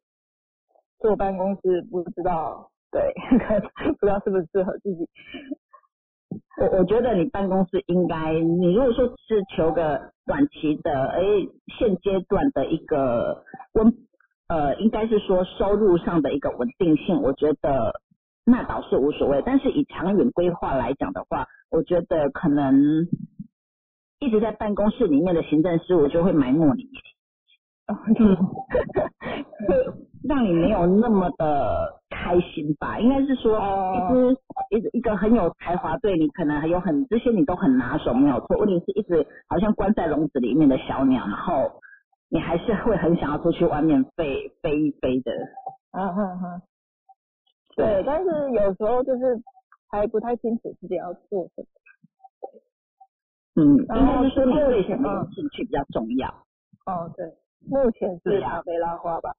[0.98, 3.12] 坐办公室不知道，对，
[4.00, 5.06] 不知道是不是适合自己。
[6.60, 11.22] 我我觉得你办公室应该，你如果说是求个短期的，哎，
[11.78, 13.92] 现阶段的一个温，
[14.50, 18.00] 呃，应该是说收入上的一个稳定性，我觉得
[18.44, 19.40] 那倒是无所谓。
[19.46, 23.06] 但是以长远规划来讲的话，我觉得可能
[24.18, 26.88] 一直在办公室里面的行政事务就会埋没你。
[28.18, 28.36] 嗯，
[30.28, 32.98] 让你没有那么的开心吧？
[32.98, 33.56] 应该是说，
[33.94, 34.36] 一直
[34.70, 38.56] 一直一个很有才华，对你可能还有很这些你都很拿手，没有错。
[38.58, 41.80] 问题是一直好像关在笼子里面的小鸟，然后
[42.30, 45.32] 你还是会很想要出去外面飞飞一飞的。
[45.92, 46.62] 嗯哼哼。
[47.76, 49.40] 对，但是有时候就是
[49.88, 51.66] 还不太清楚自己要做什么。
[53.56, 56.28] 嗯，应该是说你对什么兴趣比较重要。
[56.86, 57.36] 哦，对。
[57.68, 59.34] 目前是咖啡拉花吧，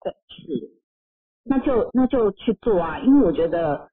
[0.00, 0.70] 对，是，
[1.42, 3.90] 那就那就去做啊，因为我觉得，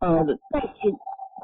[0.00, 0.88] 呃，在其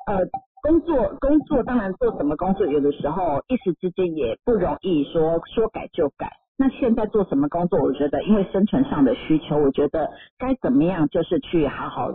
[0.07, 0.25] 呃
[0.63, 6.31] 工作工作当然做什么工作，有的时候一时之间也不容易说说改就改。
[6.57, 10.09] 那现在做什么工作，我觉得因为生存上的需求，我觉得
[10.39, 12.13] 该怎么样就是去好好，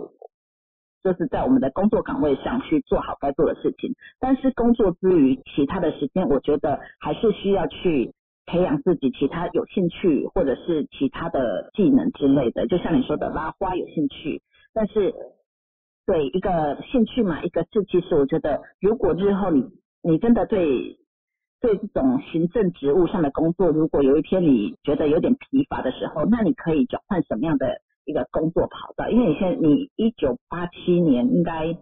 [1.04, 3.94] 就是在我们的工作岗位上去做好该做的事情。
[4.20, 8.14] 但是工作之余其他的时间，我觉得还是需要去。
[8.50, 14.42] 培养自己其他有兴趣或者是其他的技能之类的，就像你说的拉花有兴趣，
[14.74, 15.14] 但是
[16.08, 19.64] 对一个兴趣嘛，一个是其实我觉得，如果日后你
[20.02, 20.98] 你真的对
[21.62, 29.10] 对这种行政职务上的工作，如果有一天你觉得有点疲乏的时候，那你可以转换什么样的一个工作跑道？
[29.10, 31.78] 因为你现在你一九八七年应该。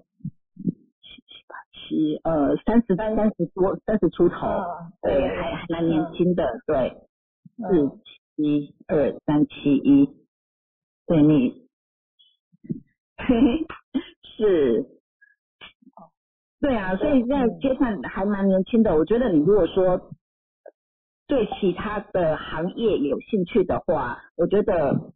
[1.07, 4.47] 七七八七呃三十三三十多三十出头，
[5.03, 6.97] 对还还蛮年轻的，对
[7.57, 7.99] 四
[8.35, 10.09] 七二三七一，
[11.05, 11.67] 对你
[14.37, 14.85] 是，
[16.59, 18.95] 对啊，所以现在街上还蛮年轻的。
[18.95, 20.11] 我觉得你如果说
[21.27, 25.11] 对其他的行业有兴趣的话，我觉得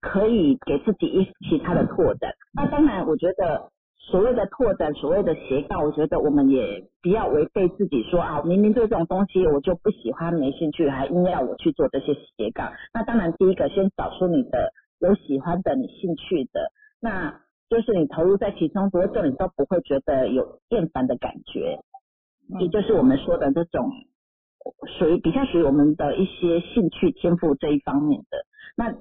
[0.00, 2.32] 可以给自己一其他的拓展。
[2.52, 3.70] 那当然，我觉得。
[4.02, 12.72] 所谓的拓展，所谓的斜杠，我觉得我们也不要违背自己，说啊，明明对这种东西我就不喜欢、没兴趣，还硬要我去做这些斜杠。
[12.92, 17.40] 那当然，第一个先找出你的有喜欢的、你兴趣的，那
[17.70, 21.78] 就是你投入在其中多久，你都不会觉得有厌烦的感觉。
[22.58, 23.88] 也就是我们说的这种
[24.98, 28.44] 属于比较属于我们的一些兴趣天赋这一方面的。
[28.76, 28.92] 那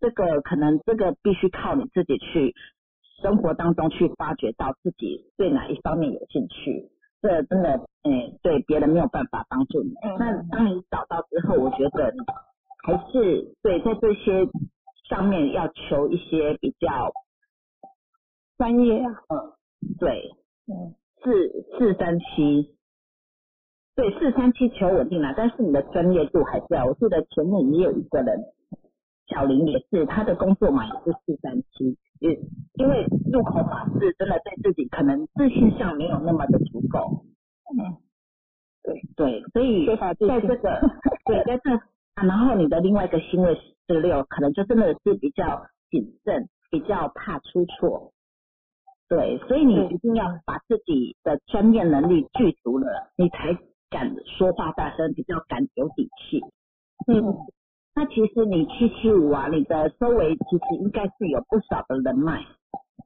[0.00, 2.52] 这个可能这个必须靠你自己去
[3.22, 6.90] 生活当中去发掘到自己对哪一方面有兴趣。
[7.22, 9.94] 这真的，嗯，对别人没有办法帮助你。
[10.18, 12.12] 那当你找到之后，我觉得
[12.84, 14.46] 还是对在这些
[15.08, 17.12] 上面要求一些比较
[18.58, 19.10] 专业啊。
[19.28, 19.52] 嗯，
[19.98, 20.34] 对，
[20.66, 22.74] 嗯，四四三七，
[23.94, 26.84] 对，四三七求稳定了，但是你的专业度还是要。
[26.84, 28.44] 我记得前面也有一个人，
[29.26, 31.96] 小林也是，他的工作嘛也是四三七。
[32.18, 32.30] 也
[32.74, 37.26] 因为入口法是真的对自己可能自信上没有那么的足够，
[37.76, 38.00] 嗯，
[38.82, 40.80] 对对，所以在这个
[41.26, 41.70] 对在这
[42.14, 43.54] 啊，然后你的另外一个星位
[43.86, 48.14] 十六，可能就真的是比较谨慎，比较怕出错，
[49.08, 53.56] 对，所以你一定要把自己的专业能力具足了，你才
[53.88, 56.40] 敢说话大声，比较敢有底气，
[57.06, 57.36] 嗯。
[57.98, 62.44] 那其实你七七五啊，你的周围其实应该是有不少的人脉，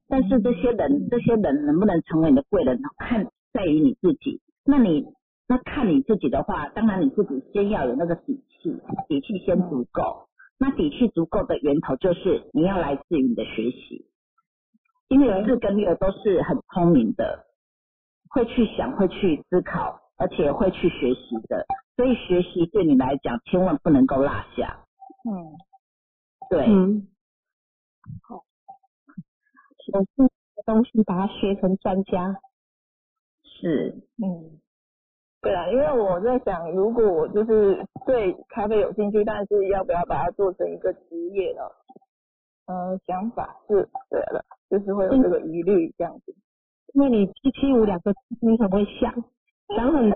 [0.08, 4.40] 但是这些人这些人能不能成为你的贵人，看在于你自己。
[4.64, 5.06] 那你
[5.46, 8.74] 那看你自己的话，当然你自己先要有那个底气，
[9.06, 10.26] 底气先足够。
[10.58, 14.04] 那底气足够的源头就是你要来自于你的学习，
[15.10, 17.44] 因为四跟六都是很聪明的，
[18.30, 21.66] 会去想，会去思考，而且会去学习的。
[21.96, 24.86] 所以学习对你来讲，千万不能够落下。
[25.28, 25.58] 嗯，
[26.48, 26.64] 对。
[26.64, 27.08] 嗯。
[28.22, 28.44] 好。
[29.84, 32.36] 学新的东西，把它学成专家。
[33.42, 33.96] 是。
[34.22, 34.60] 嗯。
[35.42, 41.62] 对啊，因为我在想，如果我就是对咖啡有兴趣，但是要不要把它做成一个职业呢？
[42.70, 46.32] 呃，想法是对的，就是会有这个疑虑这样子。
[46.94, 49.12] 因为你七七五两个，你很会想，
[49.76, 50.08] 想很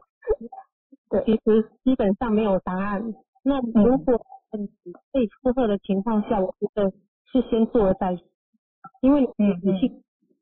[1.10, 1.24] 对。
[1.24, 3.02] 其实基本上没有答案。
[3.42, 4.14] 那如果
[4.52, 4.68] 嗯
[5.10, 6.92] 被负荷的情况下，我觉得
[7.32, 8.24] 是先做了再说。
[9.00, 9.88] 因为你你去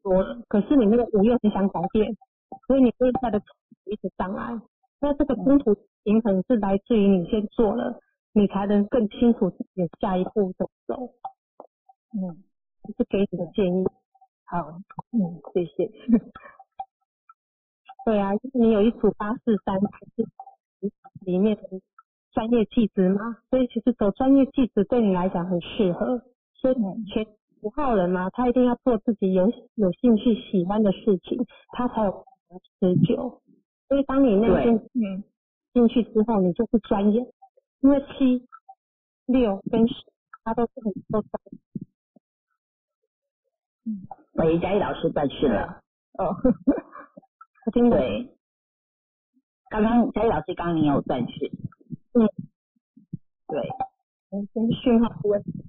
[0.02, 2.14] 说，可是你那个五又很想改变，
[2.66, 3.40] 所以你内在的
[3.86, 4.60] 一直障碍。
[5.00, 5.74] 那这个冲突
[6.04, 7.98] 平衡是来自于你先做了，
[8.34, 11.08] 你才能更清楚自己的下一步怎么走。
[12.14, 12.42] 嗯，
[12.96, 13.84] 是给你的建议。
[14.44, 14.80] 好，
[15.12, 15.90] 嗯，谢谢。
[18.04, 20.26] 对啊，你有一组八四三是。
[21.24, 21.62] 里面的
[22.32, 26.20] 专业气质吗，所以其实走专业气质对你来讲很适合。
[26.54, 26.74] 所以
[27.06, 27.24] 全
[27.60, 32.26] 五号人嘛，他一定要做自己有有兴趣、喜欢的事情，他才有
[32.80, 33.40] 持久。
[33.86, 35.22] 所以当你内心嗯
[35.72, 37.24] 进去之后，你就是专业。
[37.82, 38.44] 因为七、
[39.26, 39.94] 六跟十，
[40.42, 41.40] 他都是很受伤。
[43.84, 45.80] 嗯，喂，嘉义老师断讯了。
[46.18, 46.36] 哦，
[47.72, 48.28] 对。
[49.70, 51.50] 刚刚嘉义老师刚刚你有断讯，
[52.12, 52.28] 嗯，
[53.48, 53.70] 对，
[54.30, 54.46] 嗯，
[54.82, 55.64] 讯号问题。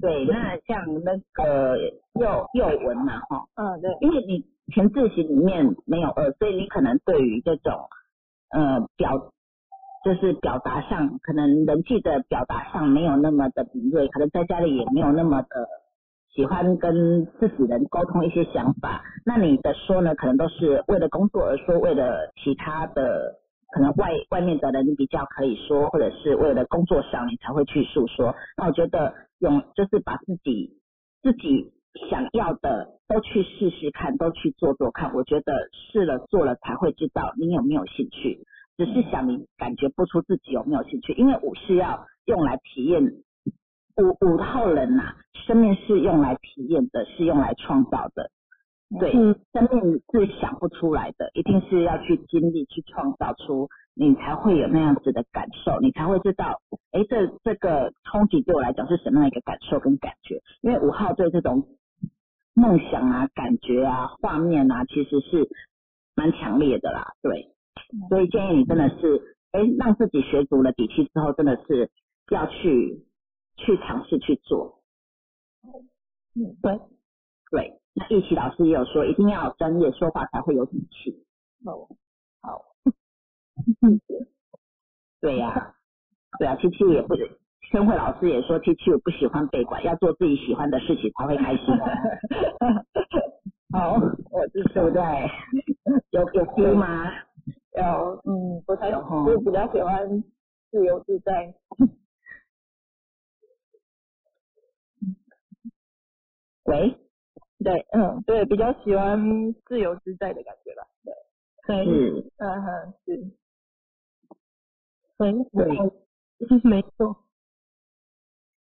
[0.00, 1.76] 对，那像那个
[2.14, 7.74] 右右文嘛，哈，嗯，对，因为你前字形里面没有二，所以你可能对于这种
[8.48, 9.30] 呃表，
[10.06, 15.68] 就是表达上，可能人际的表达上没有那么的敏锐，可能在家里也没有那么的。
[16.34, 23.36] 喜欢跟自己人沟通一些想法，那你的说呢，可能都是为了工作而说，为了其他的
[23.72, 28.34] 可能外外面的人比较可以说，或者是为了工作上你才会去诉说。
[28.56, 30.80] 那我觉得用就是把自己
[31.22, 31.72] 自己
[32.10, 35.14] 想要的都去试试看，都去做做看。
[35.14, 38.44] 我觉得试了做了才会知道你有没有兴趣。
[38.76, 43.04] 只是想你感觉不出自己有没有兴趣，因为我是要用来体验。
[43.96, 45.14] 五五号人呐，
[45.46, 48.30] 生命是用来体验的，是用来创造的。
[49.00, 56.60] 对，生命是想不出来的，一定是要去经历、去创造出，你才会有那样子的感受，你才会知道，
[56.92, 60.40] 哎，这这个冲击对我来讲是什么样一个感受跟感觉。
[60.60, 61.66] 因为五号对这种
[62.54, 65.48] 梦想啊、感觉啊、画面啊，其实是
[66.14, 67.12] 蛮强烈的啦。
[67.22, 67.48] 对，
[68.08, 71.90] 所以建议你真的是，哎，让自己学足了底气之后，真的是
[72.30, 73.04] 要去。
[73.56, 74.80] 去尝试去做，
[76.34, 76.78] 嗯，对，
[77.50, 81.24] 对，那易奇老师也有说，一定要专业说话才会有底气。
[81.64, 81.88] 哦，
[82.42, 82.60] 好，
[83.82, 84.00] 嗯，
[85.20, 85.74] 对呀，
[86.38, 87.14] 对啊，七七也不，
[87.70, 91.66] 千惠老师也说，七七我不喜欢被管，要做自己喜欢的事情才会开心。
[93.72, 93.94] 好，
[94.30, 95.02] 我就是对不对？
[96.10, 97.10] 有有哭吗？
[97.76, 100.22] 有，嗯，不太有，就比较喜欢
[100.70, 101.54] 自由自在。
[106.64, 106.96] 喂，
[107.62, 111.14] 对，嗯，对，比较喜欢自由自在的感觉吧，对，
[111.66, 113.16] 对，是，嗯哼，是，
[115.18, 115.32] 对，
[116.48, 117.16] 对，没错。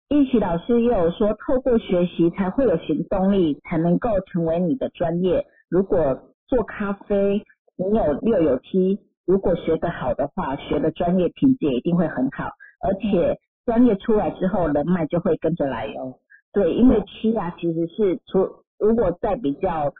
[0.08, 5.44] 一起老师也有说，透过学习才会有行动力，才能够成为你的专业。
[5.68, 7.42] 如果做咖啡，
[7.76, 12.50] 你有六有七，如果学得好的话，学的专业品质也一定会很好，
[12.84, 16.20] 而且专业出来之后，人脉就会跟着来哦。
[16.56, 19.92] 对，因为七啊，其实是除如果在比较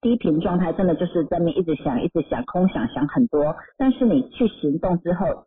[0.00, 5.44] 低频状态，真的就是在那一直想、一直想、空想、想很多，但是你去行动之后。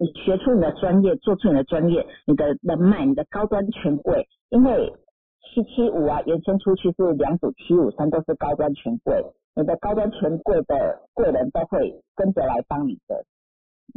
[0.00, 4.94] 你学出你的专业，做出你的专业，你的人脉，你的高端权贵，因为
[5.42, 9.20] 七七五啊，延伸出去是两组七五三都是高端权贵，
[9.56, 13.24] 你的高端权贵的贵人都会跟着来帮你的。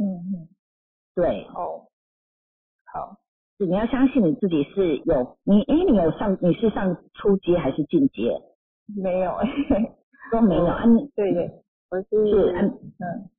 [0.00, 0.02] 嗯
[0.34, 0.48] 嗯，
[1.14, 1.86] 对，哦，
[2.92, 3.21] 好，是
[3.66, 8.40] 你要相信你自己是有你，诶，你有上你是上初阶还是进阶？
[8.96, 9.32] 没有，
[10.30, 11.50] 都没有，啊，你对对，
[11.90, 13.30] 我是是按嗯，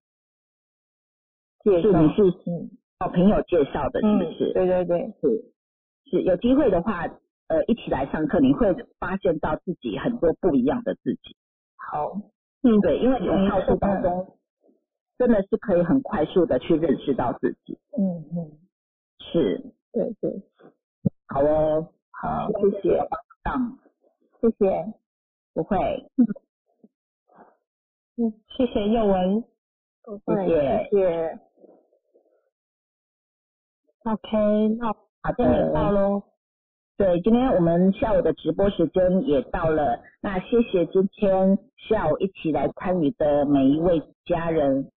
[1.63, 2.01] 是介绍。
[2.01, 2.69] 你是嗯。
[2.99, 4.53] 好朋友介绍的，是嗯不是？
[4.53, 5.51] 对对对，是。
[6.09, 7.03] 是有机会的话，
[7.47, 11.35] 呃，一起来上课，你会发现到自己很多不一样的自己。
[11.75, 12.21] 好，
[12.61, 14.37] 嗯，对，因为从套数当中，
[15.17, 17.77] 真的是可以很快速的去认识到自己。
[17.97, 18.51] 嗯嗯，
[19.19, 20.41] 是，对对，
[21.27, 22.97] 好哦，好，谢谢。
[22.97, 22.99] 谢，
[23.45, 23.77] 嗯，
[24.41, 24.49] 谢。
[24.57, 24.93] 谢，
[25.53, 25.77] 不会，
[28.17, 29.43] 嗯，谢谢佑文。
[30.03, 30.89] 不会谢谢。
[30.91, 31.39] 谢
[34.03, 35.91] ，OK，那好今天也到的。
[35.91, 36.23] 喽。
[36.97, 41.57] 对，今天我们下午的直播时间也到了，那谢谢今天
[41.89, 44.91] 下午一起来参与的每一位家人，